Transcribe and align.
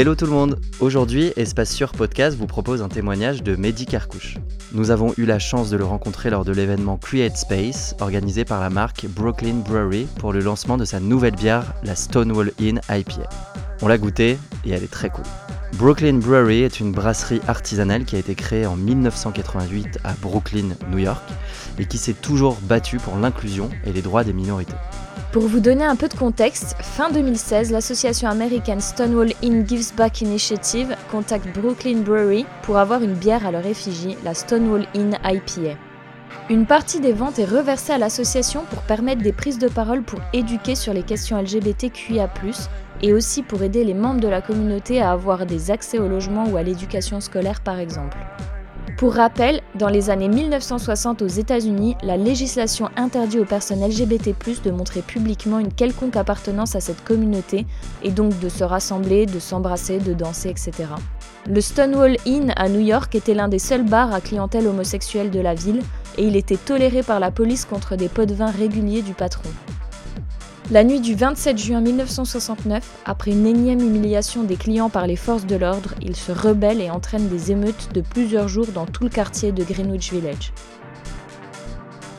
Hello 0.00 0.14
tout 0.14 0.24
le 0.24 0.30
monde 0.30 0.58
Aujourd'hui, 0.80 1.30
Espace 1.36 1.74
Sur 1.74 1.92
Podcast 1.92 2.34
vous 2.34 2.46
propose 2.46 2.80
un 2.80 2.88
témoignage 2.88 3.42
de 3.42 3.54
Mehdi 3.54 3.84
Carcouche. 3.84 4.38
Nous 4.72 4.90
avons 4.90 5.12
eu 5.18 5.26
la 5.26 5.38
chance 5.38 5.68
de 5.68 5.76
le 5.76 5.84
rencontrer 5.84 6.30
lors 6.30 6.46
de 6.46 6.52
l'événement 6.52 6.96
Create 6.96 7.36
Space, 7.36 7.94
organisé 8.00 8.46
par 8.46 8.62
la 8.62 8.70
marque 8.70 9.04
Brooklyn 9.04 9.56
Brewery 9.56 10.06
pour 10.18 10.32
le 10.32 10.40
lancement 10.40 10.78
de 10.78 10.86
sa 10.86 11.00
nouvelle 11.00 11.36
bière, 11.36 11.74
la 11.82 11.96
Stonewall 11.96 12.50
Inn 12.58 12.80
IPA. 12.88 13.28
On 13.82 13.88
l'a 13.88 13.98
goûtée 13.98 14.38
et 14.64 14.70
elle 14.70 14.82
est 14.82 14.90
très 14.90 15.10
cool. 15.10 15.26
Brooklyn 15.74 16.14
Brewery 16.14 16.62
est 16.62 16.80
une 16.80 16.92
brasserie 16.92 17.42
artisanale 17.46 18.06
qui 18.06 18.16
a 18.16 18.20
été 18.20 18.34
créée 18.34 18.64
en 18.64 18.76
1988 18.76 19.98
à 20.04 20.14
Brooklyn, 20.14 20.76
New 20.90 20.98
York, 20.98 21.22
et 21.78 21.84
qui 21.84 21.98
s'est 21.98 22.14
toujours 22.14 22.56
battue 22.62 22.96
pour 22.96 23.16
l'inclusion 23.16 23.68
et 23.84 23.92
les 23.92 24.00
droits 24.00 24.24
des 24.24 24.32
minorités. 24.32 24.72
Pour 25.32 25.46
vous 25.46 25.60
donner 25.60 25.84
un 25.84 25.94
peu 25.94 26.08
de 26.08 26.14
contexte, 26.14 26.74
fin 26.80 27.08
2016, 27.08 27.70
l'association 27.70 28.28
américaine 28.28 28.80
Stonewall 28.80 29.30
Inn 29.44 29.64
Gives 29.64 29.94
Back 29.94 30.22
Initiative 30.22 30.96
contacte 31.08 31.46
Brooklyn 31.56 31.98
Brewery 31.98 32.46
pour 32.62 32.78
avoir 32.78 33.00
une 33.04 33.14
bière 33.14 33.46
à 33.46 33.52
leur 33.52 33.64
effigie, 33.64 34.16
la 34.24 34.34
Stonewall 34.34 34.86
Inn 34.96 35.16
IPA. 35.22 35.76
Une 36.48 36.66
partie 36.66 36.98
des 36.98 37.12
ventes 37.12 37.38
est 37.38 37.44
reversée 37.44 37.92
à 37.92 37.98
l'association 37.98 38.64
pour 38.70 38.82
permettre 38.82 39.22
des 39.22 39.32
prises 39.32 39.60
de 39.60 39.68
parole 39.68 40.02
pour 40.02 40.18
éduquer 40.32 40.74
sur 40.74 40.92
les 40.92 41.04
questions 41.04 41.40
LGBTQIA, 41.40 42.28
et 43.02 43.12
aussi 43.12 43.44
pour 43.44 43.62
aider 43.62 43.84
les 43.84 43.94
membres 43.94 44.20
de 44.20 44.26
la 44.26 44.42
communauté 44.42 45.00
à 45.00 45.12
avoir 45.12 45.46
des 45.46 45.70
accès 45.70 46.00
au 46.00 46.08
logement 46.08 46.48
ou 46.48 46.56
à 46.56 46.64
l'éducation 46.64 47.20
scolaire 47.20 47.60
par 47.60 47.78
exemple. 47.78 48.18
Pour 48.96 49.14
rappel, 49.14 49.62
dans 49.76 49.88
les 49.88 50.10
années 50.10 50.28
1960 50.28 51.22
aux 51.22 51.26
États-Unis, 51.26 51.96
la 52.02 52.18
législation 52.18 52.90
interdit 52.96 53.38
aux 53.38 53.46
personnes 53.46 53.82
LGBT+ 53.82 54.34
de 54.62 54.70
montrer 54.70 55.00
publiquement 55.00 55.58
une 55.58 55.72
quelconque 55.72 56.16
appartenance 56.16 56.76
à 56.76 56.80
cette 56.80 57.02
communauté 57.02 57.66
et 58.02 58.10
donc 58.10 58.38
de 58.40 58.48
se 58.50 58.62
rassembler, 58.62 59.24
de 59.24 59.38
s'embrasser, 59.38 59.98
de 59.98 60.12
danser, 60.12 60.50
etc. 60.50 60.72
Le 61.46 61.60
Stonewall 61.62 62.16
Inn 62.26 62.52
à 62.56 62.68
New 62.68 62.80
York 62.80 63.14
était 63.14 63.32
l'un 63.32 63.48
des 63.48 63.58
seuls 63.58 63.84
bars 63.84 64.12
à 64.12 64.20
clientèle 64.20 64.66
homosexuelle 64.66 65.30
de 65.30 65.40
la 65.40 65.54
ville 65.54 65.80
et 66.18 66.26
il 66.26 66.36
était 66.36 66.58
toléré 66.58 67.02
par 67.02 67.20
la 67.20 67.30
police 67.30 67.64
contre 67.64 67.96
des 67.96 68.08
pots 68.08 68.26
de 68.26 68.34
vin 68.34 68.50
réguliers 68.50 69.00
du 69.02 69.14
patron. 69.14 69.48
La 70.72 70.84
nuit 70.84 71.00
du 71.00 71.16
27 71.16 71.58
juin 71.58 71.80
1969, 71.80 73.00
après 73.04 73.32
une 73.32 73.44
énième 73.44 73.80
humiliation 73.80 74.44
des 74.44 74.54
clients 74.54 74.88
par 74.88 75.08
les 75.08 75.16
forces 75.16 75.44
de 75.44 75.56
l'ordre, 75.56 75.94
il 76.00 76.14
se 76.14 76.30
rebelle 76.30 76.80
et 76.80 76.90
entraîne 76.90 77.28
des 77.28 77.50
émeutes 77.50 77.88
de 77.92 78.00
plusieurs 78.00 78.46
jours 78.46 78.68
dans 78.72 78.86
tout 78.86 79.02
le 79.02 79.10
quartier 79.10 79.50
de 79.50 79.64
Greenwich 79.64 80.12
Village. 80.12 80.52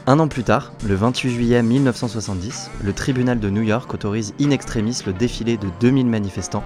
Un 0.05 0.19
an 0.19 0.27
plus 0.27 0.43
tard, 0.43 0.73
le 0.85 0.95
28 0.95 1.29
juillet 1.31 1.63
1970, 1.63 2.71
le 2.83 2.91
tribunal 2.91 3.39
de 3.39 3.49
New 3.49 3.61
York 3.61 3.93
autorise 3.93 4.33
in 4.41 4.49
extremis 4.49 4.97
le 5.05 5.13
défilé 5.13 5.55
de 5.55 5.69
2000 5.79 6.07
manifestants 6.07 6.63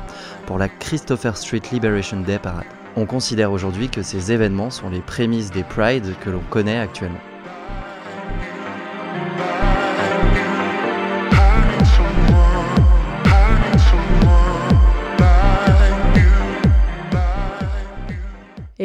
pour 0.48 0.58
la 0.58 0.70
Christopher 0.70 1.38
Street 1.38 1.62
Liberation 1.72 2.20
Day 2.22 2.40
Parade. 2.40 2.66
On 2.96 3.06
considère 3.06 3.52
aujourd'hui 3.52 3.90
que 3.90 4.02
ces 4.02 4.32
événements 4.32 4.72
sont 4.72 4.90
les 4.90 5.02
prémices 5.02 5.52
des 5.52 5.64
Pride 5.64 6.16
que 6.20 6.32
l'on 6.32 6.42
connaît 6.50 6.80
actuellement. 6.80 7.22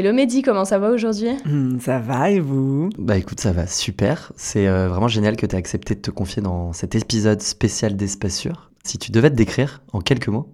Et 0.01 0.03
le 0.03 0.15
Mehdi, 0.15 0.41
comment 0.41 0.65
ça 0.65 0.79
va 0.79 0.89
aujourd'hui? 0.93 1.29
Hmm, 1.45 1.79
Ça 1.79 1.99
va 1.99 2.31
et 2.31 2.41
vous? 2.41 2.89
Bah 2.97 3.19
écoute, 3.19 3.39
ça 3.39 3.53
va 3.53 3.67
super. 3.67 4.33
C'est 4.35 4.67
euh, 4.67 4.89
vraiment 4.89 5.09
génial 5.09 5.37
que 5.37 5.45
tu 5.45 5.55
aies 5.55 5.59
accepté 5.59 5.95
de 5.95 6.01
te 6.01 6.11
confier 6.11 6.41
dans 6.41 6.73
cet 6.73 6.95
épisode 6.95 7.43
spécial 7.43 7.97
d'Espace 7.97 8.35
Sûr. 8.35 8.71
Si 8.83 8.97
tu 8.97 9.11
devais 9.13 9.29
te 9.29 9.35
décrire 9.35 9.83
en 9.93 10.01
quelques 10.01 10.29
mots, 10.29 10.49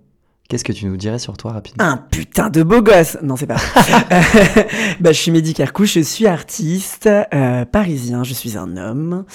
qu'est-ce 0.48 0.64
que 0.64 0.72
tu 0.72 0.86
nous 0.86 0.96
dirais 0.96 1.20
sur 1.20 1.36
toi 1.36 1.52
rapidement? 1.52 1.84
Un 1.84 1.96
putain 1.96 2.50
de 2.50 2.64
beau 2.64 2.82
gosse 2.82 3.18
Non, 3.22 3.36
c'est 3.36 3.46
pas 3.46 3.54
bah, 5.00 5.12
Je 5.12 5.20
suis 5.20 5.30
Mehdi 5.30 5.54
Kerkouche, 5.54 5.94
je 5.94 6.00
suis 6.00 6.26
artiste 6.26 7.08
euh, 7.32 7.64
parisien, 7.64 8.24
je 8.24 8.34
suis 8.34 8.58
un 8.58 8.76
homme. 8.76 9.26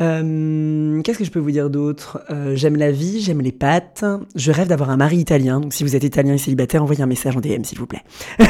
Euh, 0.00 1.00
Qu'est-ce 1.02 1.18
que 1.20 1.24
je 1.24 1.30
peux 1.30 1.38
vous 1.38 1.52
dire 1.52 1.70
d'autre? 1.70 2.20
Euh, 2.28 2.56
J'aime 2.56 2.74
la 2.74 2.90
vie, 2.90 3.20
j'aime 3.20 3.40
les 3.40 3.52
pâtes. 3.52 4.04
Je 4.34 4.50
rêve 4.50 4.66
d'avoir 4.66 4.90
un 4.90 4.96
mari 4.96 5.18
italien. 5.18 5.60
Donc 5.60 5.72
si 5.72 5.84
vous 5.84 5.94
êtes 5.94 6.02
italien 6.02 6.34
et 6.34 6.38
célibataire, 6.38 6.82
envoyez 6.82 7.02
un 7.04 7.06
message 7.06 7.36
en 7.36 7.40
DM 7.40 7.62
s'il 7.62 7.78
vous 7.78 7.86
plaît. 7.86 8.02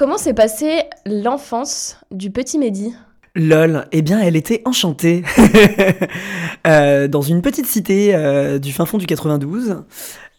Comment 0.00 0.16
s'est 0.16 0.32
passée 0.32 0.84
l'enfance 1.04 1.98
du 2.10 2.30
petit 2.30 2.58
Mehdi? 2.58 2.94
Lol, 3.34 3.84
eh 3.92 4.00
bien 4.00 4.18
elle 4.18 4.34
était 4.34 4.62
enchantée 4.64 5.24
euh, 6.66 7.06
dans 7.06 7.20
une 7.20 7.42
petite 7.42 7.66
cité 7.66 8.14
euh, 8.14 8.58
du 8.58 8.72
fin 8.72 8.86
fond 8.86 8.96
du 8.96 9.04
92. 9.04 9.82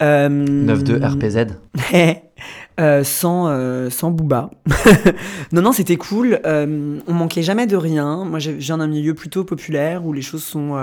Euh, 0.01 0.29
9-2 0.29 1.05
RPZ 1.05 1.53
euh, 2.79 3.03
sans, 3.03 3.91
sans 3.91 4.09
Booba. 4.09 4.49
non, 5.51 5.61
non, 5.61 5.73
c'était 5.73 5.97
cool. 5.97 6.39
on 6.43 7.13
manquait 7.13 7.43
jamais 7.43 7.67
de 7.67 7.75
rien. 7.75 8.25
Moi, 8.25 8.39
j'ai 8.39 8.53
viens 8.53 8.79
d'un 8.79 8.87
milieu 8.87 9.13
plutôt 9.13 9.43
populaire 9.43 10.03
où 10.07 10.11
les 10.11 10.23
choses 10.23 10.43
sont 10.43 10.73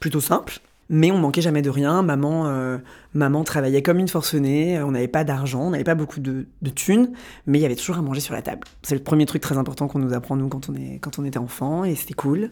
plutôt 0.00 0.20
simples. 0.20 0.60
Mais 0.88 1.10
on 1.10 1.18
manquait 1.18 1.40
jamais 1.40 1.62
de 1.62 1.70
rien. 1.70 2.02
Maman, 2.02 2.46
euh, 2.46 2.78
maman 3.14 3.44
travaillait 3.44 3.82
comme 3.82 3.98
une 3.98 4.08
forcenée. 4.08 4.80
On 4.82 4.90
n'avait 4.90 5.08
pas 5.08 5.24
d'argent, 5.24 5.62
on 5.62 5.70
n'avait 5.70 5.84
pas 5.84 5.94
beaucoup 5.94 6.20
de, 6.20 6.46
thunes, 6.74 7.12
mais 7.46 7.58
il 7.58 7.62
y 7.62 7.64
avait 7.64 7.76
toujours 7.76 7.98
à 7.98 8.02
manger 8.02 8.20
sur 8.20 8.34
la 8.34 8.42
table. 8.42 8.66
C'est 8.82 8.94
le 8.94 9.02
premier 9.02 9.26
truc 9.26 9.42
très 9.42 9.56
important 9.56 9.88
qu'on 9.88 9.98
nous 9.98 10.12
apprend 10.12 10.36
nous 10.36 10.48
quand 10.48 10.68
on 10.68 10.74
est 10.74 10.98
quand 11.00 11.18
on 11.18 11.24
était 11.24 11.38
enfant 11.38 11.84
et 11.84 11.94
c'était 11.94 12.14
cool. 12.14 12.50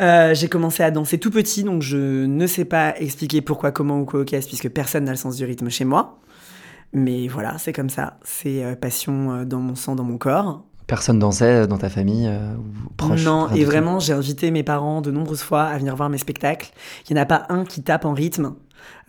Euh, 0.00 0.34
j'ai 0.34 0.48
commencé 0.48 0.82
à 0.82 0.90
danser 0.90 1.18
tout 1.18 1.30
petit, 1.30 1.64
donc 1.64 1.82
je 1.82 2.24
ne 2.26 2.46
sais 2.46 2.64
pas 2.64 2.94
expliquer 2.98 3.40
pourquoi, 3.40 3.72
comment 3.72 4.00
ou 4.00 4.04
quoi 4.04 4.20
au 4.20 4.24
caisse, 4.24 4.46
puisque 4.46 4.68
personne 4.68 5.04
n'a 5.04 5.12
le 5.12 5.16
sens 5.16 5.36
du 5.36 5.44
rythme 5.44 5.70
chez 5.70 5.84
moi. 5.84 6.18
Mais 6.92 7.28
voilà, 7.28 7.56
c'est 7.58 7.72
comme 7.72 7.90
ça. 7.90 8.18
C'est 8.24 8.64
euh, 8.64 8.74
passion 8.74 9.44
dans 9.44 9.60
mon 9.60 9.74
sang, 9.74 9.94
dans 9.94 10.04
mon 10.04 10.18
corps. 10.18 10.64
Personne 10.90 11.20
dansait 11.20 11.68
dans 11.68 11.78
ta 11.78 11.88
famille 11.88 12.26
euh, 12.26 12.56
proche 12.96 13.22
Non, 13.22 13.48
et 13.54 13.64
vraiment, 13.64 14.00
j'ai 14.00 14.12
invité 14.12 14.50
mes 14.50 14.64
parents 14.64 15.00
de 15.00 15.12
nombreuses 15.12 15.40
fois 15.40 15.62
à 15.62 15.78
venir 15.78 15.94
voir 15.94 16.10
mes 16.10 16.18
spectacles. 16.18 16.72
Il 17.08 17.14
n'y 17.14 17.20
en 17.20 17.22
a 17.22 17.26
pas 17.26 17.46
un 17.48 17.64
qui 17.64 17.84
tape 17.84 18.04
en 18.04 18.12
rythme. 18.12 18.54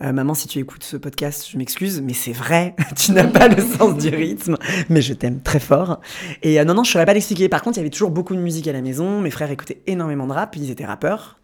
Euh, 0.00 0.12
maman, 0.12 0.34
si 0.34 0.46
tu 0.46 0.60
écoutes 0.60 0.84
ce 0.84 0.96
podcast, 0.96 1.48
je 1.50 1.58
m'excuse, 1.58 2.00
mais 2.00 2.12
c'est 2.12 2.30
vrai, 2.30 2.76
tu 2.96 3.10
n'as 3.10 3.26
pas 3.26 3.48
le 3.48 3.60
sens 3.60 3.96
du 4.00 4.10
rythme, 4.10 4.58
mais 4.90 5.02
je 5.02 5.12
t'aime 5.12 5.40
très 5.40 5.58
fort. 5.58 5.98
Et 6.44 6.60
euh, 6.60 6.64
non, 6.64 6.74
non, 6.74 6.84
je 6.84 6.90
ne 6.90 6.92
saurais 6.92 7.06
pas 7.06 7.14
l'expliquer. 7.14 7.48
Par 7.48 7.62
contre, 7.62 7.78
il 7.78 7.80
y 7.80 7.82
avait 7.82 7.90
toujours 7.90 8.12
beaucoup 8.12 8.36
de 8.36 8.40
musique 8.40 8.68
à 8.68 8.72
la 8.72 8.80
maison. 8.80 9.20
Mes 9.20 9.30
frères 9.32 9.50
écoutaient 9.50 9.82
énormément 9.88 10.28
de 10.28 10.34
rap, 10.34 10.54
ils 10.54 10.70
étaient 10.70 10.86
rappeurs. 10.86 11.40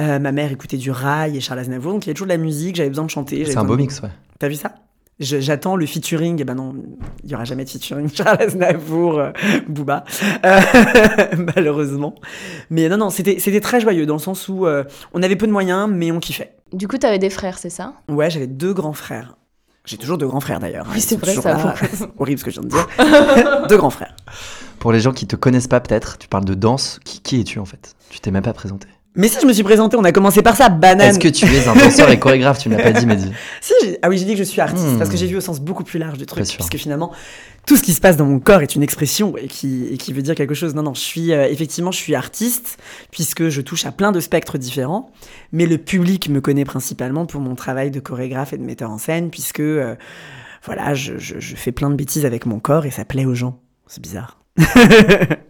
ma 0.00 0.32
mère 0.32 0.50
écoutait 0.50 0.76
du 0.76 0.90
rail 0.90 1.36
et 1.36 1.40
Charles 1.40 1.60
Aznavour, 1.60 1.92
donc 1.92 2.04
il 2.04 2.08
y 2.08 2.10
avait 2.10 2.14
toujours 2.14 2.26
de 2.26 2.32
la 2.32 2.38
musique, 2.38 2.74
j'avais 2.74 2.88
besoin 2.88 3.04
de 3.04 3.10
chanter. 3.10 3.44
C'est 3.44 3.56
un 3.56 3.62
beau 3.62 3.76
mix, 3.76 4.02
ouais. 4.02 4.10
T'as 4.40 4.48
vu 4.48 4.56
ça? 4.56 4.74
J'attends 5.20 5.74
le 5.74 5.84
featuring, 5.84 6.40
et 6.40 6.44
ben 6.44 6.54
non, 6.54 6.76
il 7.24 7.30
y 7.30 7.34
aura 7.34 7.44
jamais 7.44 7.64
de 7.64 7.70
featuring 7.70 8.08
Charles 8.14 8.40
Aznavour, 8.40 9.18
euh, 9.18 9.30
Booba, 9.68 10.04
euh, 10.44 10.60
malheureusement. 11.56 12.14
Mais 12.70 12.88
non, 12.88 12.98
non, 12.98 13.10
c'était 13.10 13.40
c'était 13.40 13.60
très 13.60 13.80
joyeux 13.80 14.06
dans 14.06 14.14
le 14.14 14.20
sens 14.20 14.48
où 14.48 14.64
euh, 14.66 14.84
on 15.12 15.22
avait 15.24 15.34
peu 15.34 15.48
de 15.48 15.52
moyens, 15.52 15.90
mais 15.92 16.12
on 16.12 16.20
kiffait. 16.20 16.54
Du 16.72 16.86
coup, 16.86 16.98
t'avais 16.98 17.18
des 17.18 17.30
frères, 17.30 17.58
c'est 17.58 17.70
ça? 17.70 17.94
Ouais, 18.08 18.30
j'avais 18.30 18.46
deux 18.46 18.72
grands 18.72 18.92
frères. 18.92 19.36
J'ai 19.84 19.96
toujours 19.96 20.18
deux 20.18 20.28
grands 20.28 20.40
frères 20.40 20.60
d'ailleurs. 20.60 20.86
Oui, 20.92 21.00
c'est 21.00 21.16
vrai, 21.16 21.34
ça. 21.34 21.74
horrible 22.18 22.38
ce 22.38 22.44
que 22.44 22.50
je 22.52 22.60
viens 22.60 22.68
de 22.68 22.74
dire. 22.74 23.66
deux 23.68 23.76
grands 23.76 23.90
frères. 23.90 24.14
Pour 24.78 24.92
les 24.92 25.00
gens 25.00 25.12
qui 25.12 25.26
te 25.26 25.34
connaissent 25.34 25.66
pas, 25.66 25.80
peut-être, 25.80 26.18
tu 26.18 26.28
parles 26.28 26.44
de 26.44 26.54
danse. 26.54 27.00
Qui, 27.04 27.20
qui 27.22 27.40
es-tu 27.40 27.58
en 27.58 27.64
fait? 27.64 27.96
Tu 28.10 28.20
t'es 28.20 28.30
même 28.30 28.42
pas 28.44 28.52
présenté. 28.52 28.86
Mais 29.18 29.26
si, 29.26 29.40
je 29.42 29.46
me 29.46 29.52
suis 29.52 29.64
présenté, 29.64 29.96
on 29.96 30.04
a 30.04 30.12
commencé 30.12 30.42
par 30.42 30.54
ça, 30.54 30.68
banane. 30.68 31.10
Est-ce 31.10 31.18
que 31.18 31.26
tu 31.26 31.44
es 31.44 31.66
un 31.66 31.74
danseur 31.74 32.08
et 32.08 32.20
chorégraphe 32.20 32.60
Tu 32.60 32.68
ne 32.68 32.76
l'as 32.76 32.84
pas 32.84 32.92
dit, 32.92 33.04
Mehdi. 33.06 33.32
Si, 33.60 33.74
ah 34.00 34.08
oui, 34.08 34.16
j'ai 34.16 34.24
dit 34.24 34.34
que 34.34 34.38
je 34.38 34.44
suis 34.44 34.60
artiste, 34.60 34.96
parce 34.96 35.10
que 35.10 35.16
hmm. 35.16 35.18
j'ai 35.18 35.26
vu 35.26 35.36
au 35.36 35.40
sens 35.40 35.60
beaucoup 35.60 35.82
plus 35.82 35.98
large 35.98 36.18
du 36.18 36.24
truc, 36.24 36.46
puisque 36.46 36.76
finalement, 36.76 37.10
tout 37.66 37.76
ce 37.76 37.82
qui 37.82 37.94
se 37.94 38.00
passe 38.00 38.16
dans 38.16 38.26
mon 38.26 38.38
corps 38.38 38.62
est 38.62 38.76
une 38.76 38.84
expression 38.84 39.36
et 39.36 39.48
qui, 39.48 39.88
et 39.90 39.96
qui 39.96 40.12
veut 40.12 40.22
dire 40.22 40.36
quelque 40.36 40.54
chose. 40.54 40.76
Non, 40.76 40.84
non, 40.84 40.94
je 40.94 41.00
suis, 41.00 41.32
euh, 41.32 41.48
effectivement, 41.50 41.90
je 41.90 41.98
suis 41.98 42.14
artiste, 42.14 42.78
puisque 43.10 43.48
je 43.48 43.60
touche 43.60 43.86
à 43.86 43.90
plein 43.90 44.12
de 44.12 44.20
spectres 44.20 44.56
différents, 44.56 45.10
mais 45.50 45.66
le 45.66 45.78
public 45.78 46.28
me 46.28 46.40
connaît 46.40 46.64
principalement 46.64 47.26
pour 47.26 47.40
mon 47.40 47.56
travail 47.56 47.90
de 47.90 47.98
chorégraphe 47.98 48.52
et 48.52 48.56
de 48.56 48.62
metteur 48.62 48.92
en 48.92 48.98
scène, 48.98 49.30
puisque, 49.30 49.58
euh, 49.58 49.96
voilà, 50.64 50.94
je, 50.94 51.18
je, 51.18 51.40
je 51.40 51.56
fais 51.56 51.72
plein 51.72 51.90
de 51.90 51.96
bêtises 51.96 52.24
avec 52.24 52.46
mon 52.46 52.60
corps 52.60 52.86
et 52.86 52.92
ça 52.92 53.04
plaît 53.04 53.24
aux 53.24 53.34
gens. 53.34 53.58
C'est 53.88 54.00
bizarre. 54.00 54.38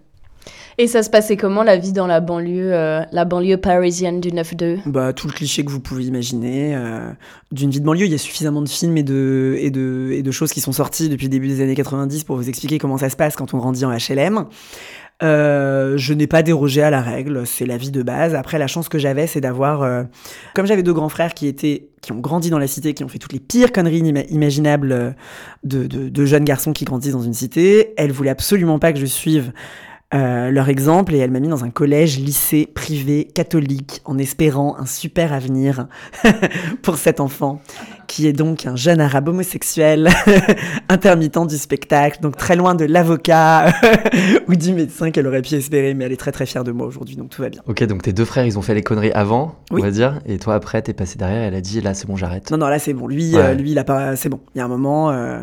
Et 0.81 0.87
ça 0.87 1.03
se 1.03 1.11
passait 1.11 1.37
comment 1.37 1.65
la 1.65 1.77
vie 1.77 1.93
dans 1.93 2.07
la 2.07 2.21
banlieue, 2.21 2.73
euh, 2.73 3.03
la 3.11 3.25
banlieue 3.25 3.57
parisienne 3.57 4.21
du 4.21 4.31
9-2 4.31 4.79
Bah 4.87 5.13
tout 5.13 5.27
le 5.27 5.33
cliché 5.33 5.65
que 5.65 5.73
vous 5.73 5.81
pouvez 5.81 6.05
imaginer 6.05 6.77
euh, 6.77 7.11
d'une 7.51 7.71
vie 7.71 7.81
de 7.81 7.85
banlieue. 7.85 8.07
Il 8.07 8.13
y 8.13 8.15
a 8.15 8.19
suffisamment 8.19 8.63
de 8.63 8.69
films 8.69 8.97
et 8.97 9.03
de, 9.03 9.57
et, 9.59 9.71
de, 9.71 10.11
et 10.13 10.23
de 10.23 10.31
choses 10.31 10.53
qui 10.53 10.61
sont 10.61 10.71
sorties 10.71 11.09
depuis 11.09 11.25
le 11.25 11.31
début 11.31 11.49
des 11.49 11.63
années 11.63 11.75
90 11.75 12.23
pour 12.23 12.37
vous 12.37 12.49
expliquer 12.49 12.79
comment 12.79 12.97
ça 12.97 13.11
se 13.11 13.17
passe 13.17 13.35
quand 13.35 13.55
on 13.55 13.59
grandit 13.59 13.85
en 13.85 13.91
HLM. 13.91 14.47
Euh, 15.21 15.97
je 15.97 16.15
n'ai 16.15 16.29
pas 16.29 16.45
dérogé 16.45 16.81
à 16.81 16.91
la 16.91 17.01
règle, 17.01 17.45
c'est 17.45 17.67
la 17.67 17.77
vie 17.77 17.91
de 17.91 18.03
base. 18.03 18.37
Après, 18.37 18.57
la 18.57 18.69
chance 18.69 18.89
que 18.89 18.99
j'avais, 18.99 19.27
c'est 19.27 19.41
d'avoir, 19.41 19.83
euh, 19.83 20.05
comme 20.55 20.67
j'avais 20.67 20.85
deux 20.85 20.93
grands 20.93 21.09
frères 21.09 21.35
qui 21.35 21.49
étaient, 21.49 21.89
qui 22.03 22.13
ont 22.13 22.21
grandi 22.21 22.51
dans 22.51 22.59
la 22.61 22.69
cité, 22.69 22.95
qui 22.95 23.03
ont 23.03 23.09
fait 23.09 23.19
toutes 23.19 23.33
les 23.33 23.41
pires 23.41 23.73
conneries 23.73 23.99
imaginables 24.31 25.17
de, 25.65 25.89
de, 25.89 26.09
de, 26.09 26.25
jeunes 26.25 26.45
garçons 26.45 26.73
qui 26.73 26.85
grandissent 26.85 27.15
dans 27.15 27.23
une 27.23 27.35
cité. 27.35 27.95
Elles 27.97 28.13
voulaient 28.13 28.31
absolument 28.31 28.79
pas 28.79 28.93
que 28.93 29.01
je 29.01 29.07
suive 29.07 29.53
euh, 30.15 30.51
leur 30.51 30.69
exemple 30.71 31.15
et 31.15 31.19
elle 31.19 31.31
m'a 31.31 31.41
mis 31.41 31.49
dans 31.49 31.65
un 31.65 31.71
collège, 31.71 32.19
lycée 32.19 32.67
privé 32.67 33.27
catholique 33.27 34.01
en 34.07 34.17
espérant 34.17 34.77
un 34.79 34.87
super 34.87 35.35
avenir 35.35 35.87
pour 36.83 36.97
cet 36.97 37.21
enfant 37.21 37.61
qui 38.07 38.27
est 38.27 38.33
donc 38.33 38.65
un 38.65 38.75
jeune 38.75 39.03
arabe 39.03 39.29
homosexuel 39.29 40.09
intermittent 40.89 41.47
du 41.47 41.59
spectacle, 41.59 42.21
donc 42.23 42.37
très 42.39 42.57
loin 42.57 42.75
de 42.75 42.87
l'avocat 42.87 43.71
ou 44.49 44.55
du 44.57 44.73
médecin 44.73 45.11
qu'elle 45.11 45.27
aurait 45.27 45.43
pu 45.43 45.55
espérer, 45.57 45.93
mais 45.93 46.07
elle 46.07 46.13
est 46.13 46.17
très 46.17 46.33
très 46.33 46.47
fière 46.47 46.65
de 46.65 46.73
moi 46.73 46.87
aujourd'hui, 46.87 47.17
donc 47.17 47.29
tout 47.29 47.43
va 47.43 47.51
bien. 47.51 47.61
Ok, 47.67 47.85
donc 47.85 48.03
tes 48.03 48.15
deux 48.15 48.25
frères, 48.25 48.47
ils 48.47 48.59
ont 48.59 48.63
fait 48.63 48.75
les 48.75 48.83
conneries 48.83 49.13
avant, 49.13 49.57
Oui. 49.71 49.83
on 49.83 49.85
va 49.85 49.91
dire, 49.91 50.21
et 50.25 50.39
toi 50.39 50.55
après, 50.55 50.81
t'es 50.81 50.95
passé 50.95 51.19
derrière, 51.19 51.43
elle 51.43 51.55
a 51.55 51.61
dit 51.61 51.83
là, 51.83 51.93
c'est 51.93 52.07
bon, 52.07 52.17
j'arrête. 52.17 52.51
Non, 52.51 52.57
non, 52.57 52.69
là 52.69 52.79
c'est 52.79 52.95
bon. 52.95 53.09
Lui, 53.09 53.35
Ouais. 53.35 53.43
euh, 53.43 53.55
lui, 53.55 53.73
il 53.73 53.79
a 53.79 53.85
pas. 53.85 54.17
C'est 54.17 54.31
bon. 54.31 54.41
Il 54.55 54.59
y 54.59 54.61
a 54.63 54.65
un 54.65 54.69
moment, 54.69 55.11
euh, 55.11 55.41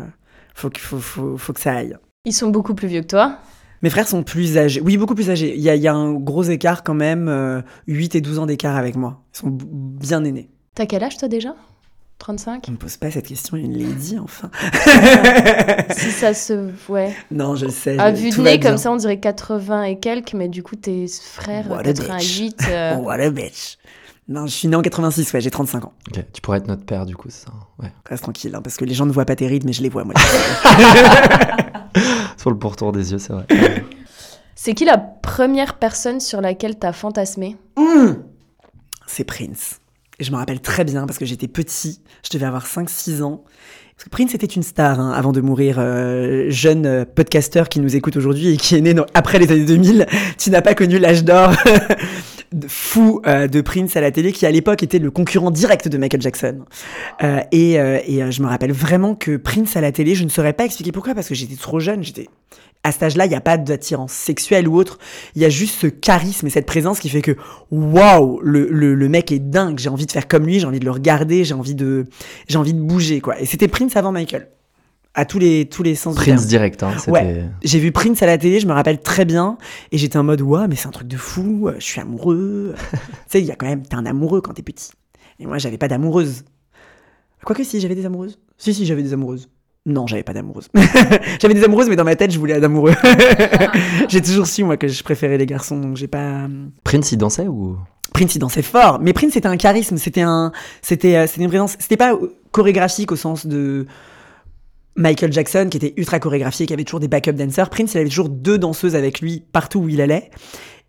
faut, 0.54 0.70
faut, 0.76 0.98
faut, 0.98 1.36
faut 1.38 1.52
que 1.52 1.60
ça 1.60 1.72
aille. 1.74 1.96
Ils 2.24 2.32
sont 2.32 2.48
beaucoup 2.48 2.74
plus 2.74 2.88
vieux 2.88 3.02
que 3.02 3.06
toi. 3.06 3.38
Mes 3.86 3.90
frères 3.90 4.08
sont 4.08 4.24
plus 4.24 4.58
âgés. 4.58 4.80
Oui, 4.80 4.96
beaucoup 4.96 5.14
plus 5.14 5.30
âgés. 5.30 5.54
Il 5.54 5.62
y 5.62 5.70
a, 5.70 5.76
il 5.76 5.80
y 5.80 5.86
a 5.86 5.94
un 5.94 6.12
gros 6.14 6.42
écart 6.42 6.82
quand 6.82 6.92
même. 6.92 7.28
euh, 7.28 7.62
8 7.86 8.16
et 8.16 8.20
12 8.20 8.40
ans 8.40 8.46
d'écart 8.46 8.74
avec 8.74 8.96
moi. 8.96 9.22
Ils 9.32 9.38
sont 9.38 9.56
bien 9.60 10.24
aînés. 10.24 10.50
T'as 10.74 10.86
quel 10.86 11.04
âge 11.04 11.16
toi 11.18 11.28
déjà? 11.28 11.54
35 12.18 12.64
On 12.66 12.72
me 12.72 12.76
pose 12.78 12.96
pas 12.96 13.12
cette 13.12 13.28
question, 13.28 13.56
une 13.56 13.78
lady, 13.78 14.18
enfin. 14.18 14.50
Si 15.96 16.10
ça 16.10 16.34
se. 16.34 16.70
Ouais. 16.88 17.14
non, 17.30 17.54
je 17.54 17.68
sais. 17.68 17.96
À 17.96 18.10
vue 18.10 18.30
de 18.30 18.40
nez, 18.40 18.58
comme 18.58 18.76
ça, 18.76 18.90
on 18.90 18.96
dirait 18.96 19.20
80 19.20 19.84
et 19.84 20.00
quelques, 20.00 20.32
mais 20.34 20.48
du 20.48 20.64
coup, 20.64 20.74
tes 20.74 21.06
frères, 21.06 21.70
What 21.70 21.78
a 21.86 21.92
bitch. 21.92 22.06
88. 22.08 22.62
euh, 22.68 22.96
what 22.96 23.20
a 23.20 23.30
bitch. 23.30 23.78
Non, 24.28 24.46
je 24.46 24.52
suis 24.52 24.66
né 24.68 24.74
en 24.74 24.82
86, 24.82 25.32
ouais, 25.32 25.40
j'ai 25.40 25.50
35 25.52 25.84
ans. 25.84 25.92
Ok, 26.10 26.24
tu 26.32 26.40
pourrais 26.40 26.58
être 26.58 26.66
notre 26.66 26.84
père, 26.84 27.06
du 27.06 27.14
coup, 27.14 27.28
c'est 27.30 27.44
ça. 27.46 27.52
Ouais. 27.80 27.92
Reste 28.08 28.24
tranquille, 28.24 28.52
hein, 28.54 28.60
parce 28.62 28.76
que 28.76 28.84
les 28.84 28.92
gens 28.94 29.06
ne 29.06 29.12
voient 29.12 29.24
pas 29.24 29.36
tes 29.36 29.46
rides, 29.46 29.64
mais 29.64 29.72
je 29.72 29.82
les 29.82 29.88
vois, 29.88 30.02
moi. 30.04 30.14
Sur 32.36 32.50
le 32.50 32.58
pourtour 32.58 32.92
des 32.92 33.12
yeux, 33.12 33.18
c'est 33.18 33.32
vrai. 33.32 33.46
C'est 34.54 34.74
qui 34.74 34.84
la 34.84 34.98
première 34.98 35.74
personne 35.78 36.18
sur 36.20 36.40
laquelle 36.40 36.76
t'as 36.78 36.92
fantasmé? 36.92 37.56
Mmh. 37.76 38.14
C'est 39.06 39.24
Prince. 39.24 39.80
Et 40.18 40.24
je 40.24 40.32
me 40.32 40.36
rappelle 40.36 40.60
très 40.60 40.84
bien 40.84 41.06
parce 41.06 41.18
que 41.18 41.24
j'étais 41.24 41.46
petit, 41.48 42.00
je 42.24 42.30
devais 42.36 42.46
avoir 42.46 42.66
5-6 42.66 43.22
ans. 43.22 43.44
Parce 43.96 44.04
que 44.04 44.10
Prince 44.10 44.34
était 44.34 44.46
une 44.46 44.62
star 44.62 44.98
hein, 44.98 45.12
avant 45.12 45.32
de 45.32 45.40
mourir, 45.40 45.76
euh, 45.78 46.46
jeune 46.50 46.84
euh, 46.86 47.04
podcasteur 47.04 47.68
qui 47.68 47.80
nous 47.80 47.96
écoute 47.96 48.16
aujourd'hui 48.16 48.48
et 48.54 48.56
qui 48.56 48.76
est 48.76 48.80
né 48.80 48.92
dans- 48.92 49.06
après 49.14 49.38
les 49.38 49.50
années 49.52 49.64
2000. 49.64 50.06
Tu 50.38 50.50
n'as 50.50 50.62
pas 50.62 50.74
connu 50.74 50.98
l'âge 50.98 51.22
d'or 51.24 51.52
fou 52.68 53.20
euh, 53.26 53.46
de 53.48 53.60
Prince 53.60 53.96
à 53.96 54.00
la 54.00 54.10
télé, 54.10 54.32
qui 54.32 54.46
à 54.46 54.50
l'époque 54.50 54.82
était 54.82 54.98
le 54.98 55.10
concurrent 55.10 55.50
direct 55.50 55.88
de 55.88 55.98
Michael 55.98 56.22
Jackson. 56.22 56.60
Euh, 57.22 57.40
et 57.52 57.78
euh, 57.78 57.98
et 58.06 58.30
je 58.30 58.42
me 58.42 58.48
rappelle 58.48 58.72
vraiment 58.72 59.14
que 59.14 59.36
Prince 59.36 59.76
à 59.76 59.80
la 59.80 59.92
télé, 59.92 60.14
je 60.14 60.24
ne 60.24 60.28
saurais 60.28 60.52
pas 60.52 60.64
expliquer 60.64 60.92
pourquoi, 60.92 61.14
parce 61.14 61.28
que 61.28 61.34
j'étais 61.34 61.56
trop 61.56 61.80
jeune, 61.80 62.02
j'étais 62.02 62.28
à 62.84 62.92
cet 62.92 63.02
âge-là, 63.02 63.26
il 63.26 63.30
n'y 63.30 63.34
a 63.34 63.40
pas 63.40 63.58
d'attirance 63.58 64.12
sexuelle 64.12 64.68
ou 64.68 64.76
autre. 64.76 64.98
Il 65.34 65.42
y 65.42 65.44
a 65.44 65.48
juste 65.48 65.74
ce 65.80 65.88
charisme 65.88 66.46
et 66.46 66.50
cette 66.50 66.66
présence 66.66 67.00
qui 67.00 67.08
fait 67.08 67.22
que, 67.22 67.36
waouh, 67.72 68.38
le, 68.42 68.68
le, 68.70 68.94
le 68.94 69.08
mec 69.08 69.32
est 69.32 69.40
dingue. 69.40 69.78
J'ai 69.78 69.88
envie 69.88 70.06
de 70.06 70.12
faire 70.12 70.28
comme 70.28 70.46
lui, 70.46 70.60
j'ai 70.60 70.66
envie 70.66 70.78
de 70.78 70.84
le 70.84 70.92
regarder, 70.92 71.42
j'ai 71.42 71.54
envie 71.54 71.74
de, 71.74 72.04
j'ai 72.46 72.58
envie 72.58 72.74
de 72.74 72.80
bouger, 72.80 73.20
quoi. 73.20 73.40
Et 73.40 73.46
c'était 73.46 73.66
Prince 73.66 73.96
avant 73.96 74.12
Michael. 74.12 74.48
À 75.18 75.24
tous 75.24 75.38
les, 75.38 75.64
tous 75.64 75.82
les 75.82 75.94
sens 75.94 76.14
du 76.14 76.20
Prince 76.20 76.46
direct, 76.46 76.82
hein. 76.82 76.92
Ouais. 77.08 77.44
J'ai 77.64 77.78
vu 77.78 77.90
Prince 77.90 78.22
à 78.22 78.26
la 78.26 78.36
télé, 78.36 78.60
je 78.60 78.66
me 78.66 78.74
rappelle 78.74 79.00
très 79.00 79.24
bien, 79.24 79.56
et 79.90 79.96
j'étais 79.96 80.18
en 80.18 80.24
mode, 80.24 80.42
waouh, 80.42 80.68
mais 80.68 80.76
c'est 80.76 80.88
un 80.88 80.90
truc 80.90 81.08
de 81.08 81.16
fou, 81.16 81.68
euh, 81.68 81.76
je 81.78 81.84
suis 81.84 82.02
amoureux. 82.02 82.74
tu 82.92 82.98
sais, 83.28 83.40
il 83.40 83.46
y 83.46 83.50
a 83.50 83.56
quand 83.56 83.64
même, 83.64 83.80
t'es 83.80 83.94
un 83.94 84.04
amoureux 84.04 84.42
quand 84.42 84.52
t'es 84.52 84.62
petit. 84.62 84.90
Et 85.40 85.46
moi, 85.46 85.56
j'avais 85.56 85.78
pas 85.78 85.88
d'amoureuse. 85.88 86.44
Quoique 87.46 87.64
si, 87.64 87.80
j'avais 87.80 87.94
des 87.94 88.04
amoureuses. 88.04 88.38
Si, 88.58 88.74
si, 88.74 88.84
j'avais 88.84 89.02
des 89.02 89.14
amoureuses. 89.14 89.48
Non, 89.86 90.06
j'avais 90.06 90.22
pas 90.22 90.34
d'amoureuse. 90.34 90.68
j'avais 91.40 91.54
des 91.54 91.64
amoureuses, 91.64 91.88
mais 91.88 91.96
dans 91.96 92.04
ma 92.04 92.16
tête, 92.16 92.30
je 92.30 92.38
voulais 92.38 92.54
un 92.54 92.62
amoureux. 92.62 92.92
j'ai 94.08 94.20
toujours 94.20 94.46
su, 94.46 94.64
moi, 94.64 94.76
que 94.76 94.86
je 94.86 95.02
préférais 95.02 95.38
les 95.38 95.46
garçons, 95.46 95.78
donc 95.80 95.96
j'ai 95.96 96.08
pas... 96.08 96.46
Prince, 96.84 97.12
il 97.12 97.16
dansait 97.16 97.48
ou... 97.48 97.78
Prince, 98.12 98.34
il 98.34 98.38
dansait 98.40 98.62
fort, 98.62 98.98
mais 99.00 99.14
Prince, 99.14 99.32
c'était 99.32 99.48
un 99.48 99.56
charisme, 99.56 99.96
c'était 99.96 100.22
un, 100.22 100.52
c'était, 100.82 101.16
euh, 101.16 101.26
c'était 101.26 101.42
une 101.42 101.48
présence, 101.48 101.76
c'était 101.78 101.96
pas 101.96 102.14
euh, 102.14 102.34
chorégraphique 102.50 103.12
au 103.12 103.16
sens 103.16 103.46
de 103.46 103.86
Michael 104.96 105.32
Jackson, 105.32 105.68
qui 105.70 105.76
était 105.76 105.94
ultra 105.96 106.18
chorégraphié, 106.18 106.66
qui 106.66 106.72
avait 106.72 106.84
toujours 106.84 107.00
des 107.00 107.08
backup 107.08 107.32
dancers. 107.32 107.68
Prince, 107.68 107.94
il 107.94 107.98
avait 107.98 108.08
toujours 108.08 108.30
deux 108.30 108.58
danseuses 108.58 108.96
avec 108.96 109.20
lui 109.20 109.44
partout 109.52 109.80
où 109.80 109.88
il 109.88 110.00
allait. 110.00 110.30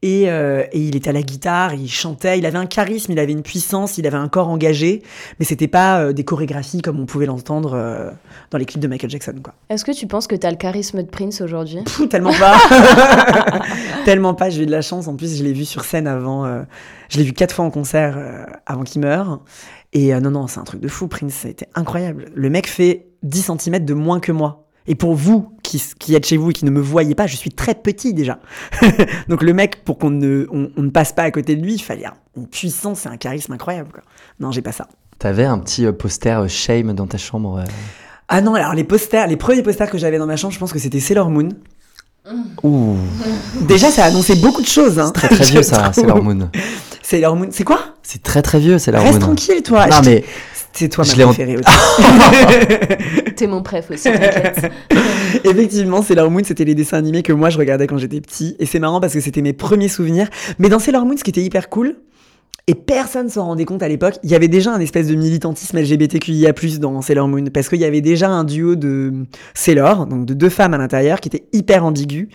Et, 0.04 0.30
euh, 0.30 0.64
et 0.74 0.80
il 0.80 0.96
était 0.96 1.10
à 1.10 1.14
la 1.14 1.24
guitare, 1.24 1.74
il 1.74 1.90
chantait, 1.90 2.38
il 2.38 2.46
avait 2.46 2.60
un 2.60 2.68
charisme, 2.68 3.14
il 3.14 3.20
avait 3.20 3.32
une 3.32 3.42
puissance, 3.42 3.98
il 3.98 4.06
avait 4.06 4.18
un 4.18 4.28
corps 4.28 4.48
engagé, 4.48 5.02
mais 5.40 5.46
c'était 5.46 5.68
pas 5.68 6.00
euh, 6.00 6.14
des 6.14 6.24
chorégraphies 6.24 6.84
comme 6.84 7.00
on 7.00 7.08
pouvait 7.08 7.26
l'entendre 7.26 7.74
euh, 7.74 8.12
dans 8.52 8.60
les 8.60 8.66
clips 8.66 8.80
de 8.80 8.88
Michael 8.88 9.10
Jackson, 9.10 9.34
quoi. 9.44 9.56
Est-ce 9.70 9.84
que 9.84 9.92
tu 9.92 10.06
penses 10.06 10.28
que 10.28 10.36
t'as 10.36 10.52
le 10.52 10.58
charisme 10.58 11.02
de 11.02 11.08
Prince 11.08 11.42
aujourd'hui? 11.42 11.80
Tellement 12.12 12.34
pas. 12.34 12.58
tellement 14.06 14.36
pas. 14.36 14.52
J'ai 14.52 14.64
eu 14.64 14.66
de 14.68 14.72
la 14.72 14.84
chance. 14.84 15.08
En 15.08 15.16
plus, 15.16 15.40
je 15.40 15.44
l'ai 15.44 15.54
vu 15.54 15.66
sur 15.66 15.84
scène 15.84 16.06
avant. 16.06 16.46
je 17.10 17.18
l'ai 17.18 17.24
vu 17.24 17.34
quatre 17.34 17.56
fois 17.56 17.66
en 17.66 17.72
concert 17.72 18.18
avant 18.68 18.84
qu'il 18.84 19.02
meure. 19.02 19.42
Et 19.94 20.14
non, 20.20 20.32
non, 20.32 20.48
c'est 20.48 20.60
un 20.60 20.64
truc 20.64 20.80
de 20.80 20.88
fou. 20.88 21.08
Prince, 21.08 21.46
été 21.46 21.66
incroyable. 21.74 22.26
Le 22.36 22.50
mec 22.50 22.68
fait 22.68 23.08
10 23.24 23.52
cm 23.58 23.84
de 23.84 23.94
moins 23.94 24.20
que 24.20 24.32
moi. 24.32 24.67
Et 24.88 24.96
pour 24.96 25.16
vous 25.16 25.50
qui, 25.64 25.84
qui 26.00 26.16
êtes 26.16 26.26
chez 26.26 26.38
vous 26.38 26.52
et 26.52 26.54
qui 26.54 26.64
ne 26.66 26.72
me 26.72 26.80
voyez 26.80 27.14
pas, 27.14 27.28
je 27.28 27.36
suis 27.36 27.50
très 27.52 27.76
petit 27.76 28.14
déjà. 28.14 28.40
Donc 29.28 29.44
le 29.44 29.54
mec, 29.54 29.84
pour 29.84 29.98
qu'on 29.98 30.10
ne, 30.10 30.48
on, 30.52 30.70
on 30.78 30.82
ne 30.84 30.90
passe 30.90 31.12
pas 31.14 31.24
à 31.24 31.32
côté 31.32 31.56
de 31.56 31.62
lui, 31.64 31.74
il 31.76 31.82
fallait 31.82 32.06
une 32.38 32.48
puissance 32.48 33.06
et 33.06 33.10
un 33.10 33.18
charisme 33.18 33.52
incroyable. 33.54 33.90
Quoi. 33.92 34.04
Non, 34.40 34.52
j'ai 34.52 34.62
pas 34.62 34.72
ça. 34.72 34.88
T'avais 35.20 35.46
un 35.46 35.60
petit 35.60 35.86
euh, 35.86 35.92
poster 35.92 36.40
euh, 36.40 36.48
Shame 36.48 36.94
dans 36.94 37.08
ta 37.08 37.18
chambre. 37.18 37.58
euh. 37.60 37.64
Ah 38.30 38.42
non, 38.42 38.54
alors 38.56 38.74
les 38.74 38.84
posters, 38.84 39.28
les 39.28 39.36
premiers 39.38 39.62
posters 39.64 39.90
que 39.90 39.98
j'avais 39.98 40.18
dans 40.18 40.26
ma 40.28 40.36
chambre, 40.38 40.54
je 40.54 40.60
pense 40.60 40.72
que 40.72 40.80
c'était 40.80 41.00
Sailor 41.00 41.30
Moon. 41.30 41.50
Ouh, 42.64 42.96
Déjà, 43.62 43.90
ça 43.90 44.04
annonçait 44.06 44.36
beaucoup 44.36 44.62
de 44.62 44.68
choses. 44.68 45.00
Hein. 45.00 45.12
très 45.12 45.30
très 45.30 45.46
vieux 45.50 45.64
ça. 45.64 45.94
Sailor 45.94 46.22
Moon. 46.22 46.50
Sailor 47.02 47.36
Moon. 47.36 47.48
C'est 47.52 47.64
quoi? 47.64 47.80
C'est 48.04 48.22
très 48.22 48.42
très 48.42 48.60
vieux, 48.60 48.78
Sailor 48.80 49.02
Reste 49.02 49.14
Moon. 49.16 49.28
tranquille, 49.28 49.64
toi. 49.64 49.88
Non 49.88 49.98
mais 50.06 50.24
C'est 50.74 50.90
toi 50.90 51.04
ma 51.06 51.12
je 51.12 51.18
l'ai 51.18 51.24
en- 51.24 51.28
préférée 51.34 51.58
aussi. 51.58 51.66
T'es 53.36 53.48
mon 53.48 53.62
préf 53.64 53.90
aussi, 53.92 54.04
t'inquiète. 54.04 54.72
Effectivement, 55.44 56.02
Sailor 56.02 56.30
Moon, 56.32 56.42
c'était 56.44 56.66
les 56.66 56.76
dessins 56.76 56.98
animés 56.98 57.24
que 57.24 57.34
moi 57.34 57.50
je 57.50 57.58
regardais 57.58 57.88
quand 57.88 57.98
j'étais 57.98 58.22
petit. 58.22 58.56
Et 58.60 58.66
c'est 58.66 58.80
marrant 58.80 59.00
parce 59.00 59.14
que 59.14 59.20
c'était 59.22 59.42
mes 59.42 59.54
premiers 59.54 59.90
souvenirs. 59.90 60.28
Mais 60.60 60.70
dans 60.70 60.80
Sailor 60.80 61.06
Moon, 61.06 61.18
ce 61.18 61.24
qui 61.24 61.30
était 61.32 61.44
hyper 61.44 61.70
cool, 61.70 61.96
et 62.70 62.76
personne 62.76 63.30
s'en 63.30 63.46
rendait 63.46 63.64
compte 63.64 63.82
à 63.82 63.88
l'époque, 63.88 64.16
il 64.24 64.30
y 64.30 64.36
avait 64.36 64.50
déjà 64.50 64.74
un 64.74 64.80
espèce 64.82 65.08
de 65.08 65.16
militantisme 65.16 65.80
LGBTQIA+, 65.80 66.52
dans 66.82 67.02
Sailor 67.02 67.28
Moon. 67.30 67.46
Parce 67.54 67.70
qu'il 67.70 67.80
y 67.80 67.86
avait 67.86 68.02
déjà 68.02 68.28
un 68.30 68.44
duo 68.44 68.76
de 68.76 69.14
Sailor, 69.54 70.06
donc 70.06 70.26
de 70.26 70.34
deux 70.34 70.50
femmes 70.50 70.74
à 70.74 70.78
l'intérieur, 70.78 71.22
qui 71.22 71.30
était 71.30 71.46
hyper 71.54 71.86
ambigu. 71.86 72.28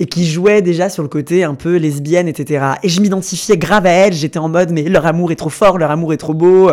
Et 0.00 0.06
qui 0.06 0.26
jouait 0.26 0.60
déjà 0.60 0.88
sur 0.88 1.02
le 1.04 1.08
côté 1.08 1.44
un 1.44 1.54
peu 1.54 1.76
lesbienne, 1.76 2.26
etc. 2.26 2.64
Et 2.82 2.88
je 2.88 3.00
m'identifiais 3.00 3.58
grave 3.58 3.86
à 3.86 3.90
elles. 3.90 4.12
J'étais 4.12 4.38
en 4.40 4.48
mode, 4.48 4.72
mais 4.72 4.82
leur 4.84 5.06
amour 5.06 5.30
est 5.30 5.36
trop 5.36 5.50
fort, 5.50 5.78
leur 5.78 5.90
amour 5.92 6.12
est 6.12 6.16
trop 6.18 6.34
beau. 6.34 6.70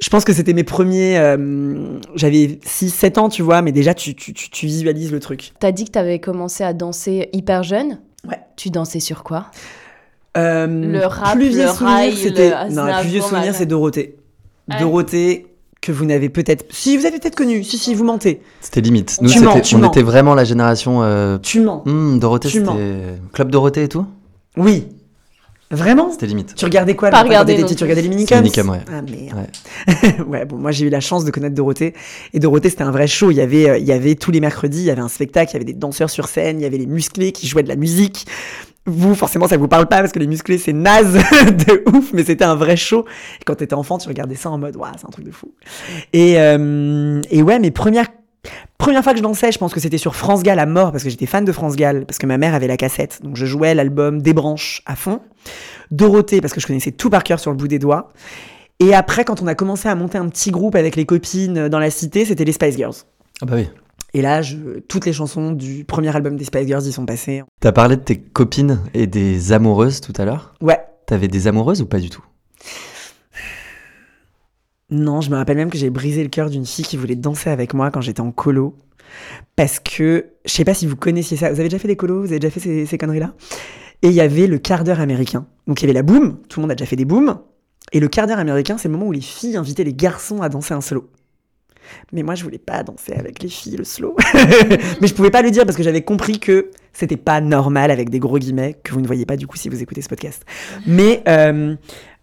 Je 0.00 0.08
pense 0.10 0.24
que 0.24 0.32
c'était 0.32 0.52
mes 0.52 0.64
premiers. 0.64 1.18
euh, 1.18 1.98
J'avais 2.14 2.58
6-7 2.66 3.18
ans, 3.18 3.28
tu 3.28 3.42
vois, 3.42 3.62
mais 3.62 3.72
déjà, 3.72 3.94
tu, 3.94 4.14
tu, 4.14 4.32
tu, 4.34 4.50
tu 4.50 4.66
visualises 4.66 5.10
le 5.12 5.20
truc. 5.20 5.52
T'as 5.58 5.72
dit 5.72 5.84
que 5.86 5.90
t'avais 5.92 6.18
commencé 6.18 6.64
à 6.64 6.72
danser 6.72 7.28
hyper 7.32 7.62
jeune? 7.62 8.00
Ouais. 8.28 8.38
Tu 8.56 8.70
dansais 8.70 9.00
sur 9.00 9.22
quoi? 9.22 9.46
Euh, 10.36 10.66
Le 10.66 11.06
rap, 11.06 11.34
plus 11.36 11.48
vieux 11.48 11.62
le 11.62 11.68
souvenir, 11.68 12.16
c'était. 12.16 12.50
Non, 12.70 12.84
le 12.84 13.00
plus 13.00 13.08
vieux 13.08 13.20
souvenir, 13.22 13.54
c'est 13.54 13.64
Dorothée. 13.66 14.16
Ouais. 14.70 14.78
Dorothée, 14.80 15.46
que 15.80 15.92
vous 15.92 16.04
n'avez 16.04 16.28
peut-être. 16.28 16.66
Si, 16.70 16.96
vous 16.98 17.06
avez 17.06 17.18
peut-être 17.18 17.36
connu. 17.36 17.64
Si, 17.64 17.78
si, 17.78 17.94
vous 17.94 18.04
mentez. 18.04 18.42
c'était 18.60 18.82
limite. 18.82 19.18
Nous 19.22 19.30
Tu 19.30 19.40
mens, 19.40 19.60
tu 19.60 19.76
on 19.76 19.78
mens. 19.78 19.88
était 19.88 20.02
vraiment 20.02 20.34
la 20.34 20.44
génération 20.44 21.02
euh, 21.02 21.38
Tu 21.38 21.60
mens. 21.60 21.82
hmm, 21.86 22.18
Dorothée, 22.18 22.48
Tu 22.48 22.58
c'était 22.58 22.66
mens. 22.66 22.76
Club 23.32 23.50
Dorothée 23.50 23.84
et 23.84 23.88
tout? 23.88 24.04
Oui. 24.58 24.88
Vraiment 25.70 26.12
C'était 26.12 26.26
limite. 26.26 26.54
Tu 26.54 26.64
regardais 26.64 26.94
quoi 26.94 27.10
Pas 27.10 27.24
petit 27.24 27.74
Tu 27.74 27.82
regardais 27.82 28.02
les 28.02 28.08
minicums 28.08 28.38
Minicum, 28.38 28.68
ouais. 28.70 28.80
Ah 28.88 29.02
merde. 29.02 29.48
Ouais. 30.28 30.44
bon, 30.44 30.56
moi 30.56 30.70
j'ai 30.70 30.86
eu 30.86 30.90
la 30.90 31.00
chance 31.00 31.24
de 31.24 31.30
connaître 31.30 31.54
Dorothée. 31.54 31.94
Et 32.32 32.38
Dorothée, 32.38 32.70
c'était 32.70 32.84
un 32.84 32.92
vrai 32.92 33.06
show. 33.08 33.30
Il 33.30 33.36
y 33.36 33.40
avait, 33.40 33.68
euh, 33.68 33.78
il 33.78 33.84
y 33.84 33.92
avait 33.92 34.14
tous 34.14 34.30
les 34.30 34.40
mercredis, 34.40 34.80
il 34.80 34.84
y 34.84 34.90
avait 34.90 35.00
un 35.00 35.08
spectacle, 35.08 35.50
il 35.50 35.54
y 35.54 35.56
avait 35.56 35.64
des 35.64 35.74
danseurs 35.74 36.10
sur 36.10 36.28
scène, 36.28 36.60
il 36.60 36.62
y 36.62 36.66
avait 36.66 36.78
les 36.78 36.86
musclés 36.86 37.32
qui 37.32 37.48
jouaient 37.48 37.64
de 37.64 37.68
la 37.68 37.76
musique. 37.76 38.26
Vous, 38.88 39.16
forcément, 39.16 39.48
ça 39.48 39.56
vous 39.56 39.66
parle 39.66 39.88
pas 39.88 39.98
parce 39.98 40.12
que 40.12 40.20
les 40.20 40.28
musclés, 40.28 40.58
c'est 40.58 40.72
naze 40.72 41.14
de 41.66 41.82
ouf, 41.92 42.12
mais 42.12 42.24
c'était 42.24 42.44
un 42.44 42.54
vrai 42.54 42.76
show. 42.76 43.04
Et 43.40 43.44
quand 43.44 43.56
t'étais 43.56 43.74
enfant, 43.74 43.98
tu 43.98 44.06
regardais 44.08 44.36
ça 44.36 44.50
en 44.50 44.58
mode, 44.58 44.76
waouh, 44.76 44.92
c'est 44.96 45.06
un 45.06 45.10
truc 45.10 45.24
de 45.24 45.32
fou. 45.32 45.52
Et, 46.12 46.38
euh, 46.38 47.20
et 47.30 47.42
ouais, 47.42 47.58
mes 47.58 47.72
premières, 47.72 48.06
première 48.78 49.02
fois 49.02 49.12
que 49.12 49.18
je 49.18 49.22
dansais, 49.22 49.52
je 49.52 49.58
pense 49.58 49.72
que 49.72 49.80
c'était 49.80 49.98
sur 49.98 50.14
France 50.16 50.42
Gall 50.42 50.58
à 50.58 50.66
mort 50.66 50.92
parce 50.92 51.02
que 51.04 51.10
j'étais 51.10 51.26
fan 51.26 51.44
de 51.44 51.52
France 51.52 51.76
Gall, 51.76 52.06
parce 52.06 52.18
que 52.18 52.26
ma 52.26 52.38
mère 52.38 52.54
avait 52.54 52.66
la 52.66 52.76
cassette. 52.76 53.20
Donc 53.22 53.36
je 53.36 53.46
jouais 53.46 53.74
l'album 53.74 54.20
Des 54.22 54.32
branches 54.34 54.82
à 54.86 54.96
fond. 54.96 55.20
Dorothée, 55.90 56.40
parce 56.40 56.52
que 56.52 56.60
je 56.60 56.66
connaissais 56.66 56.92
tout 56.92 57.10
par 57.10 57.24
cœur 57.24 57.38
sur 57.40 57.50
le 57.50 57.56
bout 57.56 57.68
des 57.68 57.78
doigts. 57.78 58.12
Et 58.80 58.94
après, 58.94 59.24
quand 59.24 59.40
on 59.42 59.46
a 59.46 59.54
commencé 59.54 59.88
à 59.88 59.94
monter 59.94 60.18
un 60.18 60.28
petit 60.28 60.50
groupe 60.50 60.74
avec 60.74 60.96
les 60.96 61.06
copines 61.06 61.68
dans 61.68 61.78
la 61.78 61.90
cité, 61.90 62.24
c'était 62.24 62.44
les 62.44 62.52
Spice 62.52 62.76
Girls. 62.76 62.94
Ah 63.42 63.46
bah 63.46 63.54
oui. 63.56 63.68
Et 64.14 64.22
là, 64.22 64.42
je- 64.42 64.78
toutes 64.88 65.04
les 65.06 65.12
chansons 65.12 65.52
du 65.52 65.84
premier 65.84 66.14
album 66.14 66.36
des 66.36 66.44
Spice 66.44 66.66
Girls 66.66 66.84
y 66.86 66.92
sont 66.92 67.06
passées. 67.06 67.42
T'as 67.60 67.72
parlé 67.72 67.96
de 67.96 68.02
tes 68.02 68.18
copines 68.18 68.80
et 68.94 69.06
des 69.06 69.52
amoureuses 69.52 70.00
tout 70.00 70.12
à 70.18 70.24
l'heure? 70.24 70.54
Ouais. 70.60 70.78
T'avais 71.06 71.28
des 71.28 71.46
amoureuses 71.46 71.80
ou 71.82 71.86
pas 71.86 71.98
du 72.00 72.10
tout? 72.10 72.24
Non, 74.90 75.20
je 75.20 75.30
me 75.30 75.36
rappelle 75.36 75.56
même 75.56 75.70
que 75.70 75.78
j'ai 75.78 75.90
brisé 75.90 76.22
le 76.22 76.28
cœur 76.28 76.48
d'une 76.48 76.64
fille 76.64 76.84
qui 76.84 76.96
voulait 76.96 77.16
danser 77.16 77.50
avec 77.50 77.74
moi 77.74 77.90
quand 77.90 78.00
j'étais 78.00 78.20
en 78.20 78.30
colo. 78.30 78.76
Parce 79.56 79.80
que, 79.80 80.26
je 80.44 80.52
sais 80.52 80.64
pas 80.64 80.74
si 80.74 80.86
vous 80.86 80.96
connaissiez 80.96 81.36
ça. 81.36 81.48
Vous 81.48 81.58
avez 81.60 81.68
déjà 81.68 81.78
fait 81.78 81.88
des 81.88 81.96
colos? 81.96 82.20
Vous 82.20 82.28
avez 82.28 82.38
déjà 82.38 82.50
fait 82.50 82.86
ces, 82.86 82.98
conneries-là? 82.98 83.34
Et 84.02 84.08
il 84.08 84.14
y 84.14 84.20
avait 84.20 84.46
le 84.46 84.58
quart 84.58 84.84
d'heure 84.84 85.00
américain. 85.00 85.46
Donc 85.66 85.80
il 85.80 85.84
y 85.84 85.86
avait 85.86 85.94
la 85.94 86.02
boom. 86.02 86.38
Tout 86.48 86.60
le 86.60 86.62
monde 86.62 86.70
a 86.70 86.74
déjà 86.74 86.86
fait 86.86 86.96
des 86.96 87.04
booms. 87.04 87.38
Et 87.92 88.00
le 88.00 88.08
quart 88.08 88.26
d'heure 88.26 88.38
américain, 88.38 88.78
c'est 88.78 88.88
le 88.88 88.92
moment 88.92 89.06
où 89.06 89.12
les 89.12 89.20
filles 89.20 89.56
invitaient 89.56 89.84
les 89.84 89.94
garçons 89.94 90.42
à 90.42 90.48
danser 90.48 90.74
un 90.74 90.80
slow. 90.80 91.08
Mais 92.12 92.22
moi, 92.22 92.34
je 92.34 92.42
voulais 92.42 92.58
pas 92.58 92.82
danser 92.82 93.12
avec 93.12 93.42
les 93.42 93.48
filles 93.48 93.76
le 93.76 93.84
slow. 93.84 94.16
Mais 95.00 95.06
je 95.06 95.14
pouvais 95.14 95.30
pas 95.30 95.42
le 95.42 95.50
dire 95.50 95.64
parce 95.64 95.76
que 95.76 95.82
j'avais 95.82 96.02
compris 96.02 96.38
que 96.38 96.70
c'était 96.92 97.16
pas 97.16 97.40
normal 97.40 97.90
avec 97.90 98.10
des 98.10 98.18
gros 98.18 98.38
guillemets 98.38 98.76
que 98.82 98.92
vous 98.92 99.00
ne 99.00 99.06
voyez 99.06 99.26
pas 99.26 99.36
du 99.36 99.46
coup 99.46 99.56
si 99.56 99.68
vous 99.68 99.82
écoutez 99.82 100.02
ce 100.02 100.08
podcast. 100.08 100.44
Mais 100.86 101.22
euh, 101.28 101.76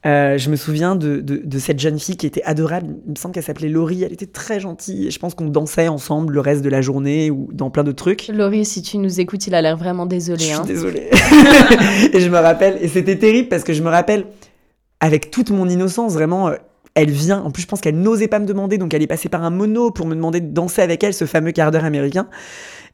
euh, 0.05 0.37
je 0.37 0.49
me 0.49 0.57
souviens 0.57 0.95
de, 0.95 1.21
de, 1.21 1.41
de, 1.43 1.59
cette 1.59 1.79
jeune 1.79 1.97
fille 1.97 2.17
qui 2.17 2.25
était 2.25 2.43
adorable. 2.43 2.95
Il 3.05 3.11
me 3.11 3.15
semble 3.15 3.33
qu'elle 3.33 3.43
s'appelait 3.43 3.69
Laurie. 3.69 4.03
Elle 4.03 4.11
était 4.11 4.25
très 4.25 4.59
gentille. 4.59 5.07
Et 5.07 5.11
je 5.11 5.19
pense 5.19 5.33
qu'on 5.33 5.47
dansait 5.47 5.87
ensemble 5.87 6.33
le 6.33 6.41
reste 6.41 6.61
de 6.61 6.69
la 6.69 6.81
journée 6.81 7.31
ou 7.31 7.47
dans 7.53 7.69
plein 7.69 7.85
de 7.85 7.93
trucs. 7.93 8.27
Laurie, 8.27 8.65
si 8.65 8.81
tu 8.81 8.97
nous 8.97 9.21
écoutes, 9.21 9.47
il 9.47 9.55
a 9.55 9.61
l'air 9.61 9.77
vraiment 9.77 10.05
désolé. 10.05 10.43
Je 10.43 10.53
hein. 10.53 10.63
suis 10.65 10.73
désolée. 10.73 11.09
et 12.13 12.19
je 12.19 12.29
me 12.29 12.37
rappelle, 12.37 12.77
et 12.81 12.89
c'était 12.89 13.17
terrible 13.17 13.47
parce 13.47 13.63
que 13.63 13.71
je 13.71 13.81
me 13.81 13.89
rappelle, 13.89 14.25
avec 14.99 15.31
toute 15.31 15.51
mon 15.51 15.69
innocence, 15.69 16.13
vraiment, 16.13 16.49
euh, 16.49 16.55
elle 16.95 17.09
vient. 17.11 17.41
En 17.41 17.51
plus, 17.51 17.63
je 17.63 17.67
pense 17.67 17.81
qu'elle 17.81 17.99
n'osait 17.99 18.27
pas 18.27 18.39
me 18.39 18.45
demander, 18.45 18.77
donc 18.77 18.93
elle 18.93 19.01
est 19.01 19.07
passée 19.07 19.29
par 19.29 19.43
un 19.43 19.49
mono 19.49 19.91
pour 19.91 20.05
me 20.05 20.15
demander 20.15 20.41
de 20.41 20.51
danser 20.53 20.81
avec 20.81 21.03
elle, 21.03 21.13
ce 21.13 21.25
fameux 21.25 21.51
quart 21.51 21.71
d'heure 21.71 21.85
américain. 21.85 22.27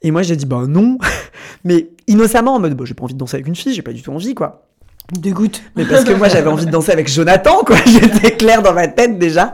Et 0.01 0.11
moi, 0.11 0.21
j'ai 0.21 0.35
dit, 0.35 0.45
bah 0.45 0.65
non. 0.67 0.97
Mais 1.63 1.89
innocemment, 2.07 2.55
en 2.55 2.59
mode, 2.59 2.75
bah, 2.75 2.85
j'ai 2.85 2.93
pas 2.93 3.03
envie 3.03 3.13
de 3.13 3.19
danser 3.19 3.35
avec 3.35 3.47
une 3.47 3.55
fille, 3.55 3.73
j'ai 3.73 3.81
pas 3.81 3.93
du 3.93 4.01
tout 4.01 4.11
envie, 4.11 4.35
quoi. 4.35 4.67
Dégoûte. 5.11 5.63
Mais 5.75 5.85
parce 5.85 6.03
que 6.03 6.13
moi, 6.13 6.27
j'avais 6.29 6.49
envie 6.49 6.65
de 6.65 6.71
danser 6.71 6.91
avec 6.91 7.07
Jonathan, 7.07 7.63
quoi. 7.65 7.77
J'étais 7.85 8.35
claire 8.35 8.61
dans 8.61 8.73
ma 8.73 8.87
tête 8.87 9.17
déjà. 9.17 9.53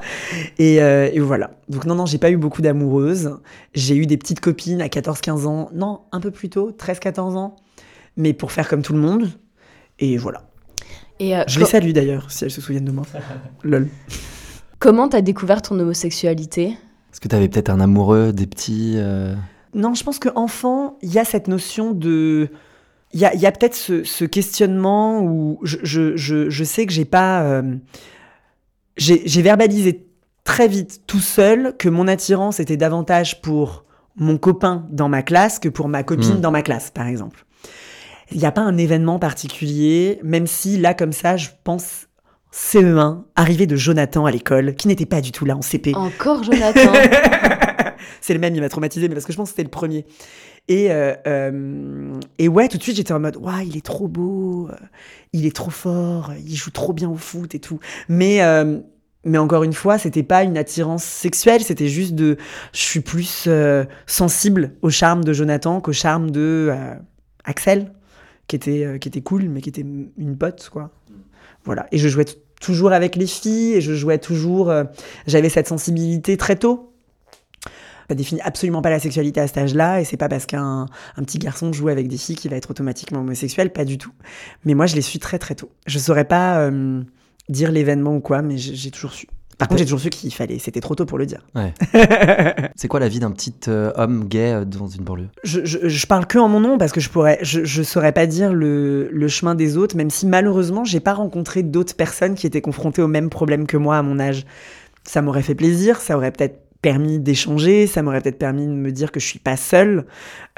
Et, 0.57 0.81
euh, 0.81 1.09
et 1.11 1.19
voilà. 1.19 1.51
Donc, 1.69 1.85
non, 1.85 1.95
non, 1.95 2.05
j'ai 2.05 2.17
pas 2.17 2.29
eu 2.31 2.37
beaucoup 2.37 2.61
d'amoureuses. 2.61 3.37
J'ai 3.73 3.95
eu 3.95 4.05
des 4.05 4.17
petites 4.17 4.39
copines 4.39 4.81
à 4.81 4.87
14-15 4.87 5.45
ans. 5.45 5.69
Non, 5.73 6.01
un 6.11 6.19
peu 6.19 6.31
plus 6.31 6.49
tôt, 6.49 6.71
13-14 6.71 7.37
ans. 7.37 7.55
Mais 8.17 8.33
pour 8.33 8.51
faire 8.51 8.67
comme 8.67 8.81
tout 8.81 8.93
le 8.93 8.99
monde. 8.99 9.29
Et 9.99 10.17
voilà. 10.17 10.43
Et 11.19 11.35
euh, 11.35 11.43
Je 11.47 11.59
les 11.59 11.65
salue 11.65 11.91
d'ailleurs, 11.91 12.29
si 12.29 12.43
elles 12.43 12.51
se 12.51 12.61
souviennent 12.61 12.85
de 12.85 12.91
moi. 12.91 13.05
Lol. 13.63 13.87
Comment 14.79 15.07
t'as 15.07 15.21
découvert 15.21 15.61
ton 15.61 15.79
homosexualité? 15.79 16.77
Est-ce 17.11 17.21
que 17.21 17.27
t'avais 17.27 17.47
peut-être 17.47 17.69
un 17.69 17.79
amoureux, 17.79 18.33
des 18.33 18.45
petits 18.45 18.95
euh, 18.97 19.33
Non, 19.73 19.93
je 19.93 20.03
pense 20.03 20.19
qu'enfant, 20.19 20.97
il 21.01 21.13
y 21.13 21.19
a 21.19 21.23
cette 21.23 21.47
notion 21.47 21.91
de. 21.91 22.49
Il 23.15 23.21
y 23.21 23.25
a, 23.25 23.33
il 23.33 23.39
y 23.39 23.45
a 23.47 23.51
peut-être 23.51 23.73
ce, 23.75 24.03
ce 24.03 24.25
questionnement 24.25 25.21
où 25.23 25.57
je, 25.63 25.77
je, 25.83 26.15
je, 26.17 26.49
je 26.49 26.63
sais 26.63 26.85
que 26.85 26.91
j'ai 26.93 27.05
pas. 27.05 27.41
euh, 27.43 27.75
j'ai 28.97 29.23
j'ai 29.25 29.41
verbalisé 29.41 30.05
très 30.43 30.67
vite, 30.67 31.01
tout 31.07 31.19
seul, 31.19 31.75
que 31.77 31.89
mon 31.89 32.07
attirance 32.07 32.59
était 32.59 32.77
davantage 32.77 33.41
pour 33.41 33.85
mon 34.17 34.37
copain 34.37 34.85
dans 34.91 35.09
ma 35.09 35.23
classe 35.23 35.59
que 35.59 35.69
pour 35.69 35.87
ma 35.87 36.03
copine 36.03 36.35
Mm. 36.37 36.41
dans 36.41 36.51
ma 36.51 36.61
classe, 36.61 36.91
par 36.91 37.07
exemple. 37.07 37.45
Il 38.31 38.37
n'y 38.37 38.45
a 38.45 38.51
pas 38.51 38.61
un 38.61 38.77
événement 38.77 39.17
particulier, 39.19 40.19
même 40.23 40.45
si 40.47 40.77
là, 40.77 40.93
comme 40.93 41.11
ça, 41.13 41.37
je 41.37 41.49
pense 41.63 42.07
CE1, 42.53 43.23
arrivée 43.35 43.67
de 43.67 43.75
Jonathan 43.75 44.25
à 44.25 44.31
l'école, 44.31 44.75
qui 44.75 44.87
n'était 44.87 45.05
pas 45.05 45.21
du 45.21 45.31
tout 45.31 45.45
là 45.45 45.55
en 45.57 45.61
CP. 45.61 45.93
Encore 45.95 46.43
Jonathan 46.43 46.79
c'est 48.21 48.33
le 48.33 48.39
même, 48.39 48.55
il 48.55 48.61
m'a 48.61 48.69
traumatisé, 48.69 49.07
mais 49.07 49.15
parce 49.15 49.25
que 49.25 49.31
je 49.33 49.37
pense 49.37 49.49
que 49.49 49.55
c'était 49.55 49.63
le 49.63 49.69
premier. 49.69 50.05
Et, 50.67 50.91
euh, 50.91 51.13
euh, 51.27 52.19
et 52.39 52.47
ouais, 52.47 52.67
tout 52.67 52.77
de 52.77 52.83
suite, 52.83 52.95
j'étais 52.95 53.13
en 53.13 53.19
mode, 53.19 53.37
ouais, 53.37 53.67
il 53.67 53.77
est 53.77 53.85
trop 53.85 54.07
beau, 54.07 54.69
il 55.31 55.45
est 55.45 55.55
trop 55.55 55.69
fort, 55.69 56.33
il 56.43 56.55
joue 56.55 56.71
trop 56.71 56.93
bien 56.93 57.09
au 57.09 57.17
foot 57.17 57.53
et 57.53 57.59
tout. 57.59 57.79
Mais, 58.09 58.41
euh, 58.41 58.79
mais 59.25 59.37
encore 59.37 59.63
une 59.63 59.73
fois, 59.73 59.97
c'était 59.97 60.23
pas 60.23 60.43
une 60.43 60.57
attirance 60.57 61.03
sexuelle, 61.03 61.61
c'était 61.61 61.87
juste 61.87 62.15
de. 62.15 62.37
Je 62.73 62.79
suis 62.79 63.01
plus 63.01 63.45
euh, 63.47 63.85
sensible 64.07 64.71
au 64.81 64.89
charme 64.89 65.23
de 65.23 65.33
Jonathan 65.33 65.81
qu'au 65.81 65.93
charme 65.93 66.31
de 66.31 66.69
euh, 66.71 66.95
Axel, 67.43 67.91
qui 68.47 68.55
était, 68.55 68.97
qui 68.99 69.07
était 69.07 69.21
cool, 69.21 69.49
mais 69.49 69.61
qui 69.61 69.69
était 69.69 69.85
une 70.17 70.37
pote, 70.37 70.69
quoi. 70.71 70.91
Voilà. 71.63 71.87
Et 71.91 71.97
je 71.97 72.07
jouais 72.07 72.25
toujours 72.61 72.91
avec 72.91 73.15
les 73.15 73.27
filles, 73.27 73.73
et 73.73 73.81
je 73.81 73.93
jouais 73.93 74.19
toujours. 74.19 74.71
J'avais 75.27 75.49
cette 75.49 75.67
sensibilité 75.67 76.37
très 76.37 76.55
tôt. 76.55 76.94
Ça 78.09 78.15
définit 78.15 78.41
absolument 78.41 78.81
pas 78.81 78.89
la 78.89 78.99
sexualité 78.99 79.39
à 79.41 79.47
cet 79.47 79.57
âge-là, 79.57 80.01
et 80.01 80.05
c'est 80.05 80.17
pas 80.17 80.29
parce 80.29 80.45
qu'un 80.45 80.85
un 81.17 81.23
petit 81.23 81.39
garçon 81.39 81.73
joue 81.73 81.89
avec 81.89 82.07
des 82.07 82.17
filles 82.17 82.35
qu'il 82.35 82.51
va 82.51 82.57
être 82.57 82.71
automatiquement 82.71 83.19
homosexuel, 83.19 83.71
pas 83.71 83.85
du 83.85 83.97
tout. 83.97 84.11
Mais 84.63 84.73
moi, 84.73 84.85
je 84.85 84.95
l'ai 84.95 85.01
su 85.01 85.19
très 85.19 85.39
très 85.39 85.55
tôt. 85.55 85.71
Je 85.87 85.99
saurais 85.99 86.25
pas 86.25 86.59
euh, 86.59 87.01
dire 87.49 87.71
l'événement 87.71 88.15
ou 88.15 88.19
quoi, 88.19 88.41
mais 88.41 88.57
j'ai 88.57 88.91
toujours 88.91 89.13
su. 89.13 89.27
Par 89.57 89.69
contre, 89.69 89.79
j'ai 89.79 89.85
toujours 89.85 90.01
su 90.01 90.09
qu'il 90.09 90.33
fallait, 90.33 90.59
c'était 90.59 90.81
trop 90.81 90.95
tôt 90.95 91.05
pour 91.05 91.17
le 91.17 91.25
dire. 91.25 91.39
Ouais. 91.55 91.73
C'est 92.75 92.89
quoi 92.89 92.99
la 92.99 93.07
vie 93.07 93.19
d'un 93.19 93.31
petit 93.31 93.53
euh, 93.69 93.91
homme 93.95 94.25
gay 94.25 94.51
euh, 94.51 94.65
dans 94.65 94.87
une 94.87 95.03
banlieue? 95.03 95.29
Je, 95.43 95.63
je, 95.63 95.87
je 95.87 96.07
parle 96.07 96.25
que 96.25 96.37
en 96.37 96.49
mon 96.49 96.59
nom 96.59 96.77
parce 96.77 96.91
que 96.91 96.99
je 96.99 97.09
pourrais, 97.09 97.39
je, 97.41 97.63
je 97.63 97.83
saurais 97.83 98.11
pas 98.11 98.27
dire 98.27 98.53
le, 98.53 99.07
le 99.09 99.27
chemin 99.29 99.55
des 99.55 99.77
autres, 99.77 99.95
même 99.95 100.09
si 100.09 100.25
malheureusement 100.25 100.83
j'ai 100.83 100.99
pas 100.99 101.13
rencontré 101.13 101.63
d'autres 101.63 101.95
personnes 101.95 102.35
qui 102.35 102.47
étaient 102.47 102.61
confrontées 102.61 103.01
au 103.01 103.07
même 103.07 103.29
problème 103.29 103.65
que 103.65 103.77
moi 103.77 103.97
à 103.97 104.01
mon 104.01 104.19
âge. 104.19 104.45
Ça 105.05 105.21
m'aurait 105.21 105.43
fait 105.43 105.55
plaisir, 105.55 106.01
ça 106.01 106.17
aurait 106.17 106.31
peut-être 106.31 106.64
permis 106.85 107.17
d'échanger, 107.19 107.87
ça 107.87 108.03
m'aurait 108.03 108.21
peut-être 108.21 108.37
permis 108.37 108.67
de 108.67 108.71
me 108.71 108.91
dire 108.91 109.11
que 109.11 109.19
je 109.19 109.25
suis 109.25 109.39
pas 109.39 109.57
seule. 109.57 110.05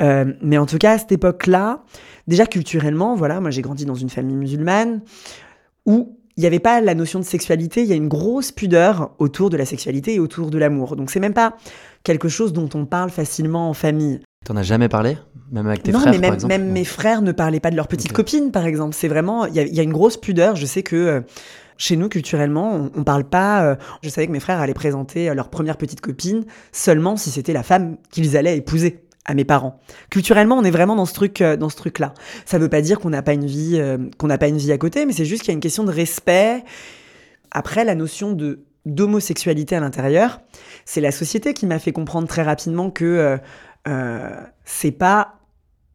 Euh, 0.01 0.25
mais 0.41 0.57
en 0.57 0.65
tout 0.65 0.77
cas 0.77 0.91
à 0.91 0.98
cette 0.98 1.13
époque-là, 1.13 1.84
déjà 2.27 2.46
culturellement, 2.46 3.15
voilà, 3.15 3.39
moi 3.39 3.50
j'ai 3.50 3.62
grandi 3.62 3.86
dans 3.86 3.96
une 3.96 4.10
famille 4.10 4.36
musulmane 4.36 5.00
où 5.86 6.17
il 6.36 6.41
n'y 6.41 6.48
avait 6.48 6.60
pas 6.60 6.81
la 6.81 6.96
notion 6.96 7.19
de 7.19 7.24
sexualité, 7.24 7.81
il 7.81 7.88
y 7.88 7.93
a 7.93 7.96
une 7.96 8.10
grosse 8.10 8.51
pudeur 8.51 9.12
autour 9.19 9.50
de 9.50 9.55
la 9.55 9.63
sexualité 9.65 10.15
et 10.15 10.19
autour 10.19 10.50
de 10.51 10.57
l'amour. 10.57 10.98
Donc 10.98 11.12
c'est 11.12 11.22
même 11.22 11.34
pas 11.34 11.55
quelque 12.03 12.27
chose 12.27 12.51
dont 12.51 12.67
on 12.74 12.86
parle 12.86 13.10
facilement 13.10 13.69
en 13.69 13.74
famille. 13.74 14.19
T'en 14.46 14.57
as 14.57 14.63
jamais 14.63 14.89
parlé 14.89 15.17
Même 15.53 15.67
avec 15.67 15.84
tes 15.84 15.93
non, 15.93 16.00
frères 16.00 16.12
mais 16.12 16.19
par 16.19 16.29
même, 16.29 16.34
exemple 16.36 16.53
même 16.53 16.72
mes 16.74 16.84
frères 16.84 17.22
ne 17.22 17.31
parlaient 17.31 17.62
pas 17.62 17.72
de 17.72 17.77
leurs 17.77 17.88
petites 17.88 18.12
copines, 18.12 18.51
par 18.51 18.65
exemple. 18.65 18.93
C'est 18.96 19.07
vraiment, 19.07 19.46
il 19.46 19.55
y, 19.55 19.60
a- 19.60 19.63
il 19.65 19.74
y 19.74 19.79
a 19.79 19.84
une 19.84 19.93
grosse 19.93 20.17
pudeur. 20.17 20.55
Je 20.57 20.65
sais 20.65 20.84
que 20.84 20.96
euh, 20.96 21.22
chez 21.77 21.96
nous, 21.96 22.10
culturellement, 22.10 22.74
on, 22.75 22.91
on 22.96 23.03
parle 23.03 23.24
pas. 23.24 23.63
euh, 23.63 23.75
je 24.03 24.10
savais 24.10 24.27
que 24.27 24.31
mes 24.31 24.39
frères 24.39 24.60
allaient 24.60 24.74
présenter 24.74 25.29
euh, 25.29 25.34
leur 25.34 25.50
première 25.50 25.77
petite 25.77 26.01
copine 26.01 26.46
seulement 26.72 27.17
si 27.17 27.29
c'était 27.31 27.53
la 27.53 27.63
femme 27.63 27.98
qu'ils 28.12 28.36
allaient 28.38 28.57
épouser 28.57 29.03
à 29.25 29.34
mes 29.34 29.46
parents. 29.46 29.79
Culturellement, 30.10 30.57
on 30.57 30.63
est 30.63 30.72
vraiment 30.72 30.96
dans 30.96 31.05
ce 31.05 31.13
truc, 31.13 31.41
euh, 31.41 31.57
dans 31.57 31.69
ce 31.69 31.75
truc-là. 31.75 32.13
Ça 32.46 32.57
veut 32.57 32.69
pas 32.69 32.81
dire 32.81 33.00
qu'on 33.00 33.10
n'a 33.10 33.22
pas 33.22 33.34
une 33.34 33.46
vie, 33.46 33.81
qu'on 34.17 34.27
n'a 34.27 34.38
pas 34.38 34.48
une 34.48 34.57
vie 34.57 34.72
à 34.72 34.77
côté, 34.77 35.05
mais 35.05 35.13
c'est 35.13 35.25
juste 35.25 35.43
qu'il 35.43 35.50
y 35.50 35.51
a 35.51 35.55
une 35.55 35.60
question 35.60 35.84
de 35.84 35.91
respect. 35.91 36.63
Après, 37.51 37.86
la 37.86 37.96
notion 37.96 38.31
de 38.31 38.63
d'homosexualité 38.86 39.75
à 39.75 39.81
l'intérieur, 39.81 40.39
c'est 40.86 41.01
la 41.01 41.12
société 41.12 41.53
qui 41.53 41.65
m'a 41.65 41.77
fait 41.77 41.91
comprendre 41.91 42.25
très 42.25 42.41
rapidement 42.43 42.89
que 42.89 43.38
euh, 43.88 44.29
c'est 44.63 44.91
pas 44.91 45.39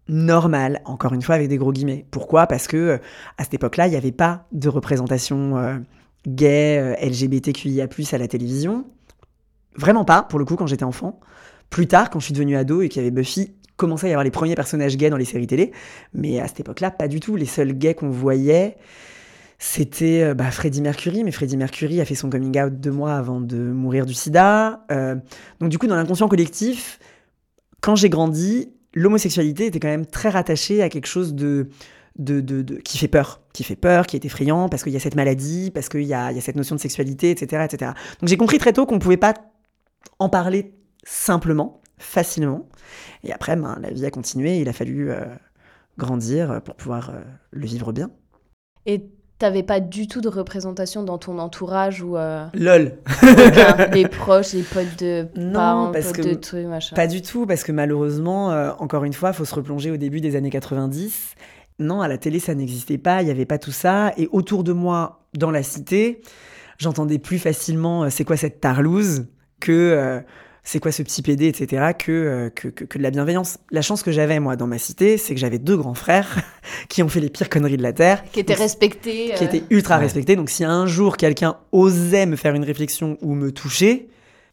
normal, 0.08 0.80
encore 0.84 1.12
une 1.12 1.22
fois 1.22 1.34
avec 1.34 1.48
des 1.48 1.56
gros 1.56 1.72
guillemets. 1.72 2.06
Pourquoi? 2.10 2.46
Parce 2.46 2.66
que 2.66 2.76
euh, 2.76 2.98
à 3.38 3.44
cette 3.44 3.54
époque-là, 3.54 3.86
il 3.86 3.90
n'y 3.90 3.96
avait 3.96 4.12
pas 4.12 4.46
de 4.52 4.68
représentation 4.68 5.56
euh, 5.56 5.78
gay, 6.26 6.78
euh, 6.78 7.06
LGBTQIA+ 7.08 7.88
à 8.12 8.18
la 8.18 8.28
télévision. 8.28 8.84
Vraiment 9.76 10.04
pas, 10.04 10.22
pour 10.22 10.38
le 10.38 10.44
coup, 10.44 10.56
quand 10.56 10.66
j'étais 10.66 10.84
enfant. 10.84 11.20
Plus 11.70 11.86
tard, 11.86 12.10
quand 12.10 12.20
je 12.20 12.26
suis 12.26 12.34
devenue 12.34 12.56
ado 12.56 12.82
et 12.82 12.88
qu'il 12.88 13.00
y 13.00 13.04
avait 13.04 13.10
Buffy, 13.10 13.54
commençait 13.76 14.08
à 14.08 14.10
y 14.10 14.12
avoir 14.12 14.24
les 14.24 14.30
premiers 14.30 14.54
personnages 14.54 14.96
gays 14.96 15.08
dans 15.08 15.16
les 15.16 15.24
séries 15.24 15.46
télé. 15.46 15.72
Mais 16.12 16.40
à 16.40 16.48
cette 16.48 16.60
époque-là, 16.60 16.90
pas 16.90 17.08
du 17.08 17.20
tout. 17.20 17.36
Les 17.36 17.46
seuls 17.46 17.72
gays 17.72 17.94
qu'on 17.94 18.10
voyait, 18.10 18.76
c'était 19.58 20.34
bah, 20.34 20.50
Freddie 20.50 20.82
Mercury. 20.82 21.24
Mais 21.24 21.30
Freddie 21.30 21.56
Mercury 21.56 22.02
a 22.02 22.04
fait 22.04 22.14
son 22.14 22.28
coming 22.28 22.60
out 22.60 22.74
deux 22.78 22.90
mois 22.90 23.14
avant 23.14 23.40
de 23.40 23.56
mourir 23.56 24.04
du 24.04 24.12
sida. 24.12 24.84
Donc 25.58 25.70
du 25.70 25.78
coup, 25.78 25.86
dans 25.86 25.96
l'inconscient 25.96 26.28
collectif, 26.28 26.98
quand 27.80 27.96
j'ai 27.96 28.10
grandi, 28.10 28.68
l'homosexualité 28.94 29.66
était 29.66 29.80
quand 29.80 29.88
même 29.88 30.06
très 30.06 30.28
rattachée 30.28 30.82
à 30.82 30.88
quelque 30.88 31.06
chose 31.06 31.34
de, 31.34 31.68
de, 32.18 32.40
de- 32.40 32.76
qui 32.76 32.98
fait 32.98 33.08
peur, 33.08 33.40
qui 33.52 33.64
fait 33.64 33.76
peur, 33.76 34.06
qui 34.06 34.16
est 34.16 34.24
effrayant, 34.24 34.68
parce 34.68 34.82
qu'il 34.82 34.92
y 34.92 34.96
a 34.96 35.00
cette 35.00 35.14
maladie, 35.16 35.70
parce 35.70 35.88
qu'il 35.88 36.02
y 36.02 36.14
a, 36.14 36.30
il 36.30 36.34
y 36.36 36.38
a 36.38 36.42
cette 36.42 36.56
notion 36.56 36.76
de 36.76 36.80
sexualité, 36.80 37.30
etc. 37.30 37.64
etc. 37.64 37.92
Donc 38.20 38.28
j'ai 38.28 38.36
compris 38.36 38.58
très 38.58 38.72
tôt 38.72 38.86
qu'on 38.86 38.96
ne 38.96 39.00
pouvait 39.00 39.16
pas 39.16 39.34
en 40.18 40.28
parler 40.28 40.74
simplement, 41.04 41.80
facilement. 41.98 42.68
Et 43.24 43.32
après, 43.32 43.56
ben, 43.56 43.78
la 43.80 43.90
vie 43.90 44.04
a 44.06 44.10
continué, 44.10 44.58
il 44.58 44.68
a 44.68 44.72
fallu 44.72 45.10
euh, 45.10 45.24
grandir 45.98 46.60
pour 46.64 46.74
pouvoir 46.74 47.10
euh, 47.10 47.20
le 47.50 47.66
vivre 47.66 47.92
bien. 47.92 48.10
Et 48.86 49.04
t'avais 49.42 49.64
pas 49.64 49.80
du 49.80 50.06
tout 50.06 50.20
de 50.20 50.28
représentation 50.28 51.02
dans 51.02 51.18
ton 51.18 51.40
entourage 51.40 52.00
ou 52.00 52.16
euh, 52.16 52.46
Lol 52.54 52.98
aucun, 53.24 53.86
les 53.92 54.06
proches, 54.06 54.52
les 54.52 54.62
potes 54.62 55.00
de 55.00 55.26
Non, 55.34 55.52
parents, 55.52 55.90
parce 55.90 56.12
potes 56.12 56.16
que 56.18 56.28
de 56.28 56.34
trucs, 56.34 56.66
machin. 56.66 56.94
Pas 56.94 57.08
du 57.08 57.22
tout, 57.22 57.44
parce 57.44 57.64
que 57.64 57.72
malheureusement, 57.72 58.52
euh, 58.52 58.70
encore 58.78 59.02
une 59.02 59.12
fois, 59.12 59.30
il 59.30 59.34
faut 59.34 59.44
se 59.44 59.54
replonger 59.56 59.90
au 59.90 59.96
début 59.96 60.20
des 60.20 60.36
années 60.36 60.48
90. 60.48 61.34
Non, 61.80 62.02
à 62.02 62.06
la 62.06 62.18
télé, 62.18 62.38
ça 62.38 62.54
n'existait 62.54 62.98
pas, 62.98 63.20
il 63.20 63.24
n'y 63.24 63.32
avait 63.32 63.44
pas 63.44 63.58
tout 63.58 63.72
ça. 63.72 64.12
Et 64.16 64.28
autour 64.30 64.62
de 64.62 64.72
moi, 64.72 65.24
dans 65.34 65.50
la 65.50 65.64
cité, 65.64 66.22
j'entendais 66.78 67.18
plus 67.18 67.40
facilement 67.40 68.04
euh, 68.04 68.10
c'est 68.10 68.22
quoi 68.22 68.36
cette 68.36 68.60
tarlouse 68.60 69.26
que 69.58 70.22
c'est 70.64 70.78
quoi 70.78 70.92
ce 70.92 71.02
petit 71.02 71.22
PD, 71.22 71.46
etc., 71.46 71.92
que, 71.98 72.50
que, 72.54 72.68
que, 72.68 72.98
de 72.98 73.02
la 73.02 73.10
bienveillance. 73.10 73.58
La 73.70 73.82
chance 73.82 74.02
que 74.02 74.12
j'avais, 74.12 74.38
moi, 74.38 74.56
dans 74.56 74.68
ma 74.68 74.78
cité, 74.78 75.18
c'est 75.18 75.34
que 75.34 75.40
j'avais 75.40 75.58
deux 75.58 75.76
grands 75.76 75.94
frères 75.94 76.38
qui 76.88 77.02
ont 77.02 77.08
fait 77.08 77.20
les 77.20 77.30
pires 77.30 77.50
conneries 77.50 77.76
de 77.76 77.82
la 77.82 77.92
Terre. 77.92 78.22
Qui 78.30 78.40
étaient 78.40 78.54
respectés. 78.54 79.32
Qui 79.36 79.44
étaient 79.44 79.64
ultra 79.70 79.98
respectés. 79.98 80.36
Donc, 80.36 80.50
si 80.50 80.64
un 80.64 80.86
jour 80.86 81.16
quelqu'un 81.16 81.56
osait 81.72 82.26
me 82.26 82.36
faire 82.36 82.54
une 82.54 82.64
réflexion 82.64 83.18
ou 83.22 83.34
me 83.34 83.50
toucher, 83.50 84.08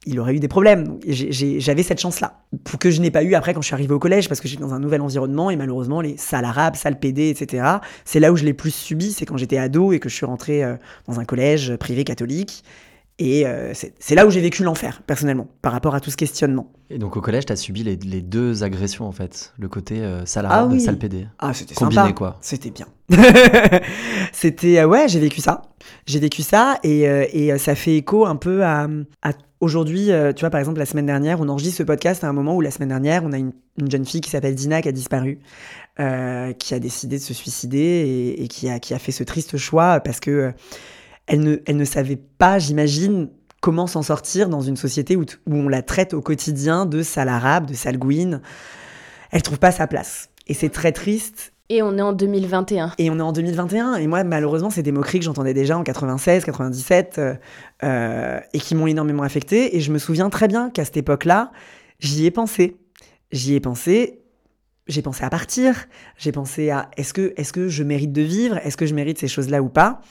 il 0.05 0.19
aurait 0.19 0.33
eu 0.33 0.39
des 0.39 0.47
problèmes. 0.47 0.97
J'avais 1.07 1.83
cette 1.83 1.99
chance-là. 1.99 2.41
Pour 2.63 2.79
que 2.79 2.89
je 2.89 3.01
n'ai 3.01 3.11
pas 3.11 3.23
eu 3.23 3.35
après 3.35 3.53
quand 3.53 3.61
je 3.61 3.67
suis 3.67 3.73
arrivé 3.75 3.93
au 3.93 3.99
collège, 3.99 4.29
parce 4.29 4.39
que 4.39 4.47
j'étais 4.47 4.61
dans 4.61 4.73
un 4.73 4.79
nouvel 4.79 5.01
environnement 5.01 5.51
et 5.51 5.55
malheureusement, 5.55 6.01
les 6.01 6.17
salles 6.17 6.45
arabes, 6.45 6.75
salles 6.75 6.99
PD, 6.99 7.29
etc., 7.29 7.67
c'est 8.05 8.19
là 8.19 8.31
où 8.31 8.37
je 8.37 8.45
l'ai 8.45 8.53
plus 8.53 8.73
subi. 8.73 9.11
C'est 9.11 9.25
quand 9.25 9.37
j'étais 9.37 9.57
ado 9.57 9.91
et 9.91 9.99
que 9.99 10.09
je 10.09 10.15
suis 10.15 10.25
rentré 10.25 10.63
euh, 10.63 10.75
dans 11.07 11.19
un 11.19 11.25
collège 11.25 11.75
privé 11.75 12.03
catholique. 12.03 12.63
Et 13.19 13.45
euh, 13.45 13.73
c'est 13.73 14.15
là 14.15 14.25
où 14.25 14.29
j'ai 14.29 14.41
vécu 14.41 14.63
l'enfer, 14.63 15.01
personnellement, 15.05 15.47
par 15.61 15.71
rapport 15.71 15.93
à 15.93 15.99
tout 15.99 16.09
ce 16.09 16.17
questionnement. 16.17 16.71
Et 16.89 16.97
donc 16.97 17.17
au 17.17 17.21
collège, 17.21 17.45
tu 17.45 17.53
as 17.53 17.57
subi 17.57 17.83
les, 17.83 17.97
deux 17.97 18.63
agressions, 18.63 19.05
en 19.05 19.11
fait. 19.11 19.53
Le 19.59 19.67
côté 19.67 19.99
euh, 20.01 20.21
ah 20.23 20.25
salle 20.79 20.97
PD. 20.97 21.27
Ah, 21.37 21.53
c'était 21.53 21.75
Combiné, 21.75 22.13
quoi. 22.13 22.37
C'était 22.41 22.71
bien. 22.71 22.87
c'était, 24.31 24.83
ouais, 24.83 25.07
j'ai 25.07 25.19
vécu 25.19 25.41
ça. 25.41 25.63
J'ai 26.05 26.19
vécu 26.19 26.41
ça 26.41 26.79
et, 26.83 27.03
et 27.03 27.57
ça 27.57 27.75
fait 27.75 27.95
écho 27.95 28.25
un 28.25 28.35
peu 28.35 28.63
à, 28.63 28.87
à 29.21 29.31
Aujourd'hui, 29.61 30.11
euh, 30.11 30.31
tu 30.31 30.41
vois, 30.41 30.49
par 30.49 30.59
exemple, 30.59 30.79
la 30.79 30.85
semaine 30.85 31.05
dernière, 31.05 31.41
on 31.41 31.49
enregistre 31.49 31.79
ce 31.79 31.83
podcast 31.83 32.23
à 32.23 32.29
un 32.29 32.33
moment 32.33 32.55
où 32.55 32.61
la 32.61 32.71
semaine 32.71 32.89
dernière, 32.89 33.25
on 33.25 33.33
a 33.33 33.37
une, 33.37 33.51
jeune 33.91 34.05
fille 34.05 34.21
qui 34.21 34.29
s'appelle 34.29 34.55
Dina 34.55 34.81
qui 34.81 34.87
a 34.87 34.93
disparu, 34.93 35.39
euh, 35.99 36.53
qui 36.53 36.73
a 36.73 36.79
décidé 36.79 37.17
de 37.17 37.21
se 37.21 37.33
suicider 37.33 38.35
et, 38.37 38.47
qui, 38.47 38.69
a, 38.69 38.79
qui 38.79 38.93
a 38.93 38.99
fait 38.99 39.11
ce 39.11 39.23
triste 39.23 39.57
choix 39.57 39.99
parce 39.99 40.21
que 40.21 40.31
euh, 40.31 40.51
elle, 41.29 41.41
ne, 41.41 41.57
elle 41.67 41.77
ne 41.77 41.85
savait 41.85 42.17
pas, 42.17 42.59
j'imagine, 42.59 43.29
comment 43.61 43.87
s'en 43.87 44.01
sortir 44.01 44.49
dans 44.49 44.61
une 44.61 44.75
société 44.75 45.15
où, 45.15 45.21
où, 45.21 45.55
on 45.55 45.69
la 45.69 45.83
traite 45.83 46.13
au 46.13 46.21
quotidien 46.21 46.85
de 46.85 47.03
sale 47.03 47.29
arabe, 47.29 47.67
de 47.67 47.75
sale 47.75 47.97
gouine. 47.97 48.41
Elle 49.31 49.43
trouve 49.43 49.59
pas 49.59 49.71
sa 49.71 49.85
place. 49.85 50.29
Et 50.47 50.55
c'est 50.55 50.69
très 50.69 50.91
triste. 50.91 51.53
Et 51.69 51.83
on 51.83 51.99
est 51.99 52.01
en 52.01 52.13
2021. 52.13 52.93
Et 52.97 53.11
on 53.11 53.19
est 53.19 53.21
en 53.21 53.31
2021. 53.31 53.95
Et 53.95 54.07
moi, 54.07 54.23
malheureusement, 54.23 54.71
c'est 54.71 54.81
des 54.81 54.91
moqueries 54.91 55.19
que 55.19 55.25
j'entendais 55.25 55.53
déjà 55.53 55.77
en 55.77 55.83
96, 55.83 56.43
97, 56.45 57.15
euh, 57.19 57.35
euh, 57.83 58.39
et 58.53 58.59
qui 58.59 58.73
m'ont 58.73 58.87
énormément 58.87 59.21
affecté. 59.21 59.77
Et 59.77 59.81
je 59.81 59.91
me 59.91 59.99
souviens 59.99 60.31
très 60.31 60.47
bien 60.47 60.71
qu'à 60.71 60.83
cette 60.83 60.97
époque-là, 60.97 61.51
j'y 61.99 62.25
ai 62.25 62.31
pensé. 62.31 62.77
J'y 63.31 63.53
ai 63.53 63.59
pensé 63.59 64.19
j'ai 64.89 65.03
pensé 65.03 65.23
à 65.23 65.29
partir, 65.29 65.85
j'ai 66.17 66.31
pensé 66.31 66.71
à 66.71 66.89
est-ce 66.97 67.13
que, 67.13 67.33
est 67.37 67.51
que 67.51 67.69
je 67.69 67.83
mérite 67.83 68.11
de 68.11 68.23
vivre, 68.23 68.57
est-ce 68.63 68.75
que 68.75 68.87
je 68.87 68.95
mérite 68.95 69.19
ces 69.19 69.27
choses-là 69.27 69.61
ou 69.61 69.69
pas? 69.69 70.01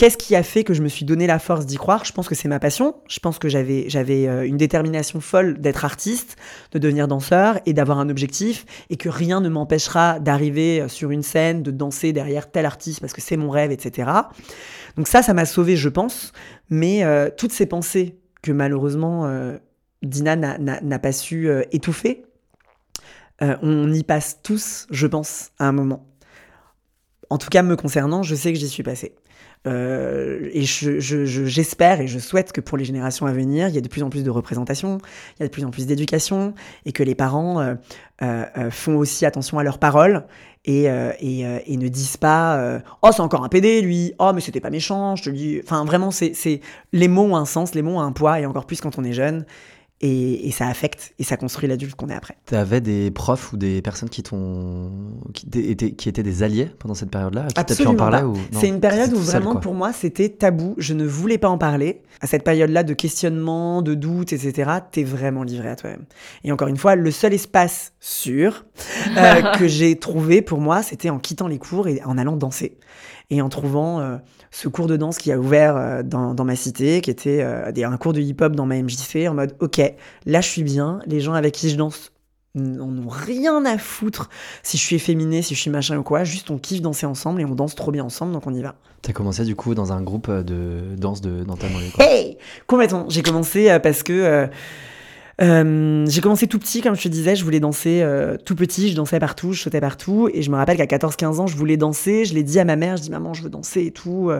Qu'est-ce 0.00 0.16
qui 0.16 0.34
a 0.34 0.42
fait 0.42 0.64
que 0.64 0.72
je 0.72 0.82
me 0.82 0.88
suis 0.88 1.04
donné 1.04 1.26
la 1.26 1.38
force 1.38 1.66
d'y 1.66 1.76
croire? 1.76 2.06
Je 2.06 2.12
pense 2.12 2.26
que 2.26 2.34
c'est 2.34 2.48
ma 2.48 2.58
passion, 2.58 2.94
je 3.06 3.18
pense 3.18 3.38
que 3.38 3.50
j'avais, 3.50 3.84
j'avais 3.90 4.26
euh, 4.28 4.46
une 4.46 4.56
détermination 4.56 5.20
folle 5.20 5.58
d'être 5.60 5.84
artiste, 5.84 6.36
de 6.72 6.78
devenir 6.78 7.06
danseur 7.06 7.60
et 7.66 7.74
d'avoir 7.74 7.98
un 7.98 8.08
objectif, 8.08 8.64
et 8.88 8.96
que 8.96 9.10
rien 9.10 9.42
ne 9.42 9.50
m'empêchera 9.50 10.18
d'arriver 10.18 10.80
euh, 10.80 10.88
sur 10.88 11.10
une 11.10 11.22
scène, 11.22 11.62
de 11.62 11.70
danser 11.70 12.14
derrière 12.14 12.50
tel 12.50 12.64
artiste 12.64 13.00
parce 13.00 13.12
que 13.12 13.20
c'est 13.20 13.36
mon 13.36 13.50
rêve, 13.50 13.72
etc. 13.72 14.10
Donc 14.96 15.06
ça, 15.06 15.20
ça 15.20 15.34
m'a 15.34 15.44
sauvé, 15.44 15.76
je 15.76 15.90
pense, 15.90 16.32
mais 16.70 17.04
euh, 17.04 17.28
toutes 17.36 17.52
ces 17.52 17.66
pensées 17.66 18.16
que 18.40 18.52
malheureusement 18.52 19.30
Dina 20.00 20.34
n'a 20.34 20.98
pas 20.98 21.12
su 21.12 21.50
étouffer, 21.72 22.24
on 23.42 23.92
y 23.92 24.02
passe 24.02 24.38
tous, 24.42 24.86
je 24.90 25.06
pense, 25.06 25.50
à 25.58 25.66
un 25.66 25.72
moment. 25.72 26.06
En 27.28 27.36
tout 27.36 27.50
cas, 27.50 27.62
me 27.62 27.76
concernant, 27.76 28.22
je 28.22 28.34
sais 28.34 28.50
que 28.50 28.58
j'y 28.58 28.70
suis 28.70 28.82
passé. 28.82 29.14
Euh, 29.66 30.48
et 30.54 30.62
j'espère 30.64 32.00
et 32.00 32.06
je 32.06 32.18
souhaite 32.18 32.50
que 32.52 32.62
pour 32.62 32.78
les 32.78 32.84
générations 32.84 33.26
à 33.26 33.32
venir, 33.32 33.68
il 33.68 33.74
y 33.74 33.78
ait 33.78 33.82
de 33.82 33.88
plus 33.88 34.02
en 34.02 34.08
plus 34.08 34.24
de 34.24 34.30
représentation, 34.30 34.98
il 35.36 35.40
y 35.40 35.44
a 35.44 35.46
de 35.48 35.52
plus 35.52 35.64
en 35.64 35.70
plus 35.70 35.86
d'éducation, 35.86 36.54
et 36.86 36.92
que 36.92 37.02
les 37.02 37.14
parents 37.14 37.76
euh, 38.22 38.70
font 38.70 38.96
aussi 38.96 39.26
attention 39.26 39.58
à 39.58 39.62
leurs 39.62 39.78
paroles 39.78 40.24
et, 40.64 40.84
et, 40.84 41.76
ne 41.76 41.88
disent 41.88 42.16
pas 42.16 42.80
Oh, 43.02 43.10
c'est 43.12 43.20
encore 43.20 43.44
un 43.44 43.48
PD, 43.48 43.82
lui 43.82 44.14
Oh, 44.18 44.32
mais 44.34 44.40
c'était 44.40 44.60
pas 44.60 44.70
méchant, 44.70 45.16
je 45.16 45.24
te 45.24 45.30
dis. 45.30 45.60
Enfin, 45.62 45.84
vraiment, 45.84 46.10
c'est 46.10 46.60
les 46.92 47.08
mots 47.08 47.24
ont 47.24 47.36
un 47.36 47.44
sens, 47.44 47.74
les 47.74 47.82
mots 47.82 47.96
ont 47.96 48.00
un 48.00 48.12
poids, 48.12 48.40
et 48.40 48.46
encore 48.46 48.66
plus 48.66 48.80
quand 48.80 48.98
on 48.98 49.04
est 49.04 49.12
jeune. 49.12 49.44
Et, 50.02 50.50
ça 50.52 50.66
affecte 50.66 51.12
et 51.18 51.24
ça 51.24 51.36
construit 51.36 51.68
l'adulte 51.68 51.94
qu'on 51.94 52.08
est 52.08 52.14
après. 52.14 52.36
Tu 52.46 52.54
avais 52.54 52.80
des 52.80 53.10
profs 53.10 53.52
ou 53.52 53.58
des 53.58 53.82
personnes 53.82 54.08
qui, 54.08 54.22
t'ont, 54.22 54.90
qui, 55.34 55.46
étaient, 55.52 55.92
qui 55.92 56.08
étaient 56.08 56.22
des 56.22 56.42
alliés 56.42 56.70
pendant 56.78 56.94
cette 56.94 57.10
période-là 57.10 57.48
Absolument 57.54 57.94
pu 57.94 58.00
en 58.00 58.10
parler 58.10 58.40
C'est 58.52 58.68
une 58.68 58.80
période 58.80 59.12
où 59.12 59.18
vraiment 59.18 59.56
pour 59.56 59.74
moi 59.74 59.92
c'était 59.92 60.30
tabou. 60.30 60.74
Je 60.78 60.94
ne 60.94 61.04
voulais 61.04 61.36
pas 61.36 61.48
en 61.48 61.58
parler. 61.58 62.00
À 62.22 62.26
cette 62.26 62.44
période-là 62.44 62.82
de 62.82 62.94
questionnement, 62.94 63.82
de 63.82 63.94
doute, 63.94 64.32
etc., 64.32 64.70
t'es 64.90 65.04
vraiment 65.04 65.42
livré 65.42 65.68
à 65.68 65.76
toi-même. 65.76 66.04
Et 66.44 66.52
encore 66.52 66.68
une 66.68 66.76
fois, 66.76 66.94
le 66.94 67.10
seul 67.10 67.34
espace 67.34 67.92
sûr 68.00 68.64
euh, 69.16 69.42
que 69.58 69.68
j'ai 69.68 69.96
trouvé 69.96 70.40
pour 70.42 70.60
moi, 70.60 70.82
c'était 70.82 71.10
en 71.10 71.18
quittant 71.18 71.46
les 71.46 71.58
cours 71.58 71.88
et 71.88 72.02
en 72.04 72.16
allant 72.16 72.36
danser 72.36 72.78
et 73.30 73.40
en 73.40 73.48
trouvant 73.48 74.00
euh, 74.00 74.16
ce 74.50 74.68
cours 74.68 74.86
de 74.86 74.96
danse 74.96 75.18
qui 75.18 75.32
a 75.32 75.38
ouvert 75.38 75.76
euh, 75.76 76.02
dans, 76.02 76.34
dans, 76.34 76.44
ma 76.44 76.56
cité, 76.56 77.00
qui 77.00 77.10
était 77.10 77.42
euh, 77.42 77.72
un 77.76 77.96
cours 77.96 78.12
de 78.12 78.20
hip-hop 78.20 78.54
dans 78.54 78.66
ma 78.66 78.82
MJC, 78.82 79.28
en 79.28 79.34
mode 79.34 79.54
ok, 79.60 79.80
là 80.26 80.40
je 80.40 80.48
suis 80.48 80.62
bien, 80.62 81.00
les 81.06 81.20
gens 81.20 81.34
avec 81.34 81.54
qui 81.54 81.70
je 81.70 81.76
danse 81.76 82.12
n'en 82.56 82.88
ont 82.88 83.08
rien 83.08 83.64
à 83.64 83.78
foutre 83.78 84.28
si 84.64 84.76
je 84.76 84.82
suis 84.82 84.96
efféminé, 84.96 85.40
si 85.40 85.54
je 85.54 85.60
suis 85.60 85.70
machin 85.70 85.96
ou 85.98 86.02
quoi, 86.02 86.24
juste 86.24 86.50
on 86.50 86.58
kiffe 86.58 86.82
danser 86.82 87.06
ensemble 87.06 87.40
et 87.40 87.44
on 87.44 87.54
danse 87.54 87.76
trop 87.76 87.92
bien 87.92 88.04
ensemble, 88.04 88.32
donc 88.32 88.46
on 88.46 88.54
y 88.54 88.60
va. 88.60 88.74
T'as 89.02 89.12
commencé 89.12 89.44
du 89.44 89.54
coup 89.54 89.74
dans 89.74 89.92
un 89.92 90.02
groupe 90.02 90.30
de 90.30 90.96
danse 90.96 91.20
de, 91.20 91.44
dans 91.44 91.56
ta 91.56 91.68
Hey! 91.98 92.36
Complètement, 92.66 93.06
j'ai 93.08 93.22
commencé 93.22 93.78
parce 93.82 94.02
que 94.02 94.12
euh, 94.12 94.46
j'ai 95.40 96.20
commencé 96.20 96.46
tout 96.46 96.58
petit, 96.58 96.82
comme 96.82 96.94
je 96.94 97.02
te 97.02 97.08
disais, 97.08 97.34
je 97.34 97.44
voulais 97.44 97.60
danser 97.60 98.02
euh, 98.02 98.36
tout 98.36 98.54
petit, 98.54 98.90
je 98.90 98.96
dansais 98.96 99.18
partout, 99.18 99.52
je 99.52 99.62
sautais 99.62 99.80
partout. 99.80 100.28
Et 100.34 100.42
je 100.42 100.50
me 100.50 100.56
rappelle 100.56 100.76
qu'à 100.76 100.84
14-15 100.84 101.40
ans, 101.40 101.46
je 101.46 101.56
voulais 101.56 101.78
danser, 101.78 102.26
je 102.26 102.34
l'ai 102.34 102.42
dit 102.42 102.58
à 102.58 102.64
ma 102.64 102.76
mère, 102.76 102.98
je 102.98 103.02
dis 103.02 103.10
maman, 103.10 103.32
je 103.32 103.42
veux 103.42 103.48
danser 103.48 103.86
et 103.86 103.90
tout. 103.90 104.30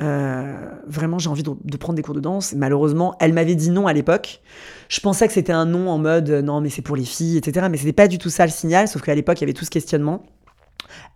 Euh, 0.00 0.54
vraiment, 0.86 1.18
j'ai 1.18 1.28
envie 1.28 1.42
de, 1.42 1.76
prendre 1.76 1.96
des 1.96 2.02
cours 2.02 2.14
de 2.14 2.20
danse. 2.20 2.54
Malheureusement, 2.54 3.16
elle 3.18 3.32
m'avait 3.32 3.56
dit 3.56 3.70
non 3.70 3.88
à 3.88 3.92
l'époque. 3.92 4.40
Je 4.88 5.00
pensais 5.00 5.26
que 5.26 5.32
c'était 5.32 5.52
un 5.52 5.66
non 5.66 5.88
en 5.90 5.98
mode 5.98 6.30
non, 6.30 6.60
mais 6.60 6.70
c'est 6.70 6.82
pour 6.82 6.94
les 6.94 7.04
filles, 7.04 7.36
etc. 7.36 7.66
Mais 7.68 7.76
c'était 7.76 7.92
pas 7.92 8.06
du 8.06 8.18
tout 8.18 8.30
ça 8.30 8.44
le 8.44 8.52
signal, 8.52 8.86
sauf 8.86 9.02
qu'à 9.02 9.16
l'époque, 9.16 9.40
il 9.40 9.42
y 9.42 9.46
avait 9.46 9.54
tout 9.54 9.64
ce 9.64 9.70
questionnement. 9.70 10.24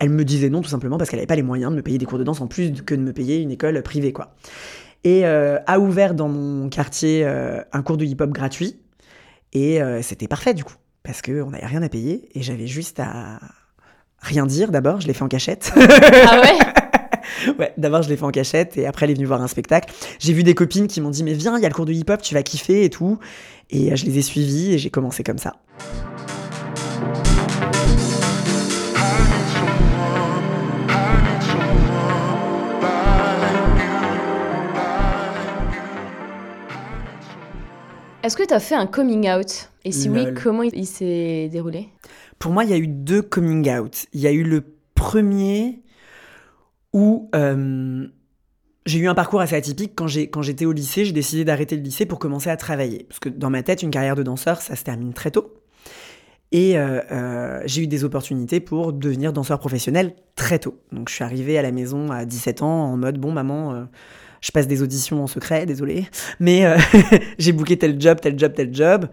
Elle 0.00 0.10
me 0.10 0.24
disait 0.24 0.50
non 0.50 0.62
tout 0.62 0.68
simplement 0.68 0.98
parce 0.98 1.08
qu'elle 1.08 1.18
n'avait 1.18 1.28
pas 1.28 1.36
les 1.36 1.42
moyens 1.42 1.70
de 1.70 1.76
me 1.76 1.82
payer 1.82 1.96
des 1.98 2.06
cours 2.06 2.18
de 2.18 2.24
danse 2.24 2.40
en 2.40 2.48
plus 2.48 2.72
que 2.82 2.94
de 2.94 3.00
me 3.00 3.12
payer 3.12 3.38
une 3.38 3.52
école 3.52 3.80
privée, 3.82 4.12
quoi. 4.12 4.34
Et 5.04 5.24
a 5.24 5.80
ouvert 5.80 6.14
dans 6.14 6.28
mon 6.28 6.68
quartier 6.68 7.24
un 7.24 7.82
cours 7.82 7.96
de 7.96 8.04
hip-hop 8.04 8.30
gratuit 8.30 8.76
et 9.52 9.82
euh, 9.82 10.02
c'était 10.02 10.28
parfait 10.28 10.54
du 10.54 10.64
coup, 10.64 10.74
parce 11.02 11.22
qu'on 11.22 11.50
n'avait 11.50 11.66
rien 11.66 11.82
à 11.82 11.88
payer 11.88 12.28
et 12.34 12.42
j'avais 12.42 12.66
juste 12.66 13.00
à 13.00 13.40
rien 14.20 14.46
dire 14.46 14.70
d'abord, 14.70 15.00
je 15.00 15.06
l'ai 15.06 15.14
fait 15.14 15.22
en 15.22 15.28
cachette. 15.28 15.72
ah 15.76 16.40
ouais 16.40 16.58
Ouais, 17.58 17.72
d'abord 17.76 18.02
je 18.02 18.08
l'ai 18.08 18.16
fait 18.16 18.24
en 18.24 18.30
cachette 18.30 18.76
et 18.76 18.86
après 18.86 19.06
elle 19.06 19.12
est 19.12 19.14
venue 19.14 19.26
voir 19.26 19.42
un 19.42 19.48
spectacle. 19.48 19.92
J'ai 20.18 20.32
vu 20.32 20.42
des 20.42 20.54
copines 20.54 20.86
qui 20.86 21.00
m'ont 21.00 21.10
dit 21.10 21.24
mais 21.24 21.34
viens, 21.34 21.56
il 21.58 21.62
y 21.62 21.66
a 21.66 21.68
le 21.68 21.74
cours 21.74 21.86
de 21.86 21.92
hip-hop, 21.92 22.22
tu 22.22 22.34
vas 22.34 22.42
kiffer 22.42 22.84
et 22.84 22.90
tout. 22.90 23.18
Et 23.70 23.92
euh, 23.92 23.96
je 23.96 24.04
les 24.04 24.18
ai 24.18 24.22
suivies 24.22 24.74
et 24.74 24.78
j'ai 24.78 24.90
commencé 24.90 25.22
comme 25.22 25.38
ça. 25.38 25.56
Est-ce 38.22 38.36
que 38.36 38.46
tu 38.46 38.54
as 38.54 38.60
fait 38.60 38.76
un 38.76 38.86
coming 38.86 39.28
out? 39.28 39.68
Et 39.84 39.90
si 39.90 40.08
oui, 40.08 40.26
comment 40.40 40.62
il 40.62 40.86
s'est 40.86 41.48
déroulé? 41.50 41.88
Pour 42.38 42.52
moi, 42.52 42.64
il 42.64 42.70
y 42.70 42.72
a 42.72 42.76
eu 42.76 42.86
deux 42.86 43.20
coming 43.20 43.68
out. 43.70 44.06
Il 44.12 44.20
y 44.20 44.28
a 44.28 44.32
eu 44.32 44.44
le 44.44 44.62
premier 44.94 45.80
où 46.92 47.28
euh, 47.34 48.06
j'ai 48.86 48.98
eu 49.00 49.08
un 49.08 49.14
parcours 49.14 49.40
assez 49.40 49.56
atypique. 49.56 49.94
Quand 49.96 50.06
j'étais 50.06 50.64
au 50.64 50.72
lycée, 50.72 51.04
j'ai 51.04 51.12
décidé 51.12 51.44
d'arrêter 51.44 51.76
le 51.76 51.82
lycée 51.82 52.06
pour 52.06 52.20
commencer 52.20 52.48
à 52.48 52.56
travailler. 52.56 53.06
Parce 53.08 53.18
que 53.18 53.28
dans 53.28 53.50
ma 53.50 53.64
tête, 53.64 53.82
une 53.82 53.90
carrière 53.90 54.14
de 54.14 54.22
danseur, 54.22 54.60
ça 54.60 54.76
se 54.76 54.84
termine 54.84 55.12
très 55.12 55.32
tôt. 55.32 55.54
Et 56.52 56.78
euh, 56.78 57.00
euh, 57.10 57.62
j'ai 57.64 57.82
eu 57.82 57.86
des 57.88 58.04
opportunités 58.04 58.60
pour 58.60 58.92
devenir 58.92 59.32
danseur 59.32 59.58
professionnel 59.58 60.14
très 60.36 60.60
tôt. 60.60 60.78
Donc 60.92 61.08
je 61.08 61.14
suis 61.14 61.24
arrivée 61.24 61.58
à 61.58 61.62
la 61.62 61.72
maison 61.72 62.12
à 62.12 62.24
17 62.24 62.62
ans 62.62 62.84
en 62.84 62.96
mode, 62.96 63.18
bon 63.18 63.32
maman 63.32 63.86
je 64.42 64.50
passe 64.50 64.66
des 64.66 64.82
auditions 64.82 65.22
en 65.22 65.26
secret, 65.26 65.64
désolé, 65.64 66.06
mais 66.40 66.66
euh, 66.66 66.76
j'ai 67.38 67.52
booké 67.52 67.78
tel 67.78 67.98
job, 67.98 68.18
tel 68.20 68.38
job, 68.38 68.52
tel 68.54 68.74
job. 68.74 69.06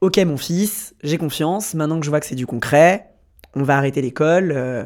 Ok, 0.00 0.16
mon 0.18 0.36
fils, 0.36 0.94
j'ai 1.02 1.18
confiance. 1.18 1.74
Maintenant 1.74 1.98
que 1.98 2.06
je 2.06 2.10
vois 2.10 2.20
que 2.20 2.26
c'est 2.26 2.34
du 2.36 2.46
concret, 2.46 3.08
on 3.54 3.64
va 3.64 3.76
arrêter 3.76 4.00
l'école, 4.00 4.52
euh, 4.54 4.84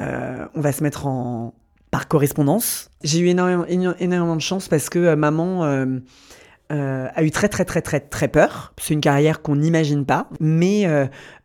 euh, 0.00 0.46
on 0.54 0.60
va 0.60 0.72
se 0.72 0.82
mettre 0.82 1.06
en 1.06 1.54
par 1.90 2.06
correspondance. 2.06 2.90
J'ai 3.02 3.18
eu 3.18 3.28
énormément, 3.28 3.64
énormément, 3.66 4.36
de 4.36 4.40
chance 4.40 4.68
parce 4.68 4.88
que 4.90 5.14
maman 5.16 5.64
a 6.68 7.22
eu 7.24 7.30
très 7.32 7.48
très 7.48 7.64
très 7.64 7.82
très 7.82 7.98
très 7.98 8.28
peur. 8.28 8.74
C'est 8.78 8.94
une 8.94 9.00
carrière 9.00 9.42
qu'on 9.42 9.56
n'imagine 9.56 10.06
pas, 10.06 10.28
mais 10.38 10.82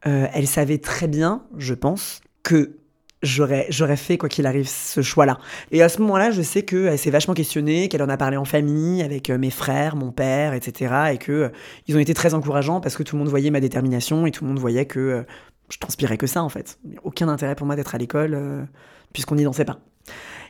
elle 0.03 0.47
savait 0.47 0.77
très 0.77 1.07
bien, 1.07 1.43
je 1.57 1.73
pense, 1.73 2.21
que 2.43 2.77
j'aurais 3.25 3.97
fait 3.97 4.17
quoi 4.17 4.29
qu'il 4.29 4.45
arrive 4.45 4.67
ce 4.67 5.01
choix-là. 5.01 5.37
Et 5.71 5.81
à 5.81 5.89
ce 5.89 6.01
moment-là, 6.01 6.31
je 6.31 6.41
sais 6.41 6.63
qu'elle 6.63 6.97
s'est 6.97 7.09
vachement 7.09 7.33
questionnée, 7.33 7.89
qu'elle 7.89 8.03
en 8.03 8.09
a 8.09 8.17
parlé 8.17 8.37
en 8.37 8.45
famille 8.45 9.01
avec 9.03 9.29
euh, 9.29 9.37
mes 9.37 9.49
frères, 9.49 9.95
mon 9.95 10.11
père, 10.11 10.53
etc. 10.53 10.93
Et 11.13 11.17
que 11.17 11.31
euh, 11.31 11.49
ils 11.87 11.95
ont 11.95 11.99
été 11.99 12.13
très 12.13 12.33
encourageants 12.33 12.81
parce 12.81 12.95
que 12.95 13.03
tout 13.03 13.15
le 13.15 13.19
monde 13.19 13.29
voyait 13.29 13.51
ma 13.51 13.59
détermination 13.59 14.25
et 14.25 14.31
tout 14.31 14.43
le 14.43 14.49
monde 14.49 14.59
voyait 14.59 14.85
que 14.85 14.99
euh, 14.99 15.23
je 15.69 15.77
transpirais 15.77 16.17
que 16.17 16.27
ça 16.27 16.43
en 16.43 16.49
fait. 16.49 16.79
Aucun 17.03 17.27
intérêt 17.27 17.55
pour 17.55 17.65
moi 17.65 17.75
d'être 17.75 17.95
à 17.95 17.97
l'école 17.97 18.67
puisqu'on 19.13 19.35
n'y 19.35 19.43
dansait 19.43 19.65
pas. 19.65 19.79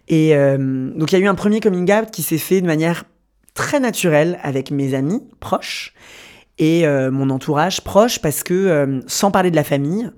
Et 0.09 0.35
donc 0.35 1.11
il 1.11 1.17
y 1.17 1.21
a 1.21 1.23
eu 1.23 1.27
un 1.27 1.35
premier 1.35 1.61
coming 1.61 1.89
out 1.93 2.11
qui 2.11 2.21
s'est 2.21 2.37
fait 2.37 2.59
de 2.59 2.67
manière 2.67 3.05
très 3.53 3.79
naturelle 3.79 4.37
avec 4.43 4.71
mes 4.71 4.93
amis 4.93 5.23
proches 5.39 5.93
et 6.57 6.85
mon 6.85 7.29
entourage 7.29 7.79
proche 7.79 8.19
parce 8.19 8.43
que 8.43 8.99
sans 9.07 9.31
parler 9.31 9.51
de 9.51 9.55
la 9.55 9.63
famille, 9.63 10.11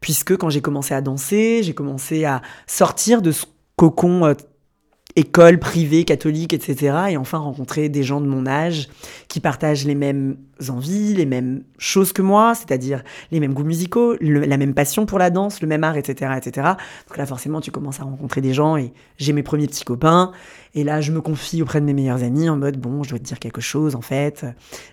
puisque 0.00 0.36
quand 0.36 0.50
j'ai 0.50 0.60
commencé 0.60 0.94
à 0.94 1.00
danser, 1.00 1.62
j'ai 1.62 1.74
commencé 1.74 2.24
à 2.24 2.42
sortir 2.66 3.22
de 3.22 3.32
ce 3.32 3.46
cocon 3.76 4.26
euh, 4.26 4.34
école 5.16 5.58
privée, 5.58 6.04
catholique, 6.04 6.52
etc. 6.52 6.96
Et 7.10 7.16
enfin 7.16 7.38
rencontrer 7.38 7.88
des 7.88 8.02
gens 8.02 8.20
de 8.20 8.26
mon 8.26 8.46
âge 8.46 8.88
qui 9.26 9.40
partagent 9.40 9.84
les 9.84 9.94
mêmes 9.94 10.36
envies, 10.68 11.14
les 11.14 11.26
mêmes 11.26 11.64
choses 11.78 12.12
que 12.12 12.22
moi, 12.22 12.54
c'est-à-dire 12.54 13.02
les 13.32 13.40
mêmes 13.40 13.52
goûts 13.52 13.64
musicaux, 13.64 14.16
la 14.20 14.56
même 14.56 14.74
passion 14.74 15.06
pour 15.06 15.18
la 15.18 15.30
danse, 15.30 15.60
le 15.60 15.66
même 15.66 15.82
art, 15.82 15.96
etc., 15.96 16.32
etc. 16.36 16.68
Donc 17.08 17.16
là, 17.16 17.26
forcément, 17.26 17.60
tu 17.60 17.70
commences 17.70 18.00
à 18.00 18.04
rencontrer 18.04 18.40
des 18.40 18.52
gens 18.52 18.76
et 18.76 18.92
j'ai 19.16 19.32
mes 19.32 19.42
premiers 19.42 19.66
petits 19.66 19.84
copains. 19.84 20.32
Et 20.74 20.84
là, 20.84 21.00
je 21.00 21.10
me 21.10 21.20
confie 21.20 21.62
auprès 21.62 21.80
de 21.80 21.86
mes 21.86 21.94
meilleurs 21.94 22.22
amis 22.22 22.48
en 22.48 22.56
mode, 22.56 22.76
bon, 22.76 23.02
je 23.02 23.10
dois 23.10 23.18
te 23.18 23.24
dire 23.24 23.38
quelque 23.38 23.60
chose, 23.60 23.96
en 23.96 24.02
fait. 24.02 24.46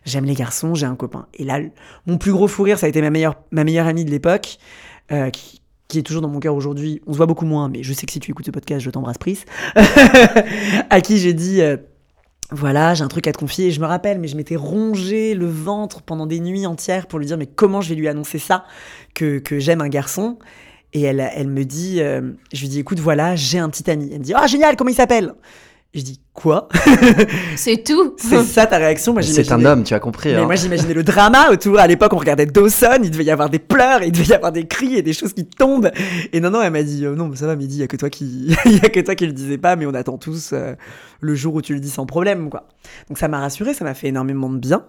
J'aime 0.05 0.25
les 0.25 0.33
garçons, 0.33 0.73
j'ai 0.73 0.85
un 0.85 0.95
copain. 0.95 1.27
Et 1.35 1.43
là, 1.43 1.59
mon 2.07 2.17
plus 2.17 2.31
gros 2.31 2.47
fou 2.47 2.63
rire, 2.63 2.79
ça 2.79 2.85
a 2.85 2.89
été 2.89 3.01
ma 3.01 3.09
meilleure, 3.09 3.35
ma 3.51 3.63
meilleure 3.63 3.87
amie 3.87 4.05
de 4.05 4.11
l'époque 4.11 4.57
euh, 5.11 5.29
qui, 5.29 5.99
est 5.99 6.03
toujours 6.03 6.21
dans 6.21 6.27
mon 6.27 6.39
cœur 6.39 6.55
aujourd'hui. 6.55 7.01
On 7.07 7.13
se 7.13 7.17
voit 7.17 7.25
beaucoup 7.25 7.45
moins, 7.45 7.69
mais 7.69 7.83
je 7.83 7.93
sais 7.93 8.05
que 8.05 8.11
si 8.11 8.19
tu 8.19 8.31
écoutes 8.31 8.45
ce 8.45 8.51
podcast, 8.51 8.83
je 8.83 8.89
t'embrasse, 8.89 9.17
Pris. 9.17 9.45
à 10.89 11.01
qui 11.01 11.17
j'ai 11.17 11.33
dit 11.33 11.61
euh, 11.61 11.77
voilà, 12.51 12.93
j'ai 12.93 13.03
un 13.03 13.07
truc 13.07 13.27
à 13.27 13.31
te 13.31 13.37
confier. 13.37 13.67
Et 13.67 13.71
je 13.71 13.79
me 13.79 13.85
rappelle, 13.85 14.19
mais 14.19 14.27
je 14.27 14.35
m'étais 14.35 14.55
rongé 14.55 15.33
le 15.35 15.47
ventre 15.47 16.01
pendant 16.01 16.25
des 16.25 16.39
nuits 16.39 16.65
entières 16.65 17.07
pour 17.07 17.19
lui 17.19 17.25
dire 17.25 17.37
mais 17.37 17.47
comment 17.47 17.81
je 17.81 17.89
vais 17.89 17.95
lui 17.95 18.07
annoncer 18.07 18.39
ça 18.39 18.65
que, 19.13 19.39
que 19.39 19.59
j'aime 19.59 19.81
un 19.81 19.89
garçon? 19.89 20.37
Et 20.93 21.01
elle, 21.01 21.19
elle 21.35 21.49
me 21.49 21.65
dit, 21.65 22.01
euh, 22.01 22.21
je 22.53 22.61
lui 22.61 22.69
dis 22.69 22.79
écoute, 22.79 22.99
voilà, 22.99 23.35
j'ai 23.35 23.59
un 23.59 23.69
petit 23.69 23.89
ami. 23.89 24.09
Elle 24.11 24.19
me 24.19 24.23
dit 24.23 24.33
ah 24.35 24.47
génial, 24.47 24.75
comment 24.75 24.89
il 24.89 24.95
s'appelle? 24.95 25.33
Je 25.95 26.01
dis 26.01 26.19
quoi? 26.33 26.67
C'est 27.55 27.83
tout. 27.83 28.15
C'est 28.17 28.43
ça 28.43 28.65
ta 28.65 28.77
réaction? 28.77 29.15
C'est 29.21 29.49
un 29.53 29.63
homme, 29.63 29.83
tu 29.83 29.93
as 29.93 29.99
compris. 30.01 30.29
Mais 30.29 30.35
hein. 30.35 30.45
moi 30.45 30.55
j'imaginais 30.55 30.93
le 30.93 31.03
drama 31.03 31.49
autour. 31.51 31.79
À 31.79 31.87
l'époque 31.87 32.11
on 32.11 32.17
regardait 32.17 32.45
Dawson, 32.45 32.99
il 33.01 33.11
devait 33.11 33.23
y 33.23 33.31
avoir 33.31 33.49
des 33.49 33.59
pleurs, 33.59 34.03
il 34.03 34.11
devait 34.11 34.25
y 34.25 34.33
avoir 34.33 34.51
des 34.51 34.67
cris 34.67 34.95
et 34.95 35.01
des 35.01 35.13
choses 35.13 35.33
qui 35.33 35.45
tombent. 35.45 35.89
Et 36.33 36.41
non 36.41 36.49
non, 36.49 36.61
elle 36.61 36.73
m'a 36.73 36.83
dit 36.83 37.05
euh, 37.05 37.15
non 37.15 37.33
ça 37.33 37.47
va, 37.47 37.55
Mehdi, 37.55 37.77
il 37.77 37.79
y 37.79 37.83
a 37.83 37.87
que 37.87 37.95
toi 37.95 38.09
qui, 38.09 38.53
il 38.65 38.71
y 38.83 38.85
a 38.85 38.89
que 38.89 38.99
toi 38.99 39.15
qui 39.15 39.25
le 39.25 39.31
disais 39.31 39.57
pas, 39.57 39.77
mais 39.77 39.85
on 39.85 39.93
attend 39.93 40.17
tous 40.17 40.51
euh, 40.51 40.73
le 41.21 41.33
jour 41.33 41.55
où 41.55 41.61
tu 41.61 41.73
le 41.73 41.79
dis 41.79 41.89
sans 41.89 42.05
problème 42.05 42.49
quoi. 42.49 42.67
Donc 43.07 43.17
ça 43.17 43.29
m'a 43.29 43.39
rassuré, 43.39 43.73
ça 43.73 43.85
m'a 43.85 43.93
fait 43.93 44.09
énormément 44.09 44.49
de 44.49 44.57
bien. 44.57 44.85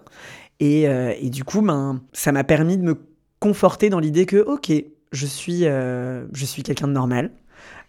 Et, 0.59 0.89
euh, 0.89 1.13
et 1.21 1.29
du 1.29 1.45
coup, 1.45 1.61
ben, 1.61 2.01
ça 2.11 2.33
m'a 2.33 2.43
permis 2.43 2.77
de 2.77 2.83
me 2.83 2.95
conforter 3.39 3.89
dans 3.89 3.99
l'idée 3.99 4.25
que 4.25 4.37
ok, 4.37 4.73
je 5.13 5.25
suis, 5.25 5.61
je 5.61 6.45
suis 6.45 6.63
quelqu'un 6.63 6.87
de 6.89 6.93
normal, 6.93 7.31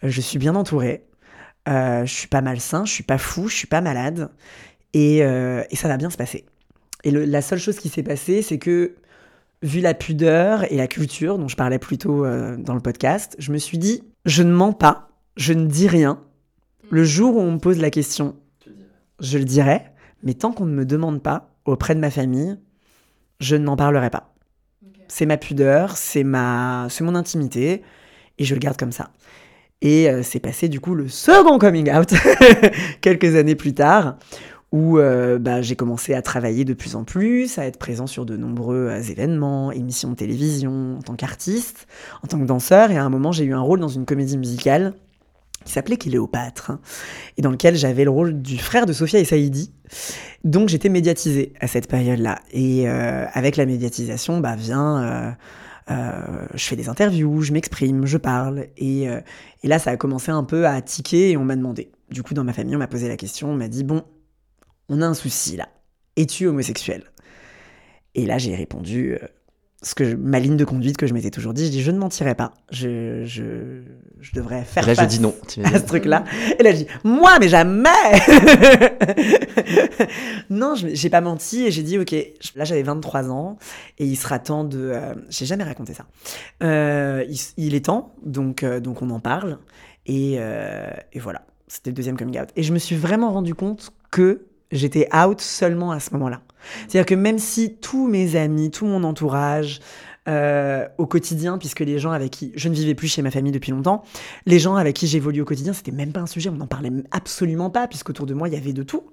je 0.04 0.20
suis 0.20 0.38
bien 0.38 0.54
entouré. 0.54 1.07
Euh, 1.68 2.06
je 2.06 2.12
suis 2.12 2.28
pas 2.28 2.40
malsain, 2.40 2.84
je 2.84 2.92
suis 2.92 3.02
pas 3.02 3.18
fou, 3.18 3.48
je 3.48 3.54
suis 3.54 3.66
pas 3.66 3.80
malade, 3.80 4.30
et, 4.94 5.22
euh, 5.22 5.62
et 5.70 5.76
ça 5.76 5.88
va 5.88 5.96
bien 5.96 6.08
se 6.08 6.16
passer. 6.16 6.46
Et 7.04 7.10
la 7.10 7.42
seule 7.42 7.58
chose 7.58 7.78
qui 7.78 7.88
s'est 7.88 8.02
passée, 8.02 8.42
c'est 8.42 8.58
que, 8.58 8.94
vu 9.62 9.80
la 9.80 9.92
pudeur 9.92 10.70
et 10.72 10.76
la 10.76 10.86
culture 10.86 11.38
dont 11.38 11.48
je 11.48 11.56
parlais 11.56 11.78
plus 11.78 11.98
tôt 11.98 12.24
euh, 12.24 12.56
dans 12.56 12.74
le 12.74 12.80
podcast, 12.80 13.36
je 13.38 13.52
me 13.52 13.58
suis 13.58 13.76
dit, 13.76 14.02
je 14.24 14.42
ne 14.42 14.52
mens 14.52 14.72
pas, 14.72 15.10
je 15.36 15.52
ne 15.52 15.66
dis 15.66 15.88
rien. 15.88 16.22
Le 16.90 17.04
jour 17.04 17.36
où 17.36 17.40
on 17.40 17.52
me 17.52 17.58
pose 17.58 17.78
la 17.78 17.90
question, 17.90 18.36
je 19.20 19.36
le 19.36 19.44
dirai, 19.44 19.82
mais 20.22 20.34
tant 20.34 20.52
qu'on 20.52 20.64
ne 20.64 20.74
me 20.74 20.86
demande 20.86 21.22
pas 21.22 21.50
auprès 21.64 21.94
de 21.94 22.00
ma 22.00 22.10
famille, 22.10 22.56
je 23.40 23.56
n'en 23.56 23.76
parlerai 23.76 24.10
pas. 24.10 24.34
C'est 25.08 25.26
ma 25.26 25.36
pudeur, 25.36 25.96
c'est 25.96 26.24
ma, 26.24 26.86
c'est 26.88 27.04
mon 27.04 27.14
intimité, 27.14 27.82
et 28.38 28.44
je 28.44 28.54
le 28.54 28.60
garde 28.60 28.76
comme 28.78 28.92
ça. 28.92 29.10
Et 29.80 30.10
euh, 30.10 30.22
c'est 30.22 30.40
passé 30.40 30.68
du 30.68 30.80
coup 30.80 30.94
le 30.94 31.08
second 31.08 31.58
coming 31.58 31.90
out, 31.92 32.12
quelques 33.00 33.36
années 33.36 33.54
plus 33.54 33.74
tard, 33.74 34.16
où 34.72 34.98
euh, 34.98 35.38
bah, 35.38 35.62
j'ai 35.62 35.76
commencé 35.76 36.14
à 36.14 36.22
travailler 36.22 36.64
de 36.64 36.74
plus 36.74 36.96
en 36.96 37.04
plus, 37.04 37.58
à 37.58 37.66
être 37.66 37.78
présent 37.78 38.06
sur 38.06 38.26
de 38.26 38.36
nombreux 38.36 38.88
euh, 38.88 39.00
événements, 39.00 39.70
émissions 39.70 40.10
de 40.10 40.16
télévision, 40.16 40.98
en 40.98 41.02
tant 41.02 41.14
qu'artiste, 41.14 41.86
en 42.24 42.26
tant 42.26 42.40
que 42.40 42.44
danseur, 42.44 42.90
et 42.90 42.96
à 42.96 43.04
un 43.04 43.08
moment 43.08 43.30
j'ai 43.30 43.44
eu 43.44 43.54
un 43.54 43.60
rôle 43.60 43.78
dans 43.78 43.88
une 43.88 44.04
comédie 44.04 44.36
musicale 44.36 44.94
qui 45.64 45.72
s'appelait 45.72 45.96
Cléopâtre, 45.96 46.72
hein, 46.72 46.80
et 47.36 47.42
dans 47.42 47.50
lequel 47.50 47.76
j'avais 47.76 48.04
le 48.04 48.10
rôle 48.10 48.42
du 48.42 48.58
frère 48.58 48.84
de 48.84 48.92
Sophia 48.92 49.20
et 49.20 49.24
Saïdi. 49.24 49.72
Donc 50.42 50.68
j'étais 50.68 50.88
médiatisée 50.88 51.52
à 51.60 51.66
cette 51.66 51.88
période-là. 51.88 52.38
Et 52.52 52.88
avec 52.88 53.56
la 53.56 53.66
médiatisation, 53.66 54.38
bah, 54.38 54.54
vient 54.54 55.36
euh, 55.90 56.46
je 56.54 56.64
fais 56.64 56.76
des 56.76 56.88
interviews, 56.88 57.42
je 57.42 57.52
m'exprime, 57.52 58.06
je 58.06 58.18
parle. 58.18 58.66
Et, 58.76 59.08
euh, 59.08 59.20
et, 59.62 59.68
là, 59.68 59.78
ça 59.78 59.90
a 59.90 59.96
commencé 59.96 60.30
un 60.30 60.44
peu 60.44 60.66
à 60.66 60.80
tiquer 60.82 61.30
et 61.30 61.36
on 61.36 61.44
m'a 61.44 61.56
demandé. 61.56 61.90
Du 62.10 62.22
coup, 62.22 62.34
dans 62.34 62.44
ma 62.44 62.52
famille, 62.52 62.76
on 62.76 62.78
m'a 62.78 62.86
posé 62.86 63.08
la 63.08 63.16
question, 63.16 63.50
on 63.50 63.54
m'a 63.54 63.68
dit, 63.68 63.84
bon, 63.84 64.02
on 64.88 65.02
a 65.02 65.06
un 65.06 65.14
souci 65.14 65.56
là. 65.56 65.68
Es-tu 66.16 66.46
homosexuel? 66.46 67.04
Et 68.14 68.26
là, 68.26 68.38
j'ai 68.38 68.54
répondu, 68.54 69.14
euh, 69.14 69.26
ce 69.80 69.94
que 69.94 70.14
ma 70.14 70.40
ligne 70.40 70.56
de 70.56 70.64
conduite 70.64 70.96
que 70.96 71.06
je 71.06 71.14
m'étais 71.14 71.30
toujours 71.30 71.54
dit, 71.54 71.66
je 71.66 71.70
dis 71.70 71.82
je 71.82 71.92
ne 71.92 71.98
mentirai 71.98 72.34
pas, 72.34 72.52
je, 72.70 73.22
je, 73.24 73.82
je 74.20 74.32
devrais 74.32 74.64
faire 74.64 74.84
là, 74.84 74.96
face 74.96 75.04
je 75.04 75.16
dis 75.16 75.20
non. 75.20 75.32
à 75.64 75.78
ce 75.78 75.84
truc-là. 75.84 76.24
Et 76.58 76.64
là 76.64 76.72
je 76.72 76.78
dis 76.78 76.86
moi 77.04 77.38
mais 77.38 77.48
jamais. 77.48 77.90
non, 80.50 80.74
j'ai 80.74 81.10
pas 81.10 81.20
menti 81.20 81.64
et 81.64 81.70
j'ai 81.70 81.84
dit 81.84 81.96
ok, 81.96 82.12
là 82.56 82.64
j'avais 82.64 82.82
23 82.82 83.30
ans 83.30 83.56
et 83.98 84.04
il 84.04 84.16
sera 84.16 84.40
temps 84.40 84.64
de, 84.64 84.78
euh, 84.78 85.14
j'ai 85.28 85.46
jamais 85.46 85.64
raconté 85.64 85.94
ça. 85.94 86.06
Euh, 86.64 87.24
il, 87.56 87.76
est 87.76 87.84
temps 87.84 88.14
donc 88.24 88.64
euh, 88.64 88.80
donc 88.80 89.00
on 89.02 89.10
en 89.10 89.20
parle 89.20 89.58
et, 90.06 90.38
et 91.12 91.20
voilà, 91.20 91.42
c'était 91.68 91.90
le 91.90 91.94
deuxième 91.94 92.16
coming 92.16 92.40
out. 92.40 92.48
Et 92.56 92.64
je 92.64 92.72
me 92.72 92.78
suis 92.78 92.96
vraiment 92.96 93.30
rendu 93.30 93.54
compte 93.54 93.92
que 94.10 94.47
j'étais 94.72 95.08
out 95.14 95.40
seulement 95.40 95.90
à 95.90 96.00
ce 96.00 96.12
moment-là. 96.14 96.42
C'est-à-dire 96.88 97.06
que 97.06 97.14
même 97.14 97.38
si 97.38 97.76
tous 97.76 98.08
mes 98.08 98.36
amis, 98.36 98.70
tout 98.70 98.86
mon 98.86 99.04
entourage, 99.04 99.80
euh, 100.28 100.86
au 100.98 101.06
quotidien, 101.06 101.56
puisque 101.56 101.80
les 101.80 101.98
gens 101.98 102.10
avec 102.10 102.32
qui 102.32 102.52
je 102.54 102.68
ne 102.68 102.74
vivais 102.74 102.94
plus 102.94 103.08
chez 103.08 103.22
ma 103.22 103.30
famille 103.30 103.52
depuis 103.52 103.72
longtemps, 103.72 104.04
les 104.44 104.58
gens 104.58 104.76
avec 104.76 104.94
qui 104.94 105.06
j'évolue 105.06 105.40
au 105.40 105.46
quotidien, 105.46 105.72
c'était 105.72 105.92
même 105.92 106.12
pas 106.12 106.20
un 106.20 106.26
sujet, 106.26 106.50
on 106.50 106.56
n'en 106.56 106.66
parlait 106.66 106.92
absolument 107.12 107.70
pas, 107.70 107.88
puisqu'autour 107.88 108.26
de 108.26 108.34
moi 108.34 108.46
il 108.46 108.52
y 108.52 108.56
avait 108.58 108.74
de 108.74 108.82
tout. 108.82 109.04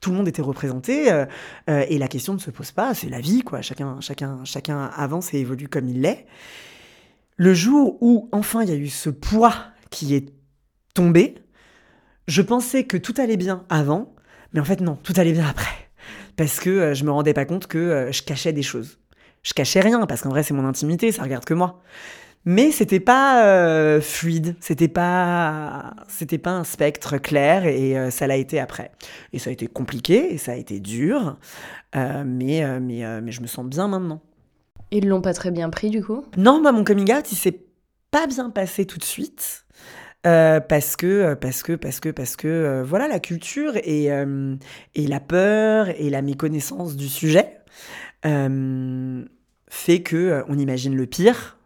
Tout 0.00 0.10
le 0.10 0.16
monde 0.16 0.28
était 0.28 0.42
représenté 0.42 1.10
euh, 1.10 1.24
euh, 1.70 1.86
et 1.88 1.96
la 1.96 2.06
question 2.06 2.34
ne 2.34 2.38
se 2.38 2.50
pose 2.50 2.70
pas, 2.72 2.92
c'est 2.92 3.08
la 3.08 3.20
vie 3.20 3.40
quoi. 3.40 3.62
Chacun, 3.62 3.98
chacun, 4.02 4.44
chacun 4.44 4.90
avance 4.94 5.32
et 5.32 5.38
évolue 5.38 5.68
comme 5.68 5.88
il 5.88 6.02
l'est. 6.02 6.26
Le 7.38 7.54
jour 7.54 7.96
où 8.02 8.28
enfin 8.32 8.62
il 8.62 8.68
y 8.68 8.72
a 8.72 8.76
eu 8.76 8.88
ce 8.88 9.08
poids 9.08 9.54
qui 9.88 10.14
est 10.14 10.28
tombé, 10.92 11.36
je 12.26 12.42
pensais 12.42 12.84
que 12.84 12.98
tout 12.98 13.14
allait 13.16 13.38
bien 13.38 13.64
avant, 13.70 14.14
mais 14.52 14.60
en 14.60 14.64
fait 14.64 14.80
non, 14.80 14.96
tout 15.02 15.12
allait 15.16 15.32
bien 15.32 15.46
après 15.46 15.88
parce 16.38 16.60
que 16.60 16.70
euh, 16.70 16.94
je 16.94 17.04
me 17.04 17.10
rendais 17.10 17.34
pas 17.34 17.44
compte 17.44 17.66
que 17.66 17.76
euh, 17.76 18.12
je 18.12 18.22
cachais 18.22 18.54
des 18.54 18.62
choses. 18.62 18.98
Je 19.42 19.52
cachais 19.52 19.80
rien 19.80 20.06
parce 20.06 20.22
qu'en 20.22 20.30
vrai 20.30 20.42
c'est 20.42 20.54
mon 20.54 20.64
intimité, 20.64 21.12
ça 21.12 21.22
regarde 21.22 21.44
que 21.44 21.52
moi. 21.52 21.82
Mais 22.44 22.70
c'était 22.70 23.00
pas 23.00 23.44
euh, 23.44 24.00
fluide, 24.00 24.54
c'était 24.60 24.88
pas 24.88 25.94
c'était 26.06 26.38
pas 26.38 26.52
un 26.52 26.64
spectre 26.64 27.18
clair 27.18 27.66
et 27.66 28.10
ça 28.10 28.26
l'a 28.26 28.36
été 28.36 28.58
après. 28.60 28.92
Et 29.32 29.38
ça 29.38 29.50
a 29.50 29.52
été 29.52 29.66
compliqué 29.66 30.32
et 30.32 30.38
ça 30.38 30.52
a 30.52 30.54
été 30.54 30.80
dur, 30.80 31.36
mais 31.94 32.80
mais 32.80 33.20
mais 33.20 33.32
je 33.32 33.42
me 33.42 33.46
sens 33.46 33.66
bien 33.66 33.88
maintenant. 33.88 34.22
Ils 34.92 35.08
l'ont 35.08 35.20
pas 35.20 35.34
très 35.34 35.50
bien 35.50 35.68
pris 35.68 35.90
du 35.90 36.02
coup? 36.02 36.24
Non, 36.36 36.62
moi 36.62 36.72
mon 36.72 36.84
coming 36.84 37.12
out 37.12 37.30
il 37.32 37.36
s'est 37.36 37.60
pas 38.10 38.26
bien 38.26 38.48
passé 38.50 38.86
tout 38.86 38.98
de 38.98 39.04
suite. 39.04 39.66
Euh, 40.28 40.60
parce 40.60 40.96
que 40.96 41.06
euh, 41.06 41.34
parce 41.36 41.62
que 41.62 41.72
parce 41.72 42.00
que 42.00 42.10
parce 42.10 42.36
que 42.36 42.48
euh, 42.48 42.82
voilà 42.84 43.08
la 43.08 43.18
culture 43.18 43.76
et, 43.76 44.08
et 44.94 45.06
la 45.06 45.20
peur 45.20 45.88
et 45.88 46.10
la 46.10 46.22
méconnaissance 46.22 46.96
du 46.96 47.08
sujet 47.08 47.54
fait 49.70 50.02
que 50.02 50.44
on 50.48 50.58
imagine 50.58 50.94
le 50.96 51.06
pire 51.06 51.56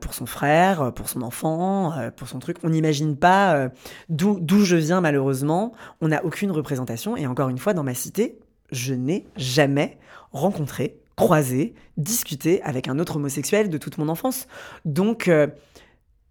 pour 0.00 0.14
son 0.14 0.26
frère, 0.26 0.92
pour 0.94 1.08
son 1.08 1.22
enfant, 1.22 1.92
pour 2.16 2.28
son 2.28 2.38
truc. 2.38 2.58
On 2.62 2.70
n'imagine 2.70 3.16
pas 3.16 3.70
d'où 4.08 4.64
je 4.64 4.76
viens 4.76 5.00
malheureusement. 5.00 5.72
On 6.00 6.08
n'a 6.08 6.24
aucune 6.24 6.50
représentation. 6.50 7.16
Et 7.16 7.26
encore 7.26 7.48
une 7.48 7.58
fois, 7.58 7.74
dans 7.74 7.82
ma 7.82 7.94
cité, 7.94 8.38
je 8.70 8.94
n'ai 8.94 9.26
jamais 9.36 9.98
rencontré, 10.32 11.00
croisé, 11.16 11.74
discuté 11.96 12.62
avec 12.62 12.88
un 12.88 12.98
autre 12.98 13.16
homosexuel 13.16 13.68
de 13.68 13.78
toute 13.78 13.98
mon 13.98 14.08
enfance. 14.08 14.46
Donc 14.84 15.30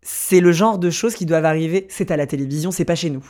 c'est 0.06 0.40
le 0.40 0.52
genre 0.52 0.78
de 0.78 0.92
choses 0.92 1.16
qui 1.16 1.26
doivent 1.26 1.46
arriver. 1.46 1.88
C'est 1.90 2.12
à 2.12 2.18
la 2.18 2.28
télévision, 2.28 2.72
c'est 2.72 2.86
pas 2.86 2.96
chez 2.96 3.10
nous. 3.10 3.26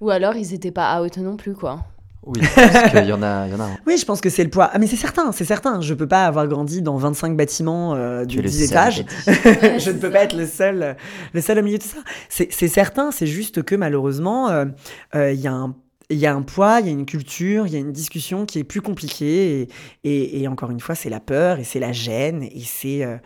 Ou 0.00 0.10
alors 0.10 0.36
ils 0.36 0.54
étaient 0.54 0.70
pas 0.70 1.02
out 1.02 1.16
non 1.16 1.36
plus, 1.36 1.54
quoi. 1.54 1.80
Oui, 2.26 2.38
parce 2.54 2.90
qu'il 2.90 3.06
y 3.06 3.12
en 3.14 3.22
a, 3.22 3.46
il 3.46 3.52
y 3.52 3.54
en 3.54 3.60
a. 3.60 3.64
un. 3.64 3.78
Oui, 3.86 3.96
je 3.96 4.04
pense 4.04 4.20
que 4.20 4.28
c'est 4.28 4.44
le 4.44 4.50
poids. 4.50 4.68
Ah, 4.70 4.78
mais 4.78 4.86
c'est 4.86 4.96
certain, 4.96 5.32
c'est 5.32 5.46
certain. 5.46 5.80
Je 5.80 5.94
peux 5.94 6.06
pas 6.06 6.26
avoir 6.26 6.46
grandi 6.46 6.82
dans 6.82 6.98
25 6.98 7.34
bâtiments 7.34 7.94
euh, 7.94 8.26
du 8.26 8.38
es 8.38 8.42
le 8.42 8.50
10 8.50 8.58
seul, 8.58 8.66
étages. 8.66 9.04
je 9.26 9.90
ne 9.90 9.98
peux 9.98 10.10
pas 10.10 10.24
être 10.24 10.36
le 10.36 10.46
seul, 10.46 10.96
le 11.32 11.40
seul 11.40 11.58
au 11.58 11.62
milieu 11.62 11.78
de 11.78 11.82
ça. 11.82 11.96
C'est 12.28 12.52
c'est 12.52 12.68
certain, 12.68 13.10
c'est 13.10 13.26
juste 13.26 13.62
que 13.62 13.74
malheureusement, 13.74 14.50
euh, 14.50 14.66
euh, 15.14 15.32
il 15.32 15.40
y 15.40 15.46
a 15.46 15.52
un 15.52 15.74
il 16.10 16.18
y 16.18 16.26
a 16.26 16.34
un 16.34 16.42
poids, 16.42 16.80
il 16.80 16.86
y 16.86 16.88
a 16.88 16.92
une 16.92 17.06
culture, 17.06 17.66
il 17.66 17.72
y 17.72 17.76
a 17.76 17.78
une 17.78 17.92
discussion 17.92 18.44
qui 18.46 18.58
est 18.58 18.64
plus 18.64 18.80
compliquée. 18.82 19.68
Et, 20.04 20.42
et- 20.42 20.48
encore 20.48 20.70
une 20.70 20.80
fois, 20.80 20.94
c'est 20.94 21.10
la 21.10 21.20
peur 21.20 21.58
et 21.58 21.64
c'est 21.64 21.78
la 21.80 21.92
gêne 21.92 22.42
et 22.42 22.60
c'est 22.64 23.04
euh, 23.04 23.16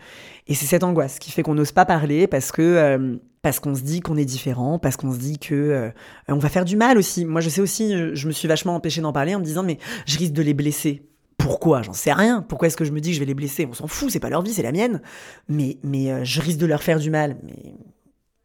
cette 0.53 0.83
angoisse 0.83 1.19
qui 1.19 1.31
fait 1.31 1.43
qu'on 1.43 1.55
n'ose 1.55 1.71
pas 1.71 1.85
parler 1.85 2.27
parce 2.27 2.51
que 2.51 2.61
euh, 2.61 3.15
parce 3.41 3.59
qu'on 3.59 3.75
se 3.75 3.81
dit 3.81 3.99
qu'on 3.99 4.17
est 4.17 4.25
différent, 4.25 4.79
parce 4.79 4.97
qu'on 4.97 5.11
se 5.11 5.19
dit 5.19 5.37
que 5.37 5.53
euh, 5.53 5.89
on 6.27 6.37
va 6.37 6.49
faire 6.49 6.65
du 6.65 6.75
mal 6.77 6.97
aussi. 6.97 7.25
Moi, 7.25 7.41
je 7.41 7.49
sais 7.49 7.61
aussi, 7.61 7.93
euh, 7.93 8.11
je 8.15 8.27
me 8.27 8.31
suis 8.31 8.47
vachement 8.47 8.75
empêchée 8.75 9.01
d'en 9.01 9.13
parler 9.13 9.35
en 9.35 9.39
me 9.39 9.45
disant 9.45 9.63
mais 9.63 9.77
je 10.05 10.17
risque 10.17 10.33
de 10.33 10.41
les 10.41 10.53
blesser. 10.53 11.03
Pourquoi? 11.37 11.81
J'en 11.83 11.93
sais 11.93 12.13
rien. 12.13 12.41
Pourquoi 12.47 12.67
est-ce 12.69 12.77
que 12.77 12.85
je 12.85 12.91
me 12.91 12.99
dis 13.01 13.09
que 13.09 13.15
je 13.15 13.19
vais 13.19 13.25
les 13.25 13.35
blesser? 13.35 13.67
On 13.69 13.73
s'en 13.73 13.87
fout, 13.87 14.09
c'est 14.09 14.19
pas 14.19 14.29
leur 14.29 14.41
vie, 14.41 14.53
c'est 14.53 14.63
la 14.63 14.71
mienne. 14.71 15.01
Mais 15.49 15.77
mais 15.83 16.11
euh, 16.11 16.23
je 16.23 16.41
risque 16.41 16.59
de 16.59 16.65
leur 16.65 16.81
faire 16.81 16.99
du 16.99 17.09
mal. 17.11 17.37
Mais 17.43 17.73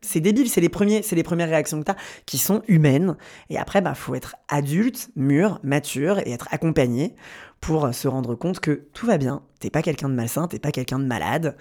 c'est 0.02 0.20
débile, 0.20 0.48
c'est 0.48 0.60
les 0.60 0.68
premiers, 0.68 1.02
c'est 1.02 1.16
les 1.16 1.22
premières 1.22 1.48
réactions 1.48 1.78
que 1.80 1.84
t'as 1.84 1.96
qui 2.26 2.38
sont 2.38 2.62
humaines. 2.68 3.16
Et 3.50 3.58
après, 3.58 3.80
bah, 3.82 3.94
faut 3.94 4.14
être 4.14 4.36
adulte, 4.48 5.10
mûr, 5.16 5.60
mature 5.62 6.18
et 6.20 6.32
être 6.32 6.48
accompagné 6.50 7.14
pour 7.60 7.92
se 7.94 8.08
rendre 8.08 8.34
compte 8.34 8.60
que 8.60 8.86
tout 8.94 9.06
va 9.06 9.18
bien. 9.18 9.42
T'es 9.58 9.70
pas 9.70 9.82
quelqu'un 9.82 10.08
de 10.08 10.14
malsain, 10.14 10.48
t'es 10.48 10.58
pas 10.58 10.72
quelqu'un 10.72 10.98
de 10.98 11.04
malade, 11.04 11.56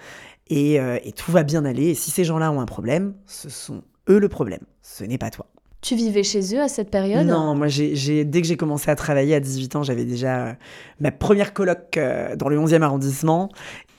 et, 0.48 0.80
euh, 0.80 0.98
et 1.04 1.12
tout 1.12 1.30
va 1.32 1.42
bien 1.42 1.64
aller. 1.66 1.88
Et 1.88 1.94
si 1.94 2.10
ces 2.10 2.24
gens-là 2.24 2.50
ont 2.50 2.60
un 2.60 2.66
problème, 2.66 3.14
ce 3.26 3.50
sont 3.50 3.82
eux 4.08 4.18
le 4.18 4.28
problème. 4.28 4.62
Ce 4.82 5.04
n'est 5.04 5.18
pas 5.18 5.30
toi. 5.30 5.46
Tu 5.82 5.94
vivais 5.94 6.22
chez 6.22 6.54
eux 6.54 6.60
à 6.60 6.68
cette 6.68 6.90
période? 6.90 7.26
Non, 7.26 7.54
moi, 7.54 7.68
j'ai- 7.68 8.24
dès 8.26 8.42
que 8.42 8.46
j'ai 8.46 8.56
commencé 8.58 8.90
à 8.90 8.96
travailler 8.96 9.34
à 9.34 9.40
18 9.40 9.76
ans, 9.76 9.82
j'avais 9.82 10.04
déjà 10.04 10.46
euh, 10.48 10.52
ma 11.00 11.10
première 11.10 11.54
coloc 11.54 11.96
euh, 11.96 12.36
dans 12.36 12.48
le 12.48 12.58
11e 12.58 12.82
arrondissement. 12.82 13.48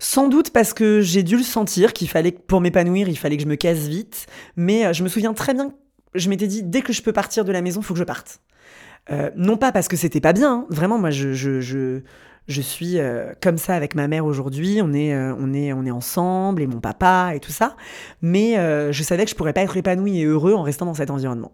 Sans 0.03 0.27
doute 0.27 0.49
parce 0.49 0.73
que 0.73 1.01
j'ai 1.01 1.21
dû 1.21 1.37
le 1.37 1.43
sentir 1.43 1.93
qu'il 1.93 2.09
fallait, 2.09 2.31
pour 2.31 2.59
m'épanouir, 2.59 3.07
il 3.07 3.19
fallait 3.19 3.37
que 3.37 3.43
je 3.43 3.47
me 3.47 3.55
casse 3.55 3.87
vite. 3.87 4.25
Mais 4.55 4.87
euh, 4.87 4.93
je 4.93 5.03
me 5.03 5.07
souviens 5.07 5.35
très 5.35 5.53
bien, 5.53 5.75
je 6.15 6.27
m'étais 6.27 6.47
dit, 6.47 6.63
dès 6.63 6.81
que 6.81 6.91
je 6.91 7.03
peux 7.03 7.13
partir 7.13 7.45
de 7.45 7.51
la 7.51 7.61
maison, 7.61 7.83
faut 7.83 7.93
que 7.93 7.99
je 7.99 8.03
parte. 8.03 8.41
Euh, 9.11 9.29
non 9.35 9.57
pas 9.57 9.71
parce 9.71 9.87
que 9.87 9.95
c'était 9.95 10.19
pas 10.19 10.33
bien, 10.33 10.51
hein. 10.51 10.65
vraiment, 10.71 10.97
moi, 10.97 11.11
je, 11.11 11.33
je, 11.33 11.61
je, 11.61 12.01
je 12.47 12.61
suis 12.61 12.97
euh, 12.97 13.31
comme 13.43 13.59
ça 13.59 13.75
avec 13.75 13.93
ma 13.93 14.07
mère 14.07 14.25
aujourd'hui. 14.25 14.79
On 14.81 14.91
est, 14.91 15.15
on 15.15 15.53
est, 15.53 15.71
on 15.71 15.85
est 15.85 15.91
ensemble 15.91 16.63
et 16.63 16.67
mon 16.67 16.79
papa 16.79 17.33
et 17.35 17.39
tout 17.39 17.51
ça. 17.51 17.75
Mais 18.23 18.55
je 18.91 19.03
savais 19.03 19.25
que 19.25 19.29
je 19.29 19.35
pourrais 19.35 19.53
pas 19.53 19.61
être 19.61 19.77
épanoui 19.77 20.19
et 20.19 20.25
heureux 20.25 20.55
en 20.55 20.63
restant 20.63 20.87
dans 20.87 20.95
cet 20.95 21.11
environnement. 21.11 21.51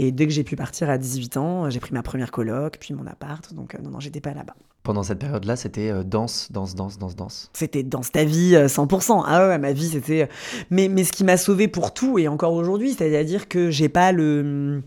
Et 0.00 0.12
dès 0.12 0.26
que 0.26 0.32
j'ai 0.32 0.44
pu 0.44 0.54
partir 0.54 0.88
à 0.90 0.96
18 0.96 1.36
ans, 1.36 1.70
j'ai 1.70 1.80
pris 1.80 1.92
ma 1.92 2.02
première 2.02 2.30
coloc, 2.30 2.78
puis 2.78 2.94
mon 2.94 3.06
appart. 3.06 3.52
Donc 3.52 3.74
euh, 3.74 3.78
non, 3.82 3.90
non, 3.90 4.00
j'étais 4.00 4.20
pas 4.20 4.32
là-bas. 4.32 4.54
Pendant 4.84 5.02
cette 5.02 5.18
période-là, 5.18 5.56
c'était 5.56 5.90
euh, 5.90 6.02
danse, 6.04 6.50
danse, 6.52 6.74
danse, 6.76 6.98
danse, 6.98 7.16
danse. 7.16 7.50
C'était 7.52 7.82
dans 7.82 8.00
ta 8.00 8.24
vie 8.24 8.54
euh, 8.54 8.68
100%. 8.68 9.24
Ah 9.26 9.48
ouais, 9.48 9.58
ma 9.58 9.72
vie, 9.72 9.88
c'était. 9.88 10.22
euh, 10.22 10.26
Mais, 10.70 10.88
mais 10.88 11.02
ce 11.04 11.12
qui 11.12 11.24
m'a 11.24 11.36
sauvé 11.36 11.66
pour 11.68 11.92
tout, 11.92 12.18
et 12.18 12.28
encore 12.28 12.52
aujourd'hui, 12.54 12.94
c'est-à-dire 12.94 13.48
que 13.48 13.70
j'ai 13.70 13.88
pas 13.88 14.12
le. 14.12 14.82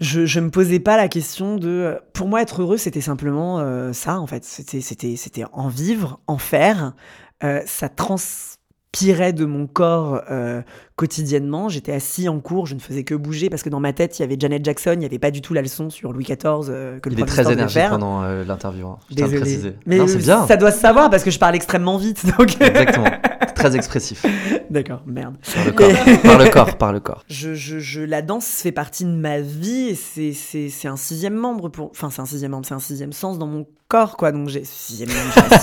Je, 0.00 0.26
je 0.26 0.40
me 0.40 0.50
posais 0.50 0.80
pas 0.80 0.96
la 0.96 1.08
question 1.08 1.56
de. 1.56 1.98
Pour 2.12 2.26
moi, 2.26 2.42
être 2.42 2.62
heureux, 2.62 2.76
c'était 2.78 3.00
simplement 3.00 3.60
euh, 3.60 3.92
ça, 3.92 4.18
en 4.18 4.26
fait. 4.26 4.44
C'était, 4.44 4.80
c'était, 4.80 5.14
c'était 5.16 5.44
en 5.52 5.68
vivre, 5.68 6.18
en 6.26 6.36
faire. 6.38 6.94
Euh, 7.44 7.60
ça 7.66 7.88
transpirait 8.94 9.32
de 9.32 9.44
mon 9.44 9.66
corps 9.66 10.22
euh, 10.30 10.62
quotidiennement. 10.96 11.68
J'étais 11.68 11.92
assis 11.92 12.28
en 12.28 12.40
cours, 12.40 12.66
je 12.66 12.74
ne 12.74 12.80
faisais 12.80 13.04
que 13.04 13.14
bouger 13.14 13.50
parce 13.50 13.62
que 13.62 13.68
dans 13.68 13.80
ma 13.80 13.92
tête, 13.92 14.18
il 14.18 14.22
y 14.22 14.24
avait 14.24 14.36
Janet 14.38 14.64
Jackson, 14.64 14.92
il 14.94 14.98
n'y 15.00 15.04
avait 15.04 15.18
pas 15.18 15.30
du 15.30 15.40
tout 15.40 15.54
la 15.54 15.62
leçon 15.62 15.90
sur 15.90 16.12
Louis 16.12 16.24
XIV 16.24 16.38
euh, 16.68 16.98
que 17.00 17.08
le 17.08 17.16
Il 17.16 17.20
est 17.20 17.26
très 17.26 17.50
énergique 17.52 17.82
pendant 17.90 18.22
euh, 18.22 18.44
l'interview. 18.44 18.86
hein. 18.86 18.98
Je 19.10 19.16
tiens 19.16 19.24
à 19.24 19.28
le 19.28 19.32
Désolée. 19.32 19.50
préciser. 19.50 19.76
Mais 19.86 19.96
non, 19.98 20.06
c'est 20.06 20.18
bien. 20.18 20.46
ça 20.46 20.56
doit 20.56 20.70
se 20.70 20.80
savoir 20.80 21.10
parce 21.10 21.24
que 21.24 21.30
je 21.30 21.38
parle 21.38 21.54
extrêmement 21.56 21.98
vite. 21.98 22.24
Donc... 22.38 22.60
Exactement. 22.60 23.06
très 23.54 23.76
expressif. 23.76 24.24
D'accord, 24.70 25.02
merde. 25.06 25.34
Par 25.54 25.64
le 25.64 25.72
corps. 25.72 25.88
par 26.22 26.38
le 26.38 26.48
corps, 26.50 26.76
par 26.78 26.92
le 26.92 27.00
corps. 27.00 27.24
Je, 27.28 27.54
je, 27.54 27.78
je, 27.78 28.00
la 28.00 28.22
danse 28.22 28.46
fait 28.46 28.72
partie 28.72 29.04
de 29.04 29.10
ma 29.10 29.40
vie 29.40 29.96
et 30.16 30.32
c'est, 30.32 30.88
un 30.88 30.96
sixième 30.96 31.34
membre 31.34 31.68
pour. 31.68 31.90
Enfin, 31.90 32.10
c'est 32.10 32.22
un 32.22 32.26
sixième 32.26 32.52
membre, 32.52 32.66
c'est 32.66 32.74
un 32.74 32.80
sixième 32.80 33.12
sens 33.12 33.38
dans 33.38 33.46
mon 33.46 33.66
corps, 33.88 34.16
quoi. 34.16 34.32
Donc 34.32 34.48
j'ai 34.48 34.64
sixième 34.64 35.10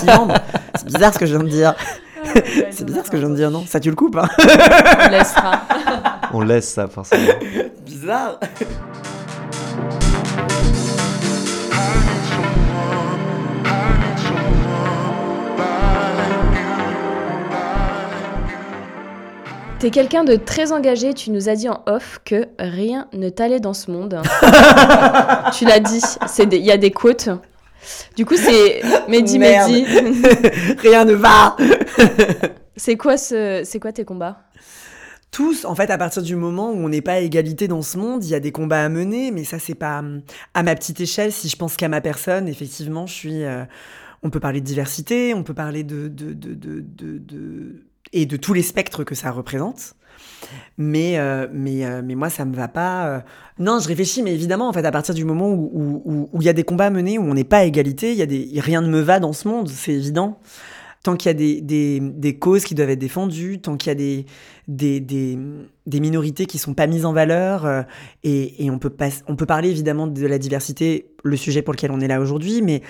membre. 0.06 0.34
C'est 0.74 0.86
bizarre 0.86 1.12
ce 1.14 1.18
que 1.18 1.26
je 1.26 1.36
viens 1.36 1.44
de 1.44 1.48
dire. 1.48 1.74
C'est 2.70 2.84
bizarre 2.84 3.04
ce 3.06 3.10
que 3.10 3.16
je 3.16 3.22
viens 3.22 3.30
de 3.30 3.36
dire, 3.36 3.50
non? 3.50 3.64
Ça, 3.66 3.80
tu 3.80 3.90
le 3.90 3.96
coupes, 3.96 4.16
hein 4.16 4.28
On 4.38 5.10
laissera. 5.10 5.60
On 6.34 6.40
laisse 6.40 6.68
ça, 6.68 6.88
forcément. 6.88 7.32
Bizarre. 7.84 8.38
T'es 19.78 19.90
quelqu'un 19.90 20.22
de 20.22 20.36
très 20.36 20.70
engagé, 20.70 21.12
tu 21.12 21.32
nous 21.32 21.48
as 21.48 21.56
dit 21.56 21.68
en 21.68 21.82
off 21.86 22.20
que 22.24 22.46
rien 22.60 23.08
ne 23.12 23.28
t'allait 23.30 23.58
dans 23.58 23.74
ce 23.74 23.90
monde. 23.90 24.22
tu 25.58 25.64
l'as 25.64 25.80
dit, 25.80 26.00
c'est 26.28 26.46
des- 26.46 26.58
il 26.58 26.64
y 26.64 26.70
a 26.70 26.76
des 26.76 26.92
quotes. 26.92 27.30
Du 28.16 28.24
coup, 28.24 28.36
c'est 28.36 28.80
Mehdi. 29.08 29.40
Mehdi. 29.40 29.84
Rien 30.78 31.04
ne 31.04 31.14
va 31.14 31.56
C'est 32.76 32.96
quoi, 32.96 33.16
ce... 33.16 33.62
c'est 33.64 33.80
quoi 33.80 33.92
tes 33.92 34.04
combats? 34.04 34.44
Tous, 35.30 35.64
en 35.64 35.74
fait, 35.74 35.90
à 35.90 35.96
partir 35.96 36.22
du 36.22 36.36
moment 36.36 36.70
où 36.72 36.76
on 36.76 36.88
n'est 36.90 37.00
pas 37.00 37.14
à 37.14 37.18
égalité 37.20 37.66
dans 37.66 37.80
ce 37.82 37.96
monde, 37.96 38.22
il 38.24 38.30
y 38.30 38.34
a 38.34 38.40
des 38.40 38.52
combats 38.52 38.84
à 38.84 38.88
mener, 38.90 39.30
mais 39.30 39.44
ça, 39.44 39.58
c'est 39.58 39.74
pas 39.74 40.00
hum, 40.00 40.20
à 40.52 40.62
ma 40.62 40.74
petite 40.74 41.00
échelle. 41.00 41.32
Si 41.32 41.48
je 41.48 41.56
pense 41.56 41.76
qu'à 41.76 41.88
ma 41.88 42.00
personne, 42.00 42.48
effectivement, 42.48 43.06
je 43.06 43.14
suis. 43.14 43.44
euh, 43.44 43.64
on 44.22 44.30
peut 44.30 44.40
parler 44.40 44.60
de 44.60 44.66
diversité, 44.66 45.32
on 45.34 45.42
peut 45.42 45.54
parler 45.54 45.84
de, 45.84 46.08
de, 46.08 46.32
de, 46.32 46.54
de, 46.82 47.82
et 48.12 48.26
de 48.26 48.36
tous 48.36 48.52
les 48.52 48.62
spectres 48.62 49.04
que 49.04 49.14
ça 49.14 49.30
représente. 49.30 49.94
Mais, 50.76 51.18
euh, 51.18 51.46
mais, 51.52 51.84
euh, 51.86 52.02
mais 52.04 52.14
moi, 52.14 52.28
ça 52.28 52.44
me 52.44 52.54
va 52.54 52.68
pas. 52.68 53.24
Non, 53.58 53.78
je 53.80 53.88
réfléchis, 53.88 54.22
mais 54.22 54.34
évidemment, 54.34 54.68
en 54.68 54.72
fait, 54.72 54.84
à 54.84 54.90
partir 54.92 55.14
du 55.14 55.24
moment 55.24 55.48
où 55.50 55.70
où- 55.72 56.02
où- 56.04 56.28
où 56.32 56.42
il 56.42 56.44
y 56.44 56.48
a 56.48 56.52
des 56.52 56.64
combats 56.64 56.86
à 56.86 56.90
mener, 56.90 57.18
où 57.18 57.22
on 57.22 57.34
n'est 57.34 57.42
pas 57.44 57.58
à 57.58 57.64
égalité, 57.64 58.12
il 58.12 58.18
y 58.18 58.22
a 58.22 58.26
des, 58.26 58.48
rien 58.58 58.80
ne 58.82 58.88
me 58.88 59.00
va 59.00 59.18
dans 59.18 59.32
ce 59.32 59.48
monde, 59.48 59.68
c'est 59.68 59.92
évident. 59.94 60.38
Tant 61.02 61.16
qu'il 61.16 61.28
y 61.28 61.30
a 61.30 61.34
des, 61.34 61.60
des, 61.60 61.98
des 62.00 62.38
causes 62.38 62.64
qui 62.64 62.74
doivent 62.74 62.90
être 62.90 62.98
défendues, 62.98 63.60
tant 63.60 63.76
qu'il 63.76 63.88
y 63.88 63.92
a 63.92 63.94
des, 63.96 64.26
des, 64.68 65.00
des, 65.00 65.36
des 65.86 66.00
minorités 66.00 66.46
qui 66.46 66.58
sont 66.58 66.74
pas 66.74 66.86
mises 66.86 67.04
en 67.04 67.12
valeur, 67.12 67.66
euh, 67.66 67.82
et, 68.22 68.64
et 68.64 68.70
on, 68.70 68.78
peut 68.78 68.90
pas, 68.90 69.08
on 69.26 69.34
peut 69.34 69.46
parler 69.46 69.70
évidemment 69.70 70.06
de 70.06 70.26
la 70.26 70.38
diversité, 70.38 71.06
le 71.24 71.36
sujet 71.36 71.62
pour 71.62 71.74
lequel 71.74 71.90
on 71.90 72.00
est 72.00 72.06
là 72.06 72.20
aujourd'hui, 72.20 72.62
mais 72.62 72.82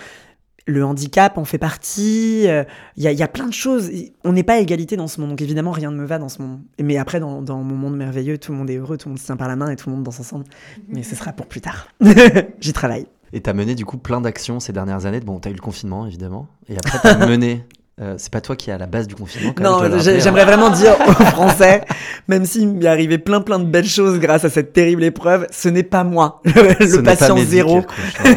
le 0.66 0.84
handicap 0.84 1.38
en 1.38 1.44
fait 1.44 1.58
partie, 1.58 2.46
euh, 2.46 2.64
il 2.96 3.02
y, 3.02 3.08
a, 3.08 3.12
il 3.12 3.18
y 3.18 3.22
a 3.22 3.28
plein 3.28 3.46
de 3.46 3.52
choses. 3.52 3.90
On 4.24 4.32
n'est 4.32 4.42
pas 4.42 4.54
à 4.54 4.58
égalité 4.58 4.96
dans 4.96 5.08
ce 5.08 5.20
monde, 5.20 5.30
donc 5.30 5.42
évidemment 5.42 5.72
rien 5.72 5.90
ne 5.90 5.96
me 5.96 6.04
va 6.04 6.18
dans 6.18 6.28
ce 6.28 6.40
monde. 6.40 6.60
Mais 6.80 6.96
après, 6.98 7.20
dans, 7.20 7.42
dans 7.42 7.62
mon 7.62 7.74
monde 7.74 7.96
merveilleux, 7.96 8.38
tout 8.38 8.52
le 8.52 8.58
monde 8.58 8.70
est 8.70 8.76
heureux, 8.76 8.96
tout 8.96 9.08
le 9.08 9.12
monde 9.12 9.18
se 9.18 9.26
tient 9.26 9.36
par 9.36 9.48
la 9.48 9.56
main 9.56 9.70
et 9.70 9.76
tout 9.76 9.88
le 9.88 9.96
monde 9.96 10.04
danse 10.04 10.20
ensemble. 10.20 10.44
Mais 10.88 11.02
ce 11.02 11.16
sera 11.16 11.32
pour 11.32 11.46
plus 11.46 11.60
tard. 11.60 11.88
J'y 12.60 12.72
travaille. 12.72 13.06
Et 13.32 13.40
t'as 13.40 13.54
mené 13.54 13.74
du 13.74 13.84
coup 13.84 13.96
plein 13.96 14.20
d'actions 14.20 14.60
ces 14.60 14.72
dernières 14.72 15.06
années. 15.06 15.20
Bon, 15.20 15.40
t'as 15.40 15.50
eu 15.50 15.54
le 15.54 15.60
confinement 15.60 16.06
évidemment. 16.06 16.48
Et 16.68 16.76
après, 16.76 16.98
t'as 17.02 17.26
mené. 17.26 17.64
Euh, 18.02 18.14
c'est 18.18 18.32
pas 18.32 18.40
toi 18.40 18.56
qui 18.56 18.70
est 18.70 18.72
à 18.72 18.78
la 18.78 18.86
base 18.86 19.06
du 19.06 19.14
confinement 19.14 19.52
quand 19.52 19.62
Non, 19.62 19.82
hein. 19.82 19.98
j'aimerais 19.98 20.44
vraiment 20.44 20.70
dire 20.70 20.96
aux 21.06 21.12
Français, 21.12 21.84
même 22.26 22.44
s'il 22.44 22.68
m'est 22.68 22.86
arrivé 22.86 23.18
plein 23.18 23.40
plein 23.40 23.58
de 23.58 23.64
belles 23.64 23.86
choses 23.86 24.18
grâce 24.18 24.44
à 24.44 24.50
cette 24.50 24.72
terrible 24.72 25.04
épreuve, 25.04 25.46
ce 25.50 25.68
n'est 25.68 25.84
pas 25.84 26.02
moi, 26.02 26.40
le, 26.44 26.86
Ce 26.86 26.98
patient 26.98 27.36
zéro, 27.38 27.82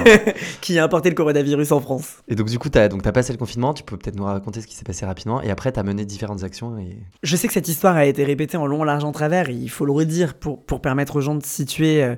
qui 0.62 0.78
a 0.78 0.84
importé 0.84 1.10
le 1.10 1.16
coronavirus 1.16 1.72
en 1.72 1.80
France. 1.80 2.18
Et 2.28 2.36
donc 2.36 2.48
du 2.48 2.60
coup, 2.60 2.70
t'as 2.70 2.88
donc 2.88 3.02
t'as 3.02 3.12
passé 3.12 3.34
le 3.34 3.40
confinement. 3.40 3.74
Tu 3.74 3.84
peux 3.84 3.98
peut-être 3.98 4.16
nous 4.16 4.26
raconter 4.26 4.62
ce 4.62 4.68
qui 4.68 4.76
s'est 4.76 4.84
passé 4.84 5.06
rapidement. 5.06 5.42
Et 5.42 5.50
après, 5.50 5.72
t'as 5.72 5.84
mené 5.84 6.06
différentes 6.06 6.44
actions. 6.44 6.78
Et... 6.78 6.98
Je 7.24 7.36
sais 7.36 7.48
que 7.48 7.54
cette 7.54 7.68
histoire 7.68 7.96
a 7.96 8.06
été 8.06 8.24
répétée 8.24 8.58
en 8.58 8.68
long, 8.68 8.84
large, 8.84 9.04
en 9.04 9.12
travers, 9.12 9.50
et 9.50 9.54
il 9.54 9.70
faut 9.70 9.86
le 9.86 9.92
redire 9.92 10.36
pour, 10.36 10.64
pour 10.64 10.82
permettre 10.82 11.16
aux 11.16 11.22
gens 11.22 11.36
de 11.36 11.46
situer 11.46 12.04
euh, 12.04 12.16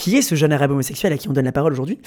qui 0.00 0.16
est 0.16 0.22
ce 0.22 0.34
jeune 0.34 0.52
arabe 0.52 0.70
homosexuel 0.70 1.12
à 1.12 1.18
qui 1.18 1.28
on 1.28 1.32
donne 1.34 1.44
la 1.44 1.52
parole 1.52 1.72
aujourd'hui. 1.72 1.98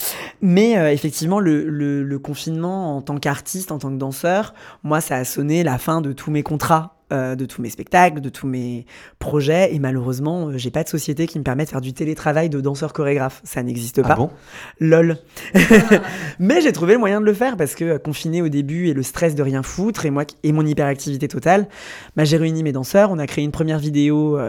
Mais 0.41 0.77
euh, 0.77 0.91
effectivement, 0.91 1.39
le, 1.39 1.69
le- 1.69 2.03
le 2.03 2.19
confinement, 2.19 2.97
en 2.97 3.01
tant 3.03 3.17
qu'artiste, 3.17 3.71
en 3.71 3.77
tant 3.77 3.89
que 3.91 3.97
danseur, 3.97 4.53
moi, 4.83 4.99
ça 4.99 5.17
a 5.17 5.23
sonné 5.25 5.63
la 5.63 5.77
fin 5.77 6.01
de 6.01 6.11
tous 6.11 6.31
mes 6.31 6.41
contrats. 6.43 6.89
euh, 7.11 7.35
de 7.35 7.45
tous 7.45 7.61
mes 7.61 7.69
spectacles, 7.69 8.21
de 8.21 8.29
tous 8.29 8.47
mes 8.47 8.87
projets, 9.19 9.75
et 9.75 9.77
malheureusement, 9.77 10.47
euh, 10.47 10.57
j'ai 10.57 10.71
pas 10.71 10.83
de 10.83 10.89
société 10.89 11.27
qui 11.27 11.37
me 11.37 11.43
permet 11.43 11.63
de 11.65 11.69
faire 11.69 11.81
du 11.81 11.93
télétravail 11.93 12.49
de 12.49 12.59
danseur 12.59 12.91
chorégraphe. 12.91 13.39
Ça 13.43 13.61
n'existe 13.61 13.99
Ah 14.03 14.07
pas. 14.07 14.15
bon? 14.15 14.31
Lol. 14.79 15.17
Mais 16.39 16.61
j'ai 16.61 16.71
trouvé 16.71 16.93
le 16.93 16.99
moyen 16.99 17.21
de 17.21 17.25
le 17.25 17.33
faire 17.33 17.55
parce 17.55 17.75
que 17.75 17.83
euh, 17.85 17.97
confiné 17.99 18.41
au 18.41 18.49
début 18.49 18.87
et 18.87 18.93
le 18.93 19.03
stress 19.03 19.35
de 19.35 19.43
rien 19.43 19.61
foutre 19.61 20.07
et 20.07 20.09
moi 20.09 20.23
et 20.41 20.51
mon 20.51 20.65
hyperactivité 20.65 21.27
totale, 21.27 21.67
bah, 22.15 22.23
j'ai 22.23 22.37
réuni 22.37 22.63
mes 22.63 22.71
danseurs. 22.71 23.11
On 23.11 23.19
a 23.19 23.27
créé 23.27 23.43
une 23.43 23.51
première 23.51 23.77
vidéo 23.79 24.39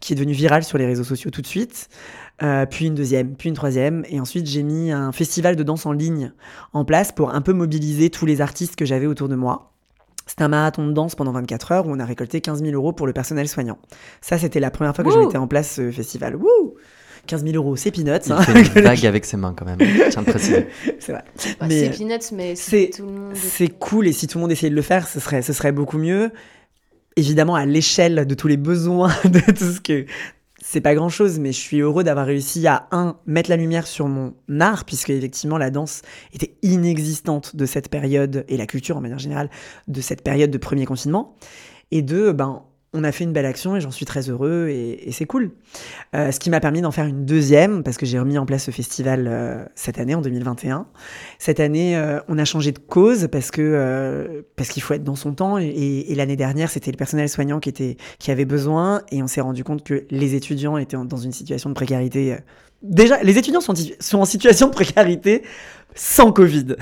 qui 0.00 0.14
est 0.14 0.16
devenue 0.16 0.32
virale 0.32 0.64
sur 0.64 0.78
les 0.78 0.86
réseaux 0.86 1.04
sociaux 1.04 1.30
tout 1.30 1.42
de 1.42 1.46
suite. 1.46 1.88
Euh, 2.42 2.66
puis 2.66 2.86
une 2.86 2.94
deuxième, 2.94 3.34
puis 3.34 3.48
une 3.48 3.54
troisième, 3.54 4.04
et 4.10 4.20
ensuite 4.20 4.46
j'ai 4.46 4.62
mis 4.62 4.92
un 4.92 5.10
festival 5.10 5.56
de 5.56 5.62
danse 5.62 5.86
en 5.86 5.92
ligne 5.92 6.32
en 6.74 6.84
place 6.84 7.10
pour 7.10 7.34
un 7.34 7.40
peu 7.40 7.54
mobiliser 7.54 8.10
tous 8.10 8.26
les 8.26 8.42
artistes 8.42 8.76
que 8.76 8.84
j'avais 8.84 9.06
autour 9.06 9.28
de 9.28 9.36
moi. 9.36 9.72
C'était 10.26 10.42
un 10.42 10.48
marathon 10.48 10.86
de 10.86 10.92
danse 10.92 11.14
pendant 11.14 11.32
24 11.32 11.72
heures 11.72 11.86
où 11.86 11.92
on 11.92 12.00
a 12.00 12.04
récolté 12.04 12.40
15 12.40 12.62
000 12.62 12.74
euros 12.74 12.92
pour 12.92 13.06
le 13.06 13.12
personnel 13.12 13.48
soignant. 13.48 13.78
Ça, 14.20 14.38
c'était 14.38 14.60
la 14.60 14.70
première 14.70 14.94
fois 14.94 15.04
que 15.04 15.10
je 15.10 15.18
mettais 15.18 15.38
en 15.38 15.46
place 15.46 15.76
ce 15.76 15.90
festival. 15.90 16.36
Wouh 16.36 16.74
15 17.26 17.44
000 17.44 17.56
euros, 17.56 17.76
c'est 17.76 17.90
peanuts. 17.90 18.20
Il 18.26 18.32
hein. 18.32 18.42
fait 18.42 18.78
une 18.78 18.82
vague 18.84 19.06
avec 19.06 19.24
ses 19.24 19.36
mains 19.36 19.54
quand 19.56 19.64
même. 19.64 19.78
Je 19.80 20.10
tiens 20.10 20.22
à 20.22 20.24
le 20.24 20.30
préciser. 20.30 20.66
c'est 20.98 21.12
vrai. 21.12 21.24
Bah, 21.60 21.66
c'est 21.68 21.90
peanuts, 21.90 22.32
mais 22.32 22.54
c'est- 22.54 22.90
tout 22.96 23.06
le 23.06 23.12
monde. 23.12 23.34
C'est 23.34 23.68
cool 23.68 24.06
et 24.06 24.12
si 24.12 24.26
tout 24.26 24.38
le 24.38 24.42
monde 24.42 24.52
essayait 24.52 24.70
de 24.70 24.76
le 24.76 24.82
faire, 24.82 25.08
ce 25.08 25.20
serait, 25.20 25.42
ce 25.42 25.52
serait 25.52 25.72
beaucoup 25.72 25.98
mieux. 25.98 26.30
Évidemment, 27.16 27.54
à 27.54 27.64
l'échelle 27.64 28.26
de 28.26 28.34
tous 28.34 28.46
les 28.48 28.56
besoins, 28.56 29.12
de 29.24 29.40
tout 29.40 29.72
ce 29.72 29.80
que. 29.80 30.06
C'est 30.68 30.80
pas 30.80 30.96
grand 30.96 31.08
chose, 31.08 31.38
mais 31.38 31.52
je 31.52 31.60
suis 31.60 31.78
heureux 31.78 32.02
d'avoir 32.02 32.26
réussi 32.26 32.66
à, 32.66 32.88
un, 32.90 33.20
mettre 33.24 33.50
la 33.50 33.56
lumière 33.56 33.86
sur 33.86 34.08
mon 34.08 34.34
art, 34.58 34.84
puisque 34.84 35.10
effectivement 35.10 35.58
la 35.58 35.70
danse 35.70 36.02
était 36.32 36.56
inexistante 36.62 37.54
de 37.54 37.66
cette 37.66 37.88
période, 37.88 38.44
et 38.48 38.56
la 38.56 38.66
culture 38.66 38.96
en 38.96 39.00
manière 39.00 39.20
générale, 39.20 39.48
de 39.86 40.00
cette 40.00 40.24
période 40.24 40.50
de 40.50 40.58
premier 40.58 40.84
confinement. 40.84 41.36
Et 41.92 42.02
deux, 42.02 42.32
ben, 42.32 42.64
on 42.92 43.04
a 43.04 43.12
fait 43.12 43.24
une 43.24 43.32
belle 43.32 43.44
action 43.46 43.76
et 43.76 43.80
j'en 43.80 43.90
suis 43.90 44.06
très 44.06 44.30
heureux 44.30 44.68
et, 44.70 45.10
c'est 45.12 45.26
cool. 45.26 45.50
Euh, 46.14 46.32
ce 46.32 46.40
qui 46.40 46.48
m'a 46.50 46.60
permis 46.60 46.80
d'en 46.80 46.90
faire 46.90 47.04
une 47.06 47.26
deuxième, 47.26 47.82
parce 47.82 47.96
que 47.98 48.06
j'ai 48.06 48.18
remis 48.18 48.38
en 48.38 48.46
place 48.46 48.64
ce 48.64 48.70
festival 48.70 49.26
euh, 49.28 49.64
cette 49.74 49.98
année, 49.98 50.14
en 50.14 50.22
2021. 50.22 50.86
Cette 51.38 51.60
année, 51.60 51.96
euh, 51.96 52.20
on 52.28 52.38
a 52.38 52.44
changé 52.44 52.72
de 52.72 52.78
cause 52.78 53.28
parce 53.30 53.50
que 53.50 54.44
parce 54.56 54.70
qu'il 54.70 54.82
faut 54.82 54.94
être 54.94 55.04
dans 55.04 55.16
son 55.16 55.32
temps. 55.34 55.58
Et, 55.58 55.66
et 56.08 56.14
l'année 56.14 56.36
dernière, 56.36 56.70
c'était 56.70 56.90
le 56.90 56.96
personnel 56.96 57.28
soignant 57.28 57.60
qui 57.60 57.68
était 57.68 57.96
qui 58.18 58.30
avait 58.30 58.44
besoin, 58.46 59.02
et 59.10 59.22
on 59.22 59.26
s'est 59.26 59.40
rendu 59.42 59.64
compte 59.64 59.84
que 59.84 60.06
les 60.10 60.34
étudiants 60.34 60.76
étaient 60.78 60.96
en- 60.96 61.04
dans 61.04 61.16
une 61.18 61.32
situation 61.32 61.68
de 61.68 61.74
précarité. 61.74 62.36
Déjà, 62.82 63.22
les 63.22 63.38
étudiants 63.38 63.60
sont, 63.62 63.74
sont 64.00 64.18
en 64.18 64.24
situation 64.26 64.68
de 64.68 64.72
précarité 64.72 65.42
sans 65.96 66.30
Covid. 66.30 66.76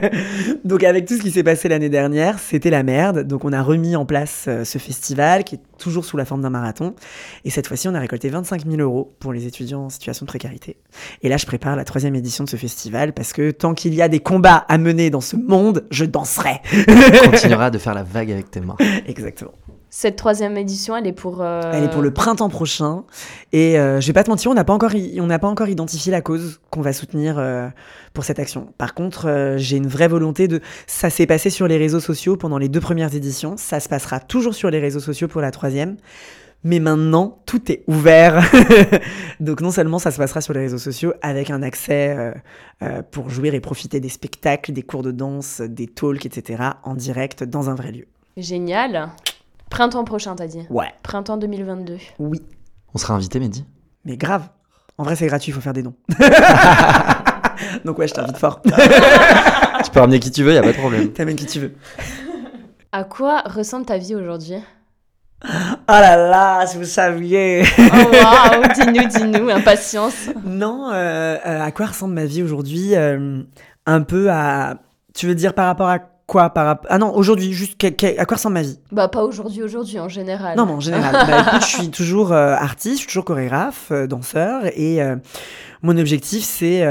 Donc 0.64 0.84
avec 0.84 1.06
tout 1.06 1.16
ce 1.16 1.22
qui 1.22 1.30
s'est 1.30 1.42
passé 1.42 1.68
l'année 1.68 1.88
dernière, 1.88 2.38
c'était 2.38 2.70
la 2.70 2.82
merde. 2.82 3.22
Donc 3.22 3.44
on 3.44 3.52
a 3.52 3.62
remis 3.62 3.96
en 3.96 4.04
place 4.04 4.44
euh, 4.48 4.64
ce 4.64 4.78
festival 4.78 5.44
qui 5.44 5.54
est 5.54 5.60
toujours 5.78 6.04
sous 6.04 6.16
la 6.16 6.24
forme 6.24 6.42
d'un 6.42 6.50
marathon. 6.50 6.94
Et 7.44 7.50
cette 7.50 7.66
fois-ci, 7.66 7.88
on 7.88 7.94
a 7.94 8.00
récolté 8.00 8.28
25 8.28 8.66
000 8.66 8.82
euros 8.82 9.14
pour 9.20 9.32
les 9.32 9.46
étudiants 9.46 9.84
en 9.84 9.88
situation 9.88 10.26
de 10.26 10.28
précarité. 10.28 10.76
Et 11.22 11.28
là, 11.28 11.36
je 11.36 11.46
prépare 11.46 11.76
la 11.76 11.84
troisième 11.84 12.14
édition 12.14 12.44
de 12.44 12.50
ce 12.50 12.56
festival 12.56 13.14
parce 13.14 13.32
que 13.32 13.50
tant 13.52 13.72
qu'il 13.72 13.94
y 13.94 14.02
a 14.02 14.08
des 14.08 14.20
combats 14.20 14.66
à 14.68 14.76
mener 14.78 15.10
dans 15.10 15.20
ce 15.20 15.36
monde, 15.36 15.86
je 15.90 16.04
danserai. 16.04 16.60
Tu 16.70 17.30
continueras 17.30 17.70
de 17.70 17.78
faire 17.78 17.94
la 17.94 18.02
vague 18.02 18.30
avec 18.30 18.50
tes 18.50 18.60
mains. 18.60 18.76
Exactement. 19.06 19.52
Cette 19.92 20.14
troisième 20.14 20.56
édition, 20.56 20.96
elle 20.96 21.06
est 21.08 21.12
pour. 21.12 21.42
euh, 21.42 21.60
Elle 21.74 21.82
est 21.84 21.90
pour 21.90 22.00
le 22.02 22.12
printemps 22.12 22.48
prochain. 22.48 23.02
Et 23.52 23.76
euh, 23.78 24.00
je 24.00 24.06
vais 24.06 24.12
pas 24.12 24.22
te 24.22 24.30
mentir, 24.30 24.50
on 24.50 24.54
n'a 24.54 24.62
pas 24.62 24.72
encore, 24.72 24.92
on 25.18 25.26
n'a 25.26 25.38
pas 25.40 25.48
encore 25.48 25.68
identifié 25.68 26.12
la 26.12 26.20
cause 26.20 26.60
qu'on 26.70 26.80
va 26.80 26.92
soutenir 26.92 27.38
euh, 27.38 27.68
pour 28.14 28.22
cette 28.24 28.38
action. 28.38 28.72
Par 28.78 28.94
contre, 28.94 29.28
euh, 29.28 29.58
j'ai 29.58 29.76
une 29.76 29.88
vraie 29.88 30.06
volonté 30.08 30.46
de. 30.46 30.60
Ça 30.86 31.10
s'est 31.10 31.26
passé 31.26 31.50
sur 31.50 31.66
les 31.66 31.76
réseaux 31.76 31.98
sociaux 32.00 32.36
pendant 32.36 32.56
les 32.56 32.68
deux 32.68 32.80
premières 32.80 33.14
éditions. 33.14 33.56
Ça 33.56 33.80
se 33.80 33.88
passera 33.88 34.20
toujours 34.20 34.54
sur 34.54 34.70
les 34.70 34.78
réseaux 34.78 35.00
sociaux 35.00 35.26
pour 35.26 35.40
la 35.40 35.50
troisième. 35.50 35.96
Mais 36.62 36.78
maintenant, 36.78 37.38
tout 37.46 37.72
est 37.72 37.82
ouvert. 37.86 38.44
Donc 39.40 39.62
non 39.62 39.70
seulement 39.70 39.98
ça 39.98 40.10
se 40.10 40.18
passera 40.18 40.40
sur 40.42 40.52
les 40.52 40.60
réseaux 40.60 40.78
sociaux 40.78 41.14
avec 41.22 41.50
un 41.50 41.62
accès 41.62 42.14
euh, 42.16 42.32
euh, 42.82 43.02
pour 43.10 43.30
jouir 43.30 43.54
et 43.54 43.60
profiter 43.60 43.98
des 43.98 44.10
spectacles, 44.10 44.72
des 44.72 44.82
cours 44.82 45.02
de 45.02 45.10
danse, 45.10 45.62
des 45.62 45.86
talks, 45.86 46.26
etc. 46.26 46.62
en 46.84 46.94
direct 46.94 47.44
dans 47.44 47.70
un 47.70 47.74
vrai 47.74 47.92
lieu. 47.92 48.06
Génial. 48.36 49.08
Printemps 49.70 50.04
prochain, 50.04 50.34
t'as 50.36 50.46
dit. 50.46 50.66
Ouais, 50.68 50.92
Printemps 51.02 51.36
2022. 51.38 51.96
oui. 52.18 52.42
On 52.92 52.98
sera 52.98 53.14
invité, 53.14 53.38
Mehdi? 53.38 53.64
Mais 54.04 54.16
grave. 54.16 54.48
En 54.98 55.04
vrai, 55.04 55.14
c'est 55.14 55.26
gratuit, 55.28 55.52
il 55.52 55.54
faut 55.54 55.60
faire 55.60 55.72
des 55.72 55.82
dons. 55.84 55.94
Donc 57.84 57.98
ouais, 57.98 58.08
je 58.08 58.14
t'invite 58.14 58.36
fort. 58.36 58.60
Tu 59.84 59.90
peux 59.92 60.00
ramener 60.00 60.20
qui 60.20 60.30
tu 60.30 60.42
veux, 60.44 60.52
y 60.52 60.58
a 60.58 60.62
pas 60.62 60.72
de 60.72 60.76
problème. 60.76 61.08
T'amènes 61.14 61.36
qui 61.36 61.46
tu 61.46 61.58
veux. 61.58 61.72
À 62.92 63.04
quoi 63.04 63.40
ressemble 63.46 63.86
ta 63.86 63.96
vie 63.96 64.14
aujourd'hui? 64.14 64.56
Oh 65.42 65.48
là 65.88 66.16
là, 66.16 66.66
si 66.66 66.76
vous 66.76 66.84
saviez. 66.84 67.62
Oh 67.78 67.82
waouh, 68.12 68.62
dis-nous, 68.74 69.06
dis-nous, 69.08 69.48
impatience. 69.48 70.28
non, 70.44 70.90
euh, 70.92 71.36
euh, 71.46 71.62
à 71.62 71.70
quoi 71.72 71.86
ressemble 71.86 72.12
ma 72.14 72.26
vie 72.26 72.42
aujourd'hui? 72.42 72.94
Euh, 72.94 73.42
Un 73.86 74.02
peu 74.02 74.30
à... 74.30 74.74
Tu 75.14 75.26
veux 75.26 75.34
dire 75.34 75.54
par 75.54 75.66
rapport 75.66 75.88
à 75.88 75.98
quoi 76.30 76.50
par 76.50 76.66
rapp- 76.66 76.86
Ah 76.88 76.98
non, 76.98 77.12
aujourd'hui, 77.14 77.52
juste 77.52 77.82
à 77.84 78.24
quoi 78.24 78.36
ressemble 78.36 78.54
ma 78.54 78.62
vie? 78.62 78.78
Bah 78.92 79.08
pas 79.08 79.24
aujourd'hui, 79.24 79.62
aujourd'hui 79.62 79.98
en 79.98 80.08
général. 80.08 80.56
Non, 80.56 80.64
mais 80.64 80.72
en 80.72 80.80
général. 80.80 81.12
bah, 81.26 81.40
écoute, 81.48 81.62
je 81.62 81.76
suis 81.76 81.90
toujours 81.90 82.32
euh, 82.32 82.54
artiste, 82.54 82.94
je 82.96 83.00
suis 83.00 83.06
toujours 83.08 83.24
chorégraphe, 83.24 83.88
euh, 83.90 84.06
danseur, 84.06 84.62
et 84.76 85.02
euh, 85.02 85.16
mon 85.82 85.96
objectif, 85.98 86.44
c'est 86.44 86.82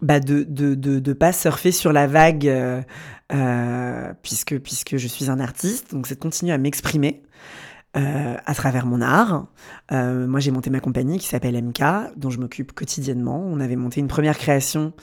bah, 0.00 0.20
de 0.20 0.44
de, 0.48 0.74
de, 0.74 0.98
de 1.00 1.12
pas 1.12 1.32
surfer 1.32 1.72
sur 1.72 1.92
la 1.92 2.06
vague, 2.06 2.50
puisque, 4.22 4.58
puisque 4.58 4.96
je 4.96 5.06
suis 5.08 5.30
un 5.30 5.40
artiste, 5.40 5.92
donc 5.92 6.06
c'est 6.06 6.14
de 6.16 6.20
continuer 6.20 6.52
à 6.52 6.58
m'exprimer. 6.58 7.22
euh, 7.96 8.36
à 8.46 8.54
travers 8.54 8.86
mon 8.86 9.02
art. 9.02 9.46
Euh, 9.92 10.26
moi, 10.26 10.40
j'ai 10.40 10.50
monté 10.50 10.70
ma 10.70 10.80
compagnie 10.80 11.18
qui 11.18 11.26
s'appelle 11.28 11.62
MK, 11.62 11.82
dont 12.16 12.30
je 12.30 12.38
m'occupe 12.40 12.72
quotidiennement. 12.72 13.44
On 13.46 13.60
avait 13.60 13.76
monté 13.76 14.00
une 14.00 14.08
première 14.08 14.38
création 14.38 14.94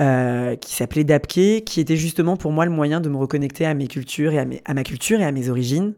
euh, 0.00 0.56
qui 0.56 0.74
s'appelait 0.74 1.04
Dapke, 1.04 1.64
qui 1.64 1.80
était 1.80 1.96
justement 1.96 2.36
pour 2.36 2.52
moi 2.52 2.64
le 2.64 2.70
moyen 2.70 3.00
de 3.00 3.08
me 3.08 3.16
reconnecter 3.16 3.66
à 3.66 3.74
mes 3.74 3.86
cultures 3.88 4.32
et 4.32 4.38
à, 4.38 4.44
mes- 4.44 4.62
à 4.64 4.74
ma 4.74 4.84
culture 4.84 5.20
et 5.20 5.24
à 5.24 5.32
mes 5.32 5.48
origines 5.48 5.94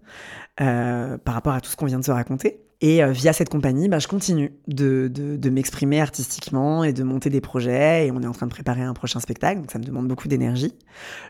euh, 0.61 1.19
par 1.19 1.35
rapport 1.35 1.53
à 1.55 1.61
tout 1.61 1.71
ce 1.71 1.77
qu'on 1.77 1.87
vient 1.87 1.99
de 2.01 2.05
se 2.05 2.11
raconter. 2.11 2.61
Et 2.83 3.05
euh, 3.05 3.13
via 3.13 3.35
cette 3.35 3.51
compagnie, 3.51 3.91
bah, 3.91 3.99
je 3.99 4.09
continue 4.09 4.53
de, 4.67 5.11
de, 5.13 5.37
de 5.37 5.51
m'exprimer 5.51 6.01
artistiquement 6.01 6.83
et 6.83 6.95
de 6.95 7.03
monter 7.03 7.29
des 7.29 7.43
projets. 7.43 8.07
Et 8.07 8.11
on 8.11 8.23
est 8.23 8.27
en 8.27 8.33
train 8.33 8.47
de 8.47 8.53
préparer 8.53 8.81
un 8.83 8.95
prochain 8.95 9.21
spectacle, 9.21 9.61
donc 9.61 9.71
ça 9.71 9.79
me 9.79 9.85
demande 9.85 10.09
beaucoup 10.09 10.29
d'énergie. 10.29 10.75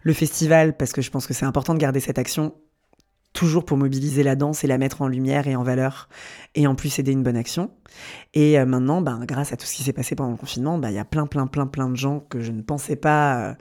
Le 0.05 0.13
festival, 0.13 0.77
parce 0.77 0.93
que 0.93 1.03
je 1.03 1.11
pense 1.11 1.27
que 1.27 1.35
c'est 1.35 1.47
important 1.47 1.75
de 1.75 1.81
garder 1.81 1.99
cette 1.99 2.19
action 2.19 2.55
toujours 3.33 3.65
pour 3.65 3.77
mobiliser 3.77 4.23
la 4.23 4.35
danse 4.35 4.65
et 4.65 4.67
la 4.67 4.77
mettre 4.79 5.03
en 5.03 5.09
lumière 5.09 5.47
et 5.47 5.55
en 5.57 5.63
valeur, 5.63 6.09
et 6.55 6.67
en 6.67 6.75
plus 6.75 6.99
aider 6.99 7.13
une 7.13 7.23
bonne 7.23 7.37
action. 7.37 7.71
Et 8.35 8.59
euh, 8.59 8.67
maintenant, 8.67 9.01
ben, 9.03 9.21
grâce 9.25 9.53
à 9.53 9.57
tout 9.57 9.67
ce 9.67 9.75
qui 9.75 9.83
s'est 9.83 9.93
passé 9.93 10.15
pendant 10.17 10.33
le 10.33 10.37
confinement, 10.37 10.79
ben, 10.79 10.91
il 10.91 10.97
y 10.97 10.99
a 10.99 11.05
plein, 11.05 11.27
plein, 11.27 11.47
plein, 11.47 11.67
plein 11.67 11.89
de 11.89 11.97
gens 11.97 12.21
que 12.29 12.41
je 12.41 12.51
ne 12.53 12.63
pensais 12.63 12.97
pas 12.97 13.39
euh, 13.51 13.55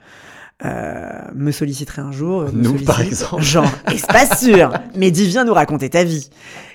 euh, 0.64 1.22
me 1.34 1.52
solliciteraient 1.52 2.02
un 2.02 2.12
jour. 2.12 2.46
Nous, 2.52 2.78
par 2.84 3.00
exemple. 3.00 3.42
Genre, 3.42 3.70
pas 4.08 4.26
sûr 4.36 4.72
Mais 4.96 5.10
dis, 5.10 5.26
viens 5.26 5.44
nous 5.44 5.54
raconter 5.54 5.88
ta 5.88 6.04
vie. 6.04 6.30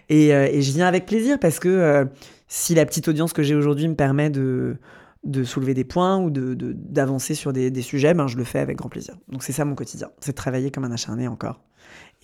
Et, 0.10 0.34
euh, 0.34 0.48
et 0.52 0.62
je 0.62 0.72
viens 0.72 0.88
avec 0.88 1.06
plaisir 1.06 1.38
parce 1.40 1.60
que 1.60 2.08
si 2.48 2.76
la 2.76 2.86
petite 2.86 3.08
audience 3.08 3.34
que 3.34 3.44
j'ai 3.44 3.56
aujourd'hui 3.56 3.88
me 3.88 3.96
permet 3.96 4.30
de, 4.30 4.78
de 5.24 5.44
soulever 5.44 5.74
des 5.74 5.84
points 5.84 6.18
ou 6.18 6.30
de, 6.30 6.54
de- 6.54 6.74
d'avancer 6.74 7.36
sur 7.36 7.52
des, 7.54 7.72
des 7.72 7.82
sujets, 7.82 8.14
ben, 8.14 8.28
je 8.28 8.38
le 8.38 8.44
fais 8.44 8.60
avec 8.60 8.78
grand 8.78 8.90
plaisir. 8.90 9.16
Donc 9.28 9.44
c'est 9.44 9.52
ça 9.52 9.66
mon 9.66 9.76
quotidien, 9.76 10.10
c'est 10.22 10.32
de 10.32 10.36
travailler 10.38 10.72
comme 10.72 10.86
un 10.86 10.92
acharné 10.92 11.28
encore 11.28 11.60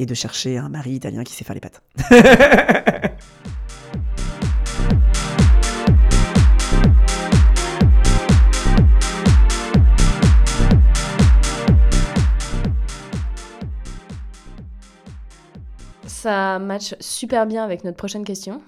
et 0.02 0.06
de 0.08 0.16
chercher 0.16 0.58
un 0.58 0.68
mari 0.68 0.94
italien 0.94 1.24
qui 1.24 1.34
sait 1.34 1.44
faire 1.44 1.54
les 1.54 1.60
pâtes. 1.62 1.82
Ça 16.08 16.60
match 16.60 16.96
super 17.00 17.46
bien 17.46 17.64
avec 17.64 17.84
notre 17.84 17.98
prochaine 17.98 18.24
question. 18.24 18.62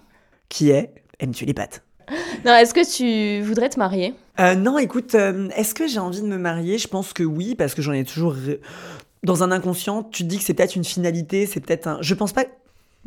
qui 0.50 0.70
est 0.70 0.94
Aimes-tu 1.20 1.46
les 1.46 1.54
pâtes? 1.54 1.84
Non, 2.46 2.54
est-ce 2.56 2.74
que 2.74 2.98
tu 2.98 3.42
voudrais 3.48 3.70
te 3.70 3.80
marier? 3.80 4.14
Euh, 4.40 4.56
non, 4.56 4.78
écoute, 4.78 5.16
euh, 5.16 5.48
est-ce 5.56 5.74
que 5.74 5.88
j'ai 5.88 6.00
envie 6.00 6.22
de 6.22 6.28
me 6.28 6.38
marier? 6.38 6.78
Je 6.78 6.90
pense 6.90 7.14
que 7.14 7.24
oui, 7.24 7.56
parce 7.56 7.74
que 7.74 7.82
j'en 7.82 7.94
ai 7.94 8.04
toujours. 8.04 8.36
Dans 9.24 9.44
un 9.44 9.52
inconscient, 9.52 10.04
tu 10.04 10.24
te 10.24 10.28
dis 10.28 10.38
que 10.38 10.44
c'est 10.44 10.54
peut-être 10.54 10.76
une 10.76 10.84
finalité, 10.84 11.46
c'est 11.46 11.60
peut-être 11.60 11.88
un. 11.88 11.98
Je 12.02 12.14
pense 12.14 12.34
pas. 12.34 12.46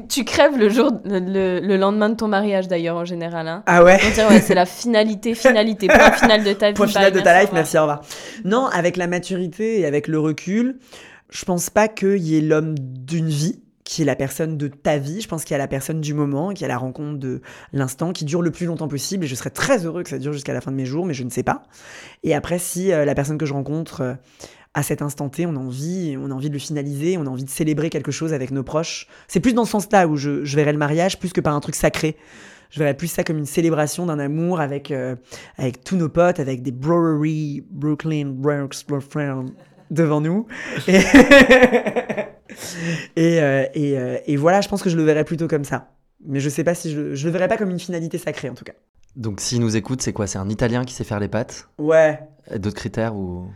Tu 0.09 0.25
crèves 0.25 0.59
le 0.59 0.69
jour, 0.69 0.91
le, 1.05 1.59
le 1.61 1.77
lendemain 1.79 2.11
de 2.11 2.17
ton 2.17 2.29
mariage 2.29 2.69
d'ailleurs 2.69 2.97
en 2.97 3.07
général. 3.07 3.49
Hein. 3.49 3.63
Ah 3.65 3.83
ouais? 3.83 3.99
Ouais, 4.29 4.41
c'est 4.41 4.55
la 4.55 4.67
finalité, 4.67 5.35
finalité, 5.35 5.87
point 5.87 6.13
final 6.21 6.45
de 6.45 6.53
ta 6.53 6.69
vie. 6.69 6.75
Point 6.75 6.89
final 6.89 7.13
de 7.13 7.21
ta 7.21 7.41
life, 7.41 7.51
merci, 7.55 7.79
au 7.79 7.83
revoir. 7.83 8.03
Non, 8.45 8.67
avec 8.67 8.99
la 8.99 9.07
maturité 9.07 9.81
et 9.81 9.87
avec 9.87 10.07
le 10.07 10.19
recul, 10.19 10.79
je 11.31 11.45
pense 11.47 11.71
pas 11.71 11.89
qu'il 11.89 12.19
y 12.19 12.37
ait 12.37 12.43
l'homme 12.43 12.75
d'une 12.79 13.29
vie 13.29 13.61
qui 13.87 14.03
est 14.03 14.05
la 14.05 14.17
personne 14.17 14.59
de 14.59 14.69
ta 14.69 14.99
vie. 14.99 15.21
Je 15.21 15.29
pense 15.29 15.45
qu'il 15.45 15.53
y 15.53 15.55
a 15.55 15.59
la 15.59 15.69
personne 15.69 16.01
du 16.01 16.13
moment, 16.13 16.53
qui 16.53 16.65
a 16.65 16.69
la 16.69 16.77
rencontre 16.77 17.19
de 17.19 17.41
l'instant, 17.73 18.13
qui 18.13 18.25
dure 18.25 18.43
le 18.43 18.51
plus 18.51 18.67
longtemps 18.67 18.89
possible. 18.89 19.25
Et 19.25 19.29
je 19.29 19.35
serais 19.35 19.51
très 19.51 19.87
heureux 19.87 20.03
que 20.03 20.11
ça 20.11 20.19
dure 20.19 20.33
jusqu'à 20.33 20.53
la 20.53 20.61
fin 20.61 20.73
de 20.73 20.77
mes 20.77 20.85
jours, 20.85 21.07
mais 21.07 21.15
je 21.15 21.23
ne 21.23 21.31
sais 21.31 21.45
pas. 21.45 21.63
Et 22.25 22.35
après, 22.35 22.59
si 22.59 22.93
euh, 22.93 23.05
la 23.05 23.15
personne 23.15 23.39
que 23.39 23.47
je 23.47 23.55
rencontre 23.55 24.01
euh, 24.03 24.15
à 24.77 24.83
cet 24.83 25.01
instant 25.03 25.29
T, 25.31 25.47
on 25.47 25.57
a 25.57 25.59
envie, 25.59 26.17
on 26.21 26.31
a 26.31 26.35
envie 26.35 26.49
de 26.49 26.53
le 26.55 26.61
finaliser, 26.61 27.17
on 27.19 27.27
a 27.27 27.31
envie 27.31 27.45
de 27.45 27.51
célébrer 27.51 27.89
quelque 27.91 28.13
chose 28.13 28.33
avec 28.33 28.51
nos 28.53 28.63
proches. 28.63 29.09
C'est 29.27 29.41
plus 29.41 29.55
dans 29.55 29.65
ce 29.65 29.73
sens-là 29.73 30.07
où 30.07 30.17
je, 30.17 30.45
je 30.45 30.57
verrais 30.57 30.73
le 30.73 30.79
mariage 30.79 31.19
plus 31.19 31.33
que 31.33 31.41
par 31.41 31.55
un 31.55 31.61
truc 31.61 31.75
sacré. 31.75 32.17
Je 32.71 32.79
verrais 32.81 32.95
plus 32.95 33.07
ça 33.09 33.25
comme 33.25 33.39
une 33.39 33.47
célébration 33.47 34.05
d'un 34.07 34.19
amour 34.19 34.61
avec, 34.61 34.91
euh, 34.91 35.17
avec 35.57 35.83
tous 35.83 35.97
nos 35.97 36.09
potes, 36.11 36.41
avec 36.41 36.63
des 36.63 36.73
breweries, 36.73 37.65
Brooklyn, 37.71 38.27
Bronx, 38.35 38.85
Brooklyn 38.87 39.47
devant 39.91 40.21
nous. 40.21 40.47
Et, 40.89 40.99
et, 43.17 43.41
euh, 43.43 43.65
et, 43.75 43.99
euh, 43.99 44.19
et 44.27 44.37
voilà, 44.37 44.61
je 44.61 44.69
pense 44.69 44.83
que 44.83 44.91
je 44.91 44.97
le 44.97 45.03
verrais 45.05 45.25
plutôt 45.25 45.49
comme 45.49 45.65
ça. 45.65 45.91
Mais 46.27 46.41
je 46.41 46.49
sais 46.49 46.65
pas 46.65 46.75
si 46.75 46.91
je, 46.91 47.01
le- 47.01 47.15
je 47.15 47.27
le 47.27 47.33
verrais 47.33 47.49
pas 47.49 47.57
comme 47.57 47.71
une 47.71 47.79
finalité 47.81 48.19
sacrée 48.19 48.49
en 48.51 48.55
tout 48.55 48.65
cas. 48.65 48.73
Donc 49.17 49.41
s'il 49.41 49.61
nous 49.61 49.77
écoute, 49.77 50.03
c'est 50.03 50.13
quoi? 50.13 50.27
C'est 50.27 50.39
un 50.39 50.49
Italien 50.49 50.85
qui 50.85 50.95
sait 50.95 51.05
faire 51.05 51.21
les 51.21 51.29
pâtes? 51.29 51.69
Ouais. 51.79 52.21
D'autres 52.57 52.77
critères 52.77 53.15
ou 53.17 53.47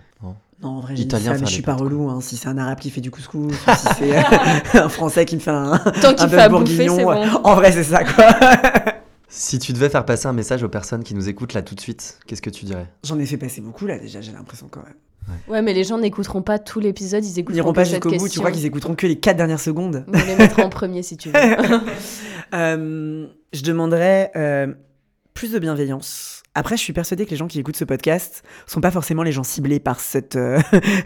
non 0.63 0.69
en 0.71 0.81
vrai, 0.81 0.95
j'ai 0.97 1.05
Italien 1.05 1.35
ça, 1.35 1.41
mais 1.41 1.47
je 1.47 1.53
suis 1.53 1.63
pas 1.63 1.75
relou. 1.75 2.11
Hein. 2.11 2.21
Si 2.21 2.37
c'est 2.37 2.49
un 2.49 2.59
arabe 2.59 2.79
qui 2.79 2.91
fait 2.91 3.01
du 3.01 3.11
couscous, 3.11 3.47
ou 3.47 3.51
si 3.51 3.87
c'est 3.99 4.17
un 4.79 4.89
français 4.89 5.25
qui 5.25 5.37
me 5.37 5.41
fait 5.41 5.51
un, 5.51 5.79
Tant 5.79 6.09
un 6.11 6.15
qu'il 6.15 6.29
fait 6.29 6.49
bouffer, 6.49 6.49
bourguignon, 6.49 6.97
c'est 6.97 7.05
bon. 7.05 7.41
En 7.45 7.55
vrai, 7.55 7.73
c'est 7.73 7.85
ça, 7.85 8.05
quoi. 8.05 8.27
Si 9.33 9.61
tu 9.61 9.73
devais 9.73 9.89
faire 9.89 10.05
passer 10.05 10.27
un 10.27 10.33
message 10.33 10.65
aux 10.65 10.69
personnes 10.69 11.05
qui 11.05 11.15
nous 11.15 11.29
écoutent 11.29 11.55
là 11.55 11.63
tout 11.63 11.77
de 11.77 11.81
suite, 11.81 12.19
qu'est-ce 12.27 12.43
que 12.43 12.51
tu 12.51 12.65
dirais? 12.65 12.89
J'en 13.05 13.17
ai 13.21 13.27
fait 13.27 13.37
passer 13.37 13.61
beaucoup 13.61 13.87
là 13.87 13.97
déjà, 13.97 14.21
j'ai 14.21 14.33
l'impression 14.33 14.67
quand 14.69 14.83
même. 14.83 14.97
Ouais, 15.47 15.63
mais 15.63 15.73
les 15.73 15.85
gens 15.85 15.99
n'écouteront 15.99 16.43
pas 16.43 16.59
tout 16.59 16.81
l'épisode, 16.81 17.25
ils 17.25 17.31
Ils 17.31 17.39
écouteront 17.39 17.55
n'iront 17.55 17.73
pas 17.73 17.85
jusqu'au 17.85 18.11
bout, 18.11 18.29
tu 18.29 18.41
crois 18.41 18.51
qu'ils 18.51 18.67
écouteront 18.67 18.97
que 18.97 19.07
les 19.07 19.21
4 19.21 19.37
dernières 19.37 19.61
secondes? 19.61 20.05
On 20.09 20.27
les 20.27 20.35
mettra 20.35 20.65
en 20.65 20.69
premier 20.69 21.05
si 21.05 21.17
tu 21.17 21.31
veux. 21.31 21.39
Euh, 22.53 23.29
Je 23.53 23.63
demanderais 23.63 24.33
euh, 24.35 24.75
plus 25.35 25.53
de 25.53 25.61
bienveillance. 25.61 26.40
Après, 26.55 26.77
je 26.77 26.83
suis 26.83 26.93
persuadée 26.93 27.27
que 27.27 27.31
les 27.31 27.37
gens 27.37 27.47
qui 27.47 27.61
écoutent 27.61 27.77
ce 27.77 27.85
podcast 27.85 28.43
sont 28.67 28.81
pas 28.81 28.91
forcément 28.91 29.23
les 29.23 29.31
gens 29.31 29.45
ciblés 29.45 29.79
par 29.79 30.01
cette, 30.01 30.35
euh, 30.35 30.59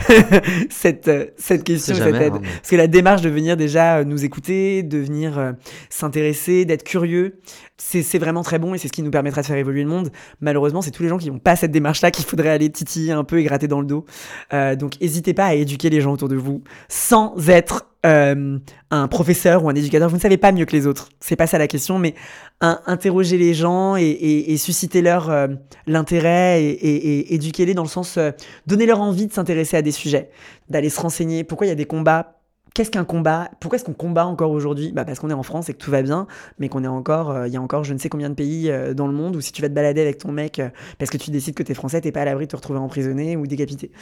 cette, 0.70 1.08
euh, 1.08 1.26
cette 1.36 1.64
question, 1.64 1.94
cette 1.94 2.14
aide. 2.14 2.32
hein, 2.34 2.40
Parce 2.42 2.70
que 2.70 2.76
la 2.76 2.86
démarche 2.86 3.20
de 3.20 3.28
venir 3.28 3.56
déjà 3.56 3.98
euh, 3.98 4.04
nous 4.04 4.24
écouter, 4.24 4.82
de 4.82 4.98
venir 4.98 5.38
euh, 5.38 5.52
s'intéresser, 5.90 6.64
d'être 6.64 6.82
curieux, 6.84 7.40
c'est 7.76 8.02
c'est 8.02 8.18
vraiment 8.18 8.42
très 8.42 8.58
bon 8.58 8.74
et 8.74 8.78
c'est 8.78 8.88
ce 8.88 8.92
qui 8.92 9.02
nous 9.02 9.10
permettra 9.10 9.42
de 9.42 9.46
faire 9.46 9.56
évoluer 9.56 9.82
le 9.82 9.88
monde. 9.88 10.10
Malheureusement, 10.40 10.80
c'est 10.80 10.90
tous 10.90 11.02
les 11.02 11.08
gens 11.10 11.18
qui 11.18 11.30
n'ont 11.30 11.38
pas 11.38 11.56
cette 11.56 11.72
démarche-là 11.72 12.10
qu'il 12.10 12.24
faudrait 12.24 12.48
aller 12.48 12.70
titiller 12.70 13.12
un 13.12 13.24
peu 13.24 13.38
et 13.38 13.42
gratter 13.44 13.68
dans 13.68 13.80
le 13.80 13.86
dos. 13.86 14.06
Euh, 14.54 14.76
donc, 14.76 14.98
n'hésitez 15.00 15.34
pas 15.34 15.46
à 15.46 15.54
éduquer 15.54 15.90
les 15.90 16.00
gens 16.00 16.12
autour 16.12 16.28
de 16.28 16.36
vous 16.36 16.62
sans 16.88 17.34
être 17.48 17.86
euh, 18.04 18.58
un 18.90 19.08
professeur 19.08 19.64
ou 19.64 19.70
un 19.70 19.74
éducateur. 19.74 20.08
Vous 20.08 20.16
ne 20.16 20.20
savez 20.20 20.36
pas 20.36 20.52
mieux 20.52 20.66
que 20.66 20.76
les 20.76 20.86
autres. 20.86 21.08
C'est 21.20 21.36
pas 21.36 21.46
ça 21.46 21.58
la 21.58 21.66
question, 21.66 21.98
mais 21.98 22.14
interroger 22.60 23.38
les 23.38 23.54
gens 23.54 23.96
et, 23.96 24.56
susciter 24.58 25.02
leur 25.02 25.30
euh, 25.30 25.48
l'intérêt 25.86 26.62
et 26.62 27.34
éduquer-les 27.34 27.74
dans 27.74 27.82
le 27.82 27.88
sens 27.88 28.16
euh, 28.16 28.30
donner 28.66 28.86
leur 28.86 29.00
envie 29.00 29.26
de 29.26 29.32
s'intéresser 29.32 29.76
à 29.76 29.82
des 29.82 29.90
sujets, 29.90 30.30
d'aller 30.68 30.90
se 30.90 31.00
renseigner. 31.00 31.44
Pourquoi 31.44 31.66
il 31.66 31.70
y 31.70 31.72
a 31.72 31.76
des 31.76 31.86
combats 31.86 32.43
Qu'est-ce 32.74 32.90
qu'un 32.90 33.04
combat? 33.04 33.52
Pourquoi 33.60 33.76
est-ce 33.76 33.84
qu'on 33.84 33.92
combat 33.92 34.26
encore 34.26 34.50
aujourd'hui? 34.50 34.90
Bah 34.90 35.04
Parce 35.04 35.20
qu'on 35.20 35.30
est 35.30 35.34
en 35.34 35.44
France 35.44 35.68
et 35.68 35.74
que 35.74 35.78
tout 35.78 35.92
va 35.92 36.02
bien, 36.02 36.26
mais 36.58 36.68
qu'on 36.68 36.82
est 36.82 36.88
encore, 36.88 37.30
euh, 37.30 37.46
il 37.46 37.54
y 37.54 37.56
a 37.56 37.60
encore 37.60 37.84
je 37.84 37.94
ne 37.94 37.98
sais 37.98 38.08
combien 38.08 38.28
de 38.30 38.34
pays 38.34 38.68
euh, 38.68 38.94
dans 38.94 39.06
le 39.06 39.12
monde 39.12 39.36
où 39.36 39.40
si 39.40 39.52
tu 39.52 39.62
vas 39.62 39.68
te 39.68 39.74
balader 39.74 40.00
avec 40.00 40.18
ton 40.18 40.32
mec 40.32 40.58
euh, 40.58 40.70
parce 40.98 41.08
que 41.08 41.16
tu 41.16 41.30
décides 41.30 41.54
que 41.54 41.62
t'es 41.62 41.74
français, 41.74 42.00
t'es 42.00 42.10
pas 42.10 42.22
à 42.22 42.24
l'abri 42.24 42.46
de 42.46 42.50
te 42.50 42.56
retrouver 42.56 42.80
emprisonné 42.80 43.36
ou 43.36 43.46
décapité. 43.46 43.92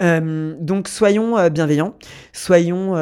Donc 0.00 0.88
soyons 0.88 1.50
bienveillants, 1.50 1.94
soyons, 2.32 2.94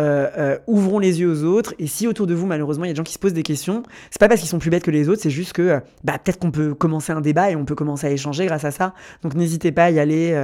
ouvrons 0.67 0.99
les 0.99 1.21
yeux 1.21 1.31
aux 1.31 1.45
autres. 1.45 1.75
Et 1.79 1.87
si 1.87 2.09
autour 2.09 2.27
de 2.27 2.35
vous, 2.35 2.47
malheureusement, 2.47 2.85
il 2.85 2.89
y 2.89 2.91
a 2.91 2.95
des 2.95 2.97
gens 2.97 3.05
qui 3.05 3.13
se 3.13 3.19
posent 3.21 3.33
des 3.33 3.45
questions, 3.45 3.85
c'est 4.11 4.19
pas 4.19 4.27
parce 4.27 4.41
qu'ils 4.41 4.51
sont 4.51 4.59
plus 4.59 4.71
bêtes 4.71 4.83
que 4.83 4.91
les 4.91 5.09
autres, 5.09 5.23
c'est 5.23 5.31
juste 5.31 5.53
que 5.53 5.81
bah, 6.03 6.19
peut-être 6.19 6.41
qu'on 6.41 6.51
peut 6.51 6.75
commencer 6.75 7.13
un 7.13 7.21
débat 7.21 7.53
et 7.53 7.57
on 7.57 7.65
peut 7.65 7.77
commencer 7.77 8.09
à 8.09 8.11
échanger 8.11 8.47
grâce 8.47 8.65
à 8.65 8.73
ça. 8.73 8.95
Donc 9.23 9.35
n'hésitez 9.35 9.71
pas 9.71 9.85
à 9.85 9.91
y 9.91 10.01
aller 10.01 10.37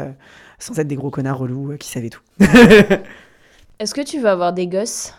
sans 0.60 0.78
être 0.78 0.86
des 0.86 0.96
gros 0.96 1.10
connards 1.10 1.38
relous 1.38 1.76
qui 1.76 1.88
savaient 1.88 2.10
tout. 2.10 2.22
Est-ce 3.78 3.94
que 3.94 4.00
tu 4.00 4.18
veux 4.20 4.28
avoir 4.28 4.52
des 4.52 4.66
gosses? 4.66 5.14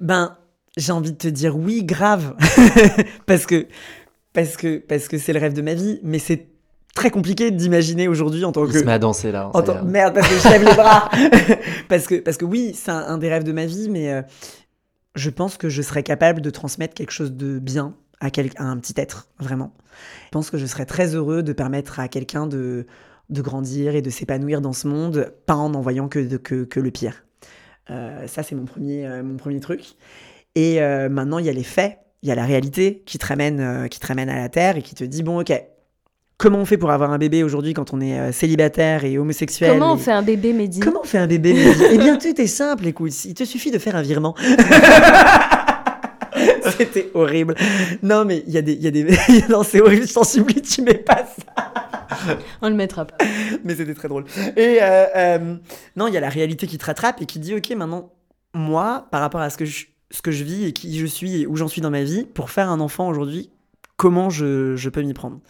Ben, 0.00 0.36
j'ai 0.76 0.92
envie 0.92 1.12
de 1.12 1.16
te 1.16 1.28
dire 1.28 1.56
oui, 1.56 1.82
grave, 1.84 2.34
parce 3.26 3.46
que 3.46 3.66
parce 4.32 4.56
que 4.56 4.78
parce 4.78 5.08
que 5.08 5.18
c'est 5.18 5.32
le 5.32 5.40
rêve 5.40 5.54
de 5.54 5.62
ma 5.62 5.74
vie, 5.74 5.98
mais 6.02 6.18
c'est 6.18 6.46
très 6.94 7.10
compliqué 7.10 7.50
d'imaginer 7.50 8.06
aujourd'hui 8.08 8.44
en 8.44 8.52
tant 8.52 8.64
Il 8.66 8.72
que 8.72 8.78
se 8.80 8.84
met 8.84 8.92
à 8.92 8.98
danser 8.98 9.32
là. 9.32 9.48
en 9.48 9.52
ça 9.52 9.60
y 9.62 9.64
tant-. 9.64 9.84
Merde, 9.84 10.14
parce 10.14 10.28
que 10.28 10.34
je 10.38 10.48
lève 10.48 10.64
les 10.64 10.74
bras. 10.76 11.10
parce, 11.88 12.06
que, 12.06 12.16
parce 12.16 12.36
que 12.36 12.44
oui, 12.44 12.72
c'est 12.74 12.90
un, 12.90 12.98
un 12.98 13.18
des 13.18 13.28
rêves 13.28 13.44
de 13.44 13.52
ma 13.52 13.66
vie, 13.66 13.88
mais 13.90 14.12
euh, 14.12 14.22
je 15.14 15.30
pense 15.30 15.56
que 15.56 15.68
je 15.68 15.82
serais 15.82 16.02
capable 16.02 16.40
de 16.42 16.50
transmettre 16.50 16.94
quelque 16.94 17.10
chose 17.12 17.32
de 17.32 17.58
bien 17.58 17.94
à, 18.20 18.30
quel- 18.30 18.50
à 18.56 18.64
un 18.64 18.76
petit 18.78 18.94
être, 18.96 19.28
vraiment. 19.38 19.72
Je 20.26 20.30
pense 20.32 20.50
que 20.50 20.58
je 20.58 20.66
serais 20.66 20.86
très 20.86 21.14
heureux 21.14 21.42
de 21.42 21.52
permettre 21.54 22.00
à 22.00 22.08
quelqu'un 22.08 22.46
de, 22.46 22.86
de 23.30 23.42
grandir 23.42 23.94
et 23.94 24.02
de 24.02 24.10
s'épanouir 24.10 24.60
dans 24.60 24.72
ce 24.72 24.86
monde, 24.88 25.32
pas 25.46 25.54
en 25.54 25.70
n'en 25.70 25.80
voyant 25.80 26.08
que, 26.08 26.18
de- 26.20 26.36
que, 26.36 26.64
que 26.64 26.80
le 26.80 26.90
pire. 26.90 27.24
Euh, 27.90 28.26
ça, 28.26 28.42
c'est 28.42 28.54
mon 28.54 28.64
premier, 28.64 29.06
euh, 29.06 29.22
mon 29.22 29.36
premier 29.36 29.60
truc. 29.60 29.82
Et 30.54 30.80
euh, 30.82 31.08
maintenant, 31.08 31.38
il 31.38 31.46
y 31.46 31.48
a 31.48 31.52
les 31.52 31.62
faits, 31.64 31.98
il 32.22 32.28
y 32.28 32.32
a 32.32 32.34
la 32.34 32.44
réalité 32.44 33.02
qui 33.06 33.18
te, 33.18 33.26
ramène, 33.26 33.88
qui 33.90 34.00
te 34.00 34.06
ramène 34.06 34.28
à 34.28 34.36
la 34.36 34.48
terre 34.48 34.76
et 34.76 34.82
qui 34.82 34.94
te 34.94 35.04
dit, 35.04 35.22
bon, 35.22 35.40
ok, 35.40 35.52
comment 36.38 36.58
on 36.58 36.64
fait 36.64 36.78
pour 36.78 36.90
avoir 36.90 37.10
un 37.12 37.18
bébé 37.18 37.42
aujourd'hui 37.44 37.74
quand 37.74 37.92
on 37.92 38.00
est 38.00 38.32
célibataire 38.32 39.04
et 39.04 39.18
homosexuel 39.18 39.72
Comment 39.72 39.92
on 39.92 39.96
et- 39.96 40.00
fait 40.00 40.12
un 40.12 40.22
bébé, 40.22 40.52
Mehdi? 40.52 40.80
Comment 40.80 41.00
on 41.02 41.06
fait 41.06 41.18
un 41.18 41.26
bébé 41.26 41.52
Mehdi? 41.52 41.84
Eh 41.92 41.98
bien, 41.98 42.16
tout 42.16 42.40
est 42.40 42.46
simple, 42.46 42.86
écoute, 42.86 43.24
il 43.24 43.34
te 43.34 43.44
suffit 43.44 43.70
de 43.70 43.78
faire 43.78 43.96
un 43.96 44.02
virement. 44.02 44.34
C'était 46.78 47.10
horrible. 47.14 47.54
Non, 48.02 48.24
mais 48.24 48.42
il 48.46 48.52
y 48.52 48.58
a 48.58 48.62
des... 48.62 48.72
il 48.72 48.82
Y 48.82 48.86
a 48.88 48.90
des... 48.90 49.04
non, 49.48 49.62
c'est 49.62 49.80
horrible, 49.80 50.06
je 50.06 50.12
t'en 50.12 50.24
supplie, 50.24 50.60
tu 50.60 50.82
mets 50.82 50.94
pas 50.94 51.24
ça. 51.26 51.72
On 52.62 52.68
le 52.68 52.74
mettra 52.74 53.04
pas. 53.04 53.16
Mais 53.64 53.74
c'était 53.74 53.94
très 53.94 54.08
drôle. 54.08 54.24
Et 54.56 54.78
euh, 54.82 55.06
euh, 55.16 55.56
non, 55.96 56.06
il 56.08 56.14
y 56.14 56.16
a 56.16 56.20
la 56.20 56.28
réalité 56.28 56.66
qui 56.66 56.78
te 56.78 56.84
rattrape 56.84 57.20
et 57.22 57.26
qui 57.26 57.38
dit, 57.38 57.54
ok, 57.54 57.70
maintenant, 57.70 58.12
moi, 58.54 59.06
par 59.10 59.20
rapport 59.20 59.40
à 59.40 59.50
ce 59.50 59.56
que 59.56 59.64
je, 59.64 59.86
ce 60.10 60.22
que 60.22 60.30
je 60.30 60.44
vis 60.44 60.64
et 60.64 60.72
qui 60.72 60.98
je 60.98 61.06
suis 61.06 61.42
et 61.42 61.46
où 61.46 61.56
j'en 61.56 61.68
suis 61.68 61.80
dans 61.80 61.90
ma 61.90 62.02
vie, 62.02 62.24
pour 62.24 62.50
faire 62.50 62.70
un 62.70 62.80
enfant 62.80 63.08
aujourd'hui, 63.08 63.50
comment 63.96 64.30
je, 64.30 64.76
je 64.76 64.88
peux 64.88 65.02
m'y 65.02 65.14
prendre? 65.14 65.40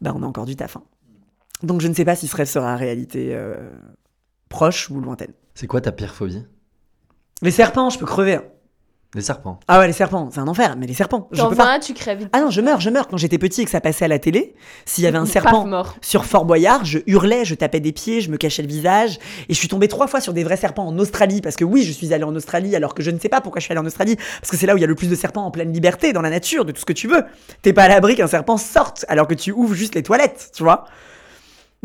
Ben, 0.00 0.12
on 0.16 0.22
a 0.22 0.26
encore 0.26 0.46
du 0.46 0.56
taf. 0.56 0.76
hein. 0.76 0.82
Donc, 1.62 1.80
je 1.80 1.88
ne 1.88 1.94
sais 1.94 2.04
pas 2.04 2.16
si 2.16 2.26
ce 2.26 2.36
rêve 2.36 2.46
sera 2.48 2.76
réalité 2.76 3.34
euh, 3.34 3.54
proche 4.48 4.90
ou 4.90 5.00
lointaine. 5.00 5.32
C'est 5.54 5.66
quoi 5.66 5.80
ta 5.80 5.92
pire 5.92 6.14
phobie? 6.14 6.44
Les 7.42 7.50
serpents, 7.50 7.90
je 7.90 7.98
peux 7.98 8.06
crever. 8.06 8.34
hein. 8.36 8.44
Les 9.16 9.22
serpents. 9.22 9.58
Ah 9.66 9.78
ouais, 9.78 9.86
les 9.86 9.94
serpents, 9.94 10.28
c'est 10.30 10.40
un 10.40 10.46
enfer, 10.46 10.76
mais 10.76 10.86
les 10.86 10.92
serpents, 10.92 11.26
je 11.32 11.38
T'en 11.38 11.48
peux 11.48 11.54
vois 11.54 11.64
pas. 11.64 11.72
un, 11.72 11.78
tu 11.80 11.94
crèves. 11.94 12.28
Ah 12.34 12.40
non, 12.42 12.50
je 12.50 12.60
meurs, 12.60 12.80
je 12.82 12.90
meurs. 12.90 13.08
Quand 13.08 13.16
j'étais 13.16 13.38
petit 13.38 13.62
et 13.62 13.64
que 13.64 13.70
ça 13.70 13.80
passait 13.80 14.04
à 14.04 14.08
la 14.08 14.18
télé, 14.18 14.54
s'il 14.84 15.04
y 15.04 15.06
avait 15.06 15.16
un 15.16 15.24
serpent 15.24 15.64
mort. 15.66 15.96
sur 16.02 16.26
Fort 16.26 16.44
Boyard, 16.44 16.84
je 16.84 16.98
hurlais, 17.06 17.46
je 17.46 17.54
tapais 17.54 17.80
des 17.80 17.92
pieds, 17.92 18.20
je 18.20 18.30
me 18.30 18.36
cachais 18.36 18.60
le 18.60 18.68
visage. 18.68 19.18
Et 19.48 19.54
je 19.54 19.58
suis 19.58 19.68
tombée 19.68 19.88
trois 19.88 20.06
fois 20.06 20.20
sur 20.20 20.34
des 20.34 20.44
vrais 20.44 20.58
serpents 20.58 20.86
en 20.86 20.98
Australie. 20.98 21.40
Parce 21.40 21.56
que 21.56 21.64
oui, 21.64 21.82
je 21.82 21.92
suis 21.92 22.12
allée 22.12 22.24
en 22.24 22.36
Australie 22.36 22.76
alors 22.76 22.92
que 22.94 23.02
je 23.02 23.10
ne 23.10 23.18
sais 23.18 23.30
pas 23.30 23.40
pourquoi 23.40 23.60
je 23.60 23.64
suis 23.64 23.72
allée 23.72 23.80
en 23.80 23.86
Australie. 23.86 24.16
Parce 24.16 24.50
que 24.50 24.58
c'est 24.58 24.66
là 24.66 24.74
où 24.74 24.76
il 24.76 24.82
y 24.82 24.84
a 24.84 24.86
le 24.86 24.94
plus 24.94 25.08
de 25.08 25.14
serpents 25.14 25.46
en 25.46 25.50
pleine 25.50 25.72
liberté, 25.72 26.12
dans 26.12 26.20
la 26.20 26.28
nature, 26.28 26.66
de 26.66 26.72
tout 26.72 26.80
ce 26.80 26.84
que 26.84 26.92
tu 26.92 27.08
veux. 27.08 27.22
T'es 27.62 27.72
pas 27.72 27.84
à 27.84 27.88
l'abri 27.88 28.16
qu'un 28.16 28.26
serpent 28.26 28.58
sorte 28.58 29.06
alors 29.08 29.26
que 29.26 29.34
tu 29.34 29.50
ouvres 29.50 29.72
juste 29.74 29.94
les 29.94 30.02
toilettes, 30.02 30.50
tu 30.54 30.62
vois. 30.62 30.84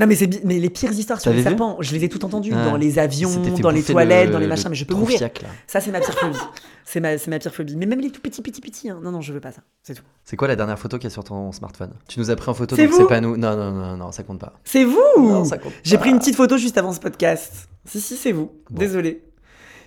Non 0.01 0.07
mais, 0.07 0.15
c'est 0.15 0.43
mais 0.43 0.57
les 0.57 0.69
pires 0.71 0.91
histoires 0.91 1.21
sur 1.21 1.31
les 1.31 1.43
serpents, 1.43 1.77
je 1.79 1.93
les 1.93 2.03
ai 2.03 2.09
toutes 2.09 2.23
entendues. 2.23 2.51
Ah. 2.55 2.65
Dans 2.65 2.75
les 2.75 2.97
avions, 2.97 3.29
dans 3.61 3.69
les 3.69 3.83
toilettes, 3.83 4.25
le- 4.27 4.33
dans 4.33 4.39
les 4.39 4.45
le 4.45 4.49
machins. 4.49 4.67
Mais 4.69 4.75
je 4.75 4.83
peux 4.83 4.95
mourir. 4.95 5.21
là. 5.21 5.29
Ça, 5.67 5.79
c'est 5.79 5.91
ma 5.91 5.99
pire 5.99 6.17
phobie. 6.17 6.37
C'est 6.85 6.99
ma, 6.99 7.09
ma 7.27 7.39
pire 7.39 7.53
phobie. 7.53 7.75
Mais 7.75 7.85
même 7.85 8.01
les 8.01 8.09
tout 8.09 8.19
petits, 8.19 8.41
petits, 8.41 8.61
petits. 8.61 8.89
hein. 8.89 8.99
Non, 9.03 9.11
non, 9.11 9.21
je 9.21 9.31
veux 9.31 9.39
pas 9.39 9.51
ça. 9.51 9.61
C'est 9.83 9.93
tout. 9.93 10.01
C'est 10.25 10.35
quoi 10.35 10.47
la 10.47 10.55
dernière 10.55 10.79
photo 10.79 10.97
qu'il 10.97 11.03
y 11.03 11.07
a 11.07 11.09
sur 11.11 11.23
ton 11.23 11.51
smartphone? 11.51 11.93
Tu 12.07 12.19
nous 12.19 12.31
as 12.31 12.35
pris 12.35 12.49
en 12.49 12.55
photo, 12.55 12.75
donc 12.75 12.89
c'est 12.91 13.07
pas 13.07 13.21
nous. 13.21 13.37
Non, 13.37 13.55
non, 13.55 13.71
non, 13.71 13.95
non, 13.97 14.11
ça 14.11 14.23
compte 14.23 14.39
pas. 14.39 14.53
C'est 14.63 14.83
vous 14.83 14.97
Non, 15.19 15.45
ça 15.45 15.59
compte 15.59 15.73
J'ai 15.83 15.99
pris 15.99 16.09
une 16.09 16.17
petite 16.19 16.35
photo 16.35 16.57
juste 16.57 16.77
avant 16.79 16.91
ce 16.93 16.99
podcast. 16.99 17.69
Si, 17.85 18.01
si, 18.01 18.17
c'est 18.17 18.31
vous. 18.31 18.51
Bon. 18.71 18.79
Désolé. 18.79 19.23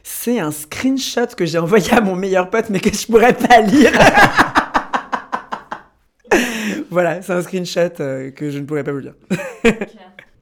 C'est 0.04 0.38
un 0.38 0.52
screenshot 0.52 1.26
que 1.36 1.44
j'ai 1.46 1.58
envoyé 1.58 1.92
à 1.92 2.00
mon 2.00 2.14
meilleur 2.14 2.50
pote, 2.50 2.70
mais 2.70 2.78
que 2.78 2.92
je 2.94 3.06
pourrais 3.06 3.32
pas 3.32 3.60
lire. 3.62 3.90
voilà, 6.90 7.22
c'est 7.22 7.32
un 7.32 7.42
screenshot 7.42 7.88
euh, 8.00 8.30
que 8.30 8.50
je 8.50 8.58
ne 8.58 8.64
pourrais 8.64 8.84
pas 8.84 8.92
vous 8.92 8.98
lire. 9.00 9.14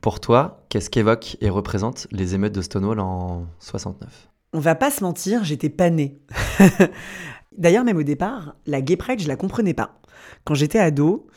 Pour 0.03 0.19
toi, 0.19 0.65
qu'est-ce 0.69 0.91
qu'évoquent 0.91 1.37
et 1.41 1.49
représentent 1.49 2.09
les 2.11 2.35
émeutes 2.35 2.53
de 2.53 2.61
Stonewall 2.61 2.99
en 2.99 3.47
69 3.61 4.29
On 4.53 4.59
va 4.59 4.75
pas 4.75 4.91
se 4.91 5.05
mentir, 5.05 5.45
j'étais 5.45 5.69
pas 5.69 5.91
née. 5.91 6.19
D'ailleurs, 7.57 7.85
même 7.85 7.97
au 7.97 8.03
départ, 8.03 8.57
la 8.67 8.81
gay 8.81 8.97
pride, 8.97 9.21
je 9.21 9.29
la 9.29 9.37
comprenais 9.37 9.75
pas. 9.75 10.01
Quand 10.43 10.55
j'étais 10.55 10.81
ado, 10.81 11.29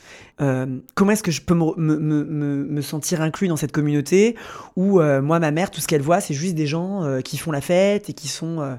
euh, 0.41 0.79
comment 0.95 1.11
est-ce 1.11 1.21
que 1.21 1.29
je 1.29 1.43
peux 1.43 1.53
me, 1.53 2.81
sentir 2.81 3.21
inclus 3.21 3.49
dans 3.49 3.55
cette 3.55 3.71
communauté? 3.71 4.35
Où 4.75 4.99
euh, 4.99 5.21
moi, 5.21 5.37
ma 5.37 5.51
mère, 5.51 5.69
tout 5.69 5.79
ce 5.79 5.85
qu'elle 5.87 6.01
voit, 6.01 6.19
c'est 6.19 6.33
juste 6.33 6.55
des 6.55 6.65
gens 6.65 7.03
euh, 7.03 7.21
qui 7.21 7.37
font 7.37 7.51
la 7.51 7.61
fête 7.61 8.09
et 8.09 8.13
qui 8.13 8.27
sont 8.27 8.77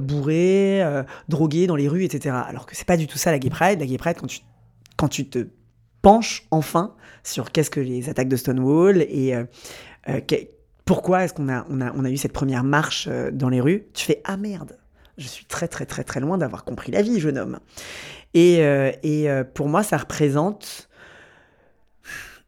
bourrés, 0.00 0.82
drogués 1.28 1.66
dans 1.66 1.76
les 1.76 1.88
rues, 1.88 2.04
etc. 2.04 2.34
Alors 2.48 2.64
que 2.64 2.74
c'est 2.74 2.86
pas 2.86 2.96
du 2.96 3.06
tout 3.06 3.18
ça 3.18 3.30
la 3.30 3.38
gay 3.38 3.50
pride. 3.50 3.78
La 3.78 3.86
gay 3.86 3.98
pride, 3.98 4.16
quand 4.18 4.26
tu, 4.26 4.40
quand 4.96 5.08
tu 5.08 5.28
te 5.28 5.48
penches 6.02 6.46
enfin 6.50 6.94
sur 7.24 7.52
qu'est-ce 7.52 7.70
que 7.70 7.80
les 7.80 8.08
attaques 8.08 8.28
de 8.28 8.36
Stonewall 8.36 9.02
et 9.08 9.34
euh, 9.34 9.44
euh, 10.08 10.20
pourquoi 10.84 11.24
est-ce 11.24 11.32
qu'on 11.32 11.48
a, 11.48 11.64
on 11.70 11.80
a, 11.80 11.92
on 11.94 12.04
a 12.04 12.10
eu 12.10 12.16
cette 12.16 12.32
première 12.32 12.64
marche 12.64 13.08
euh, 13.08 13.30
dans 13.30 13.48
les 13.48 13.60
rues, 13.60 13.86
tu 13.94 14.04
fais 14.04 14.20
ah 14.24 14.36
merde, 14.36 14.78
je 15.16 15.28
suis 15.28 15.44
très 15.44 15.68
très 15.68 15.86
très 15.86 16.04
très 16.04 16.20
loin 16.20 16.36
d'avoir 16.38 16.64
compris 16.64 16.90
la 16.92 17.02
vie, 17.02 17.20
jeune 17.20 17.38
homme. 17.38 17.60
Et, 18.34 18.60
et 19.02 19.28
pour 19.52 19.68
moi, 19.68 19.82
ça 19.82 19.98
représente 19.98 20.88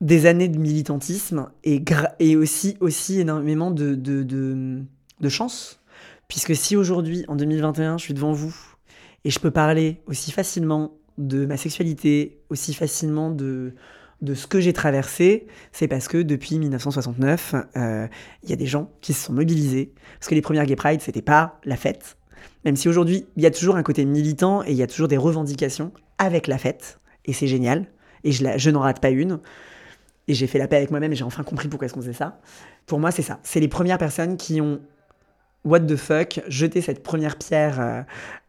des 0.00 0.24
années 0.24 0.48
de 0.48 0.58
militantisme 0.58 1.50
et, 1.62 1.84
et 2.20 2.36
aussi, 2.36 2.78
aussi 2.80 3.20
énormément 3.20 3.70
de, 3.70 3.94
de, 3.94 4.22
de 4.22 5.28
chance. 5.28 5.78
Puisque 6.26 6.56
si 6.56 6.74
aujourd'hui, 6.74 7.26
en 7.28 7.36
2021, 7.36 7.98
je 7.98 8.04
suis 8.04 8.14
devant 8.14 8.32
vous 8.32 8.56
et 9.24 9.30
je 9.30 9.38
peux 9.38 9.50
parler 9.50 10.00
aussi 10.06 10.32
facilement 10.32 10.92
de 11.18 11.46
ma 11.46 11.56
sexualité, 11.56 12.38
aussi 12.50 12.74
facilement 12.74 13.30
de, 13.30 13.74
de 14.22 14.34
ce 14.34 14.46
que 14.46 14.60
j'ai 14.60 14.72
traversé, 14.72 15.46
c'est 15.72 15.88
parce 15.88 16.08
que 16.08 16.18
depuis 16.18 16.58
1969, 16.58 17.54
euh, 17.76 18.06
il 18.42 18.50
y 18.50 18.52
a 18.52 18.56
des 18.56 18.66
gens 18.66 18.90
qui 19.00 19.12
se 19.12 19.26
sont 19.26 19.32
mobilisés. 19.32 19.92
Parce 20.18 20.28
que 20.28 20.34
les 20.34 20.42
premières 20.42 20.66
Gay 20.66 20.76
Pride, 20.76 21.00
c'était 21.00 21.22
pas 21.22 21.60
la 21.64 21.76
fête. 21.76 22.16
Même 22.64 22.76
si 22.76 22.88
aujourd'hui, 22.88 23.26
il 23.36 23.42
y 23.42 23.46
a 23.46 23.50
toujours 23.50 23.76
un 23.76 23.82
côté 23.82 24.04
militant 24.04 24.62
et 24.64 24.70
il 24.70 24.76
y 24.76 24.82
a 24.82 24.86
toujours 24.86 25.08
des 25.08 25.16
revendications 25.16 25.92
avec 26.18 26.46
la 26.46 26.58
fête. 26.58 26.98
Et 27.26 27.32
c'est 27.32 27.46
génial. 27.46 27.86
Et 28.24 28.32
je, 28.32 28.44
je 28.56 28.70
n'en 28.70 28.80
rate 28.80 29.00
pas 29.00 29.10
une. 29.10 29.40
Et 30.26 30.34
j'ai 30.34 30.46
fait 30.46 30.58
la 30.58 30.68
paix 30.68 30.76
avec 30.76 30.90
moi-même 30.90 31.12
et 31.12 31.16
j'ai 31.16 31.24
enfin 31.24 31.42
compris 31.42 31.68
pourquoi 31.68 31.86
est-ce 31.86 31.94
qu'on 31.94 32.00
faisait 32.00 32.14
ça. 32.14 32.40
Pour 32.86 32.98
moi, 32.98 33.10
c'est 33.10 33.22
ça. 33.22 33.40
C'est 33.42 33.60
les 33.60 33.68
premières 33.68 33.98
personnes 33.98 34.36
qui 34.38 34.60
ont, 34.60 34.80
what 35.64 35.80
the 35.80 35.96
fuck, 35.96 36.40
jeté 36.48 36.80
cette 36.80 37.02
première 37.02 37.36
pierre 37.36 37.80
euh, 37.80 38.02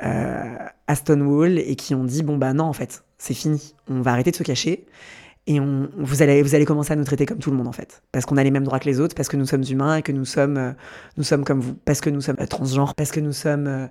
euh, 0.03 0.55
à 0.87 0.95
Stonewall 0.95 1.57
et 1.59 1.75
qui 1.75 1.95
ont 1.95 2.03
dit, 2.03 2.23
bon 2.23 2.37
bah 2.37 2.53
non, 2.53 2.65
en 2.65 2.73
fait, 2.73 3.03
c'est 3.17 3.33
fini. 3.33 3.75
On 3.89 4.01
va 4.01 4.11
arrêter 4.11 4.31
de 4.31 4.35
se 4.35 4.43
cacher 4.43 4.85
et 5.47 5.59
on, 5.59 5.89
vous, 5.97 6.23
allez, 6.23 6.41
vous 6.41 6.55
allez 6.55 6.65
commencer 6.65 6.93
à 6.93 6.95
nous 6.95 7.03
traiter 7.03 7.25
comme 7.25 7.37
tout 7.37 7.51
le 7.51 7.57
monde 7.57 7.67
en 7.67 7.71
fait. 7.71 8.01
Parce 8.11 8.25
qu'on 8.25 8.35
a 8.37 8.43
les 8.43 8.51
mêmes 8.51 8.63
droits 8.63 8.79
que 8.79 8.85
les 8.85 8.99
autres, 8.99 9.15
parce 9.15 9.29
que 9.29 9.37
nous 9.37 9.45
sommes 9.45 9.63
humains 9.69 9.97
et 9.97 10.01
que 10.01 10.11
nous 10.11 10.25
sommes, 10.25 10.57
euh, 10.57 10.71
nous 11.17 11.23
sommes 11.23 11.45
comme 11.45 11.59
vous. 11.59 11.75
Parce 11.85 12.01
que 12.01 12.09
nous 12.09 12.21
sommes 12.21 12.37
transgenres, 12.47 12.95
parce 12.95 13.11
que 13.11 13.19
nous 13.19 13.33
sommes 13.33 13.89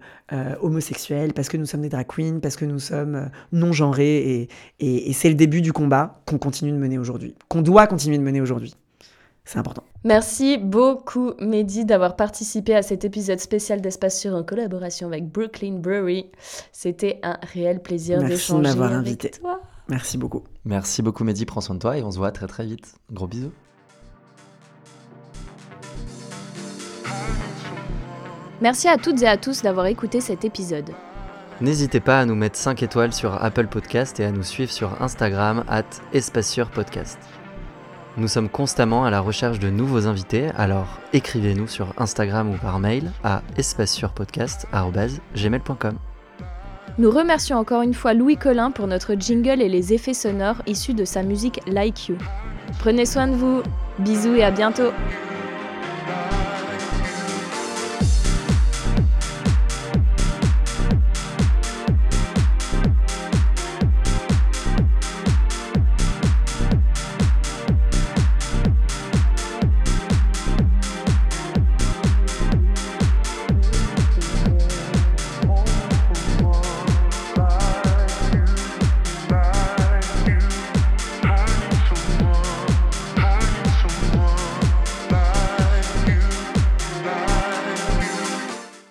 homosexuels, 0.61 1.33
parce 1.33 1.49
que 1.49 1.57
nous 1.57 1.67
sommes 1.67 1.83
des 1.83 1.89
drag 1.89 2.07
queens, 2.07 2.41
parce 2.41 2.57
que 2.57 2.65
nous 2.65 2.81
sommes 2.81 3.31
non-genrés. 3.53 4.49
Et, 4.81 5.09
et 5.09 5.13
c'est 5.13 5.29
le 5.29 5.37
début 5.37 5.63
du 5.63 5.73
combat 5.73 6.21
qu'on 6.27 6.39
continue 6.39 6.73
de 6.73 6.79
mener 6.79 6.99
aujourd'hui, 6.99 7.35
qu'on 7.49 7.63
doit 7.63 7.87
continuer 7.87 8.19
de 8.19 8.23
mener 8.23 8.41
aujourd'hui. 8.41 8.75
C'est 9.45 9.59
important. 9.59 9.85
Merci 10.05 10.59
beaucoup, 10.59 11.33
Mehdi, 11.41 11.85
d'avoir 11.85 12.17
participé 12.17 12.75
à 12.75 12.83
cet 12.83 13.05
épisode 13.05 13.41
spécial 13.41 13.81
d'Espace 13.81 14.19
Sûr 14.19 14.35
en 14.35 14.43
collaboration 14.43 15.07
avec 15.07 15.29
Brooklyn 15.29 15.79
Brewery. 15.79 16.31
C'était 16.73 17.21
un 17.23 17.39
réel 17.53 17.81
plaisir 17.83 18.23
d'échanger 18.23 18.71
avec 18.71 18.81
invité. 18.81 19.31
toi. 19.31 19.61
Merci 19.89 20.17
beaucoup. 20.17 20.45
Merci 20.65 21.03
beaucoup, 21.03 21.25
Mehdi. 21.25 21.45
Prends 21.45 21.61
soin 21.61 21.75
de 21.75 21.81
toi 21.81 21.99
et 21.99 22.03
on 22.03 22.11
se 22.11 22.17
voit 22.17 22.33
très 22.33 22.47
très 22.47 22.65
vite. 22.65 22.95
Gros 23.13 23.27
bisous. 23.27 23.53
Merci 28.63 28.89
à 28.89 28.97
toutes 28.97 29.21
et 29.21 29.29
à 29.29 29.37
tous 29.37 29.63
d'avoir 29.63 29.87
écouté 29.87 30.23
cet 30.23 30.45
épisode. 30.45 30.91
N'hésitez 31.61 32.01
pas 32.01 32.21
à 32.21 32.25
nous 32.25 32.35
mettre 32.35 32.57
5 32.57 32.83
étoiles 32.83 33.13
sur 33.13 33.43
Apple 33.45 33.67
Podcast 33.67 34.19
et 34.21 34.25
à 34.25 34.33
nous 34.33 34.43
suivre 34.43 34.73
sur 34.73 35.03
Instagram 35.03 35.65
at 35.69 35.85
Podcast. 36.75 37.19
Nous 38.17 38.29
sommes 38.29 38.49
constamment 38.49 39.05
à 39.05 39.11
la 39.11 39.19
recherche 39.21 39.59
de 39.59 39.71
nouveaux 39.71 40.07
invités, 40.07 40.51
alors 40.57 41.01
écrivez-nous 41.13 41.67
sur 41.67 41.93
Instagram 41.99 42.51
ou 42.51 42.57
par 42.57 42.79
mail 42.79 43.11
à 43.25 43.43
espacesurpodcast.gmail.com. 43.57 45.99
Nous 46.97 47.11
remercions 47.11 47.59
encore 47.59 47.83
une 47.83 47.93
fois 47.93 48.15
Louis 48.15 48.37
Collin 48.37 48.71
pour 48.71 48.87
notre 48.87 49.15
jingle 49.15 49.61
et 49.61 49.69
les 49.69 49.93
effets 49.93 50.15
sonores 50.15 50.63
issus 50.69 50.95
de 50.95 51.05
sa 51.05 51.25
musique 51.25 51.59
Like 51.67 52.07
You. 52.07 52.17
Prenez 52.79 53.05
soin 53.05 53.27
de 53.27 53.35
vous, 53.35 53.65
bisous 53.99 54.37
et 54.37 54.45
à 54.45 54.53
bientôt 54.53 54.93